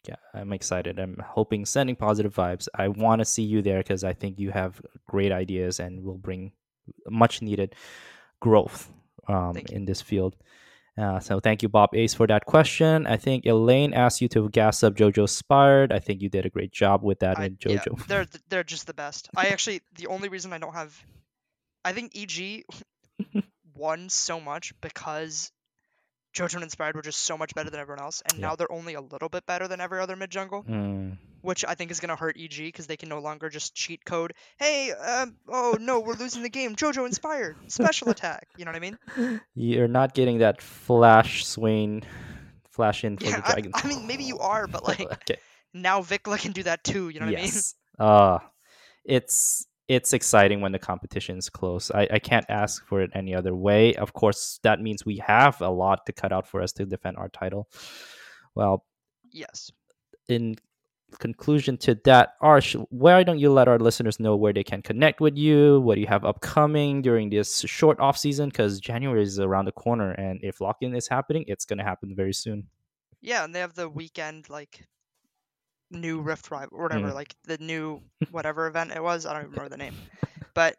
Yeah, 0.06 0.16
I'm 0.34 0.52
excited. 0.52 0.98
I'm 0.98 1.16
hoping 1.24 1.64
sending 1.64 1.96
positive 1.96 2.34
vibes. 2.34 2.68
I 2.74 2.88
want 2.88 3.20
to 3.20 3.24
see 3.24 3.42
you 3.42 3.62
there 3.62 3.78
because 3.78 4.04
I 4.04 4.12
think 4.12 4.38
you 4.38 4.50
have 4.50 4.80
great 5.06 5.32
ideas 5.32 5.78
and 5.80 6.02
will 6.02 6.18
bring 6.18 6.52
much 7.08 7.40
needed 7.42 7.74
growth 8.40 8.90
um, 9.28 9.56
in 9.70 9.84
this 9.84 10.00
field. 10.00 10.36
Uh, 10.98 11.18
so 11.20 11.40
thank 11.40 11.62
you, 11.62 11.68
Bob 11.68 11.94
Ace, 11.94 12.12
for 12.12 12.26
that 12.26 12.44
question. 12.44 13.06
I 13.06 13.16
think 13.16 13.46
Elaine 13.46 13.94
asked 13.94 14.20
you 14.20 14.28
to 14.28 14.48
gas 14.50 14.82
up 14.82 14.94
JoJo 14.94 15.28
Spired. 15.28 15.90
I 15.90 15.98
think 15.98 16.20
you 16.20 16.28
did 16.28 16.44
a 16.44 16.50
great 16.50 16.70
job 16.70 17.02
with 17.02 17.20
that 17.20 17.38
I, 17.38 17.44
with 17.44 17.56
yeah, 17.64 17.78
JoJo—they're—they're 17.78 18.64
just 18.74 18.86
the 18.86 18.94
best. 18.94 19.30
I 19.34 19.48
actually 19.48 19.80
the 19.96 20.08
only 20.08 20.28
reason 20.28 20.52
I 20.52 20.58
don't 20.58 20.74
have, 20.74 20.94
I 21.82 21.92
think 21.92 22.12
EG 22.14 22.64
won 23.74 24.10
so 24.10 24.38
much 24.38 24.74
because 24.82 25.50
JoJo 26.34 26.54
and 26.54 26.62
Inspired 26.64 26.96
were 26.96 27.02
just 27.02 27.20
so 27.20 27.36
much 27.36 27.54
better 27.54 27.68
than 27.70 27.80
everyone 27.80 28.02
else, 28.02 28.22
and 28.28 28.38
Yeah. 28.38 28.48
now 28.48 28.56
they're 28.56 28.72
only 28.72 28.94
a 28.94 29.00
little 29.00 29.28
bit 29.28 29.44
better 29.46 29.68
than 29.68 29.80
every 29.80 30.00
other 30.00 30.16
mid 30.16 30.30
jungle, 30.30 30.62
Mm, 30.64 31.18
which 31.42 31.64
I 31.66 31.74
think 31.74 31.90
is 31.90 32.00
gonna 32.00 32.16
hurt 32.16 32.36
EG 32.38 32.56
because 32.56 32.86
they 32.86 32.96
can 32.96 33.08
no 33.08 33.18
longer 33.18 33.50
just 33.50 33.74
cheat 33.74 34.04
code. 34.04 34.32
Hey, 34.58 34.92
um, 34.92 35.36
oh 35.48 35.76
no, 35.80 36.00
we're 36.00 36.14
losing 36.14 36.42
the 36.42 36.48
game. 36.48 36.74
JoJo 36.76 37.04
Inspired 37.06 37.56
special 37.68 38.08
attack. 38.16 38.48
You 38.56 38.64
know 38.64 38.70
what 38.72 38.76
I 38.76 39.26
mean? 39.26 39.40
You're 39.54 39.88
not 39.88 40.14
getting 40.14 40.38
that 40.38 40.62
flash 40.62 41.44
swing, 41.44 42.02
flash 42.70 43.04
in 43.04 43.18
for 43.18 43.24
Yeah, 43.26 43.40
the 43.40 43.46
I, 43.48 43.52
Dragons. 43.52 43.74
I 43.76 43.86
mean 43.88 44.06
maybe 44.06 44.24
you 44.24 44.38
are, 44.38 44.66
but 44.66 44.84
like 44.88 45.00
okay. 45.00 45.36
now 45.74 46.00
VicLa 46.00 46.38
can 46.38 46.52
do 46.52 46.62
that 46.62 46.82
too. 46.84 47.08
You 47.10 47.20
know 47.20 47.26
what 47.26 47.34
I 47.34 47.42
mean? 47.42 47.44
yes. 47.52 47.74
Uh 47.98 48.38
it's 49.04 49.66
it's 49.88 50.12
exciting 50.12 50.60
when 50.60 50.72
the 50.72 50.78
competition 50.78 51.36
is 51.38 51.50
close. 51.50 51.90
I, 51.90 52.08
I 52.12 52.18
can't 52.18 52.46
ask 52.48 52.84
for 52.86 53.02
it 53.02 53.10
any 53.14 53.34
other 53.34 53.54
way. 53.54 53.94
Of 53.94 54.12
course, 54.12 54.58
that 54.62 54.80
means 54.80 55.04
we 55.04 55.18
have 55.18 55.60
a 55.60 55.68
lot 55.68 56.06
to 56.06 56.12
cut 56.12 56.32
out 56.32 56.46
for 56.46 56.62
us 56.62 56.72
to 56.74 56.86
defend 56.86 57.16
our 57.16 57.28
title. 57.28 57.68
Well, 58.54 58.84
Yes. 59.32 59.70
in 60.28 60.56
conclusion 61.18 61.76
to 61.78 61.94
that, 62.04 62.34
Arsh, 62.42 62.82
why 62.90 63.22
don't 63.22 63.38
you 63.38 63.52
let 63.52 63.68
our 63.68 63.78
listeners 63.78 64.18
know 64.20 64.36
where 64.36 64.52
they 64.52 64.64
can 64.64 64.82
connect 64.82 65.20
with 65.20 65.36
you? 65.36 65.80
What 65.80 65.96
do 65.96 66.00
you 66.00 66.06
have 66.06 66.24
upcoming 66.24 67.02
during 67.02 67.28
this 67.30 67.60
short 67.66 67.98
off 68.00 68.16
season? 68.16 68.48
Because 68.48 68.80
January 68.80 69.22
is 69.22 69.38
around 69.38 69.66
the 69.66 69.72
corner, 69.72 70.12
and 70.12 70.40
if 70.42 70.60
lock-in 70.60 70.94
is 70.94 71.08
happening, 71.08 71.44
it's 71.48 71.64
going 71.64 71.78
to 71.78 71.84
happen 71.84 72.14
very 72.14 72.32
soon. 72.32 72.68
Yeah, 73.20 73.44
and 73.44 73.54
they 73.54 73.60
have 73.60 73.74
the 73.74 73.88
weekend 73.88 74.48
like 74.48 74.86
new 75.92 76.20
Rift 76.20 76.50
Rival 76.50 76.78
or 76.78 76.82
whatever, 76.84 77.08
Mm. 77.10 77.14
like 77.14 77.34
the 77.44 77.58
new 77.58 78.02
whatever 78.30 78.66
event 78.66 78.92
it 78.92 79.02
was. 79.02 79.26
I 79.26 79.32
don't 79.32 79.42
even 79.42 79.52
remember 79.52 79.70
the 79.70 79.76
name, 79.78 79.94
but 80.54 80.76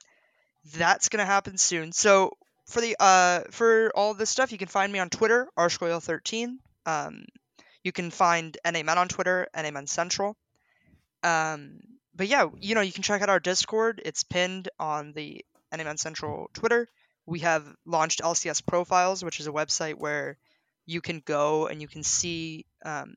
that's 0.76 1.10
gonna 1.10 1.26
happen 1.26 1.58
soon. 1.58 1.92
So 1.92 2.32
for 2.68 2.82
the 2.82 2.96
uh 3.00 3.42
for 3.52 3.92
all 3.96 4.14
this 4.14 4.30
stuff, 4.30 4.52
you 4.52 4.58
can 4.58 4.68
find 4.68 4.92
me 4.92 5.00
on 5.00 5.10
Twitter, 5.10 5.48
arshgoyl13. 5.58 6.58
Um, 6.86 7.26
you 7.84 7.92
can 7.92 8.12
find 8.12 8.58
NAmen 8.66 8.98
on 8.98 9.08
Twitter, 9.08 9.48
NAmen 9.56 9.88
Central. 9.88 10.36
Um, 11.24 11.80
but 12.16 12.28
yeah, 12.28 12.48
you 12.60 12.76
know, 12.76 12.82
you 12.82 12.92
can 12.92 13.04
check 13.04 13.22
out 13.22 13.30
our 13.30 13.40
Discord. 13.40 14.02
It's 14.06 14.24
pinned 14.24 14.70
on 14.80 15.14
the 15.14 15.44
NAmen 15.76 15.98
Central 15.98 16.50
Twitter. 16.54 16.88
We 17.26 17.40
have 17.40 17.66
launched 17.86 18.22
LCS 18.22 18.66
Profiles, 18.66 19.24
which 19.24 19.40
is 19.40 19.48
a 19.48 19.52
website 19.52 19.96
where 19.96 20.38
you 20.86 21.02
can 21.02 21.22
go 21.26 21.68
and 21.68 21.82
you 21.82 21.88
can 21.88 22.04
see 22.04 22.66
um, 22.86 23.14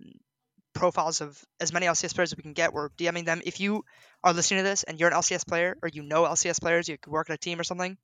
profiles 0.77 1.21
of 1.21 1.43
as 1.61 1.73
many 1.73 1.87
LCS 1.87 2.15
players 2.15 2.33
as 2.33 2.37
we 2.37 2.43
can 2.43 2.53
get. 2.53 2.73
We're 2.73 2.91
DMing 2.91 3.25
them. 3.25 3.41
If 3.45 3.59
you 3.61 3.85
are 4.23 4.33
listening 4.33 4.59
to 4.63 4.69
this 4.69 4.83
and 4.85 4.99
you're 5.01 5.09
an 5.11 5.15
LCS 5.15 5.47
player 5.47 5.77
or 5.83 5.89
you 5.89 6.03
know 6.03 6.25
LCS 6.25 6.61
players, 6.61 6.89
you 6.89 6.99
could 6.99 7.13
work 7.13 7.31
at 7.31 7.35
a 7.35 7.39
team 7.39 7.59
or 7.61 7.65
something, 7.65 7.97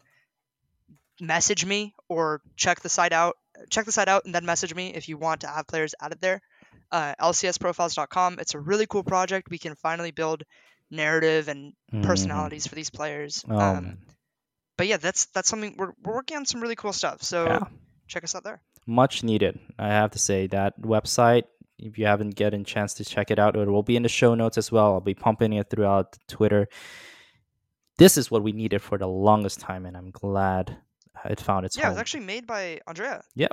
message 1.21 1.65
me 1.65 1.95
or 2.09 2.41
check 2.57 2.81
the 2.81 2.89
site 2.89 3.13
out. 3.13 3.37
Check 3.71 3.85
the 3.85 3.93
site 3.93 4.09
out 4.09 4.25
and 4.25 4.35
then 4.35 4.45
message 4.47 4.75
me 4.75 4.93
if 4.95 5.09
you 5.09 5.17
want 5.19 5.43
to 5.43 5.47
have 5.47 5.67
players 5.67 5.95
added 6.01 6.21
there. 6.21 6.41
Uh, 6.91 7.15
LCSprofiles.com. 7.21 8.39
It's 8.39 8.55
a 8.55 8.61
really 8.61 8.87
cool 8.87 9.03
project. 9.05 9.49
We 9.51 9.59
can 9.59 9.75
finally 9.77 10.11
build 10.11 10.43
narrative 10.91 11.49
and 11.49 11.73
Mhm. 11.93 12.03
personalities 12.03 12.67
for 12.67 12.75
these 12.75 12.91
players. 12.91 13.45
Oh, 13.49 13.59
um, 13.59 13.99
but 14.77 14.87
yeah, 14.87 14.97
that's 14.99 15.27
that's 15.27 15.49
something 15.49 15.77
we're, 15.79 15.93
we're 16.03 16.15
working 16.15 16.37
on 16.37 16.45
some 16.47 16.61
really 16.61 16.77
cool 16.77 16.93
stuff. 16.93 17.23
So 17.23 17.47
Yeah. 17.47 17.61
check 18.09 18.25
us 18.25 18.35
out 18.35 18.45
there. 18.45 18.61
much 18.87 19.23
needed. 19.23 19.61
I 19.79 19.89
have 19.89 20.11
to 20.13 20.19
say 20.19 20.49
that 20.49 20.81
website. 20.81 21.45
If 21.83 21.99
you 21.99 22.07
haven't 22.07 22.37
gotten 22.37 22.61
a 22.61 22.65
chance 22.65 22.95
to 22.95 23.05
check 23.05 23.31
it 23.31 23.39
out, 23.39 23.57
it 23.57 23.69
will 23.69 23.83
be 23.83 23.97
in 23.97 24.03
the 24.05 24.09
show 24.09 24.35
notes 24.35 24.57
as 24.57 24.71
well. 24.71 24.93
I'll 24.95 25.01
be 25.01 25.15
pumping 25.15 25.53
it 25.53 25.69
throughout 25.69 26.17
Twitter. 26.29 26.69
This 27.99 28.17
is 28.17 28.31
what 28.31 28.43
we 28.43 28.53
needed 28.53 28.81
for 28.83 28.99
the 28.99 29.07
longest 29.09 29.61
time, 29.61 29.85
and 29.87 29.97
I'm 29.97 30.11
glad 30.11 30.77
it 31.29 31.41
found 31.41 31.67
its 31.67 31.77
way. 31.77 31.83
Yeah, 31.83 31.89
it 31.89 31.91
was 31.91 31.99
actually 31.99 32.25
made 32.25 32.47
by 32.47 32.81
Andrea, 32.87 33.23
Yep, 33.35 33.53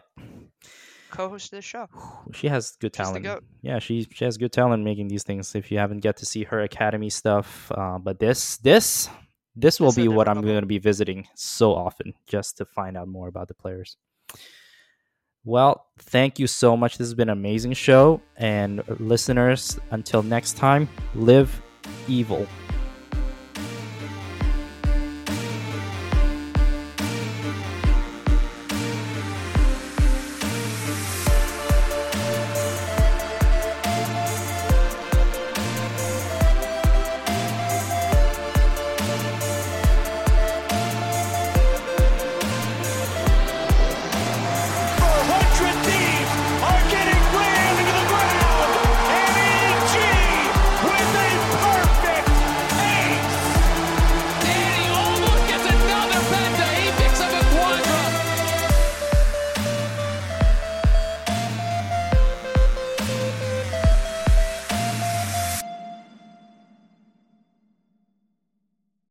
co-host 1.11 1.51
of 1.51 1.57
this 1.57 1.65
show. 1.65 1.87
she 2.33 2.47
has 2.47 2.77
good 2.79 2.95
She's 2.95 3.07
the 3.07 3.19
talent. 3.19 3.25
goat. 3.25 3.43
Yeah, 3.61 3.79
she 3.79 4.07
she 4.13 4.25
has 4.25 4.37
good 4.37 4.51
talent 4.53 4.83
making 4.83 5.07
these 5.07 5.23
things. 5.23 5.55
If 5.55 5.71
you 5.71 5.77
haven't 5.79 5.99
get 5.99 6.17
to 6.17 6.25
see 6.25 6.43
her 6.45 6.61
academy 6.61 7.09
stuff, 7.09 7.71
uh, 7.75 7.97
but 7.97 8.19
this 8.19 8.57
this 8.57 9.09
this 9.55 9.79
will 9.79 9.91
be 9.91 10.07
what 10.07 10.29
I'm 10.29 10.41
going 10.41 10.61
to 10.61 10.67
be 10.67 10.77
visiting 10.77 11.27
so 11.35 11.73
often 11.75 12.13
just 12.27 12.57
to 12.57 12.65
find 12.65 12.95
out 12.95 13.07
more 13.07 13.27
about 13.27 13.47
the 13.49 13.55
players. 13.55 13.97
Well, 15.49 15.87
thank 15.97 16.37
you 16.37 16.45
so 16.45 16.77
much. 16.77 16.99
This 16.99 17.07
has 17.07 17.15
been 17.15 17.29
an 17.29 17.35
amazing 17.39 17.73
show. 17.73 18.21
And 18.37 18.83
listeners, 18.99 19.79
until 19.89 20.21
next 20.21 20.57
time, 20.57 20.87
live 21.15 21.59
evil. 22.07 22.45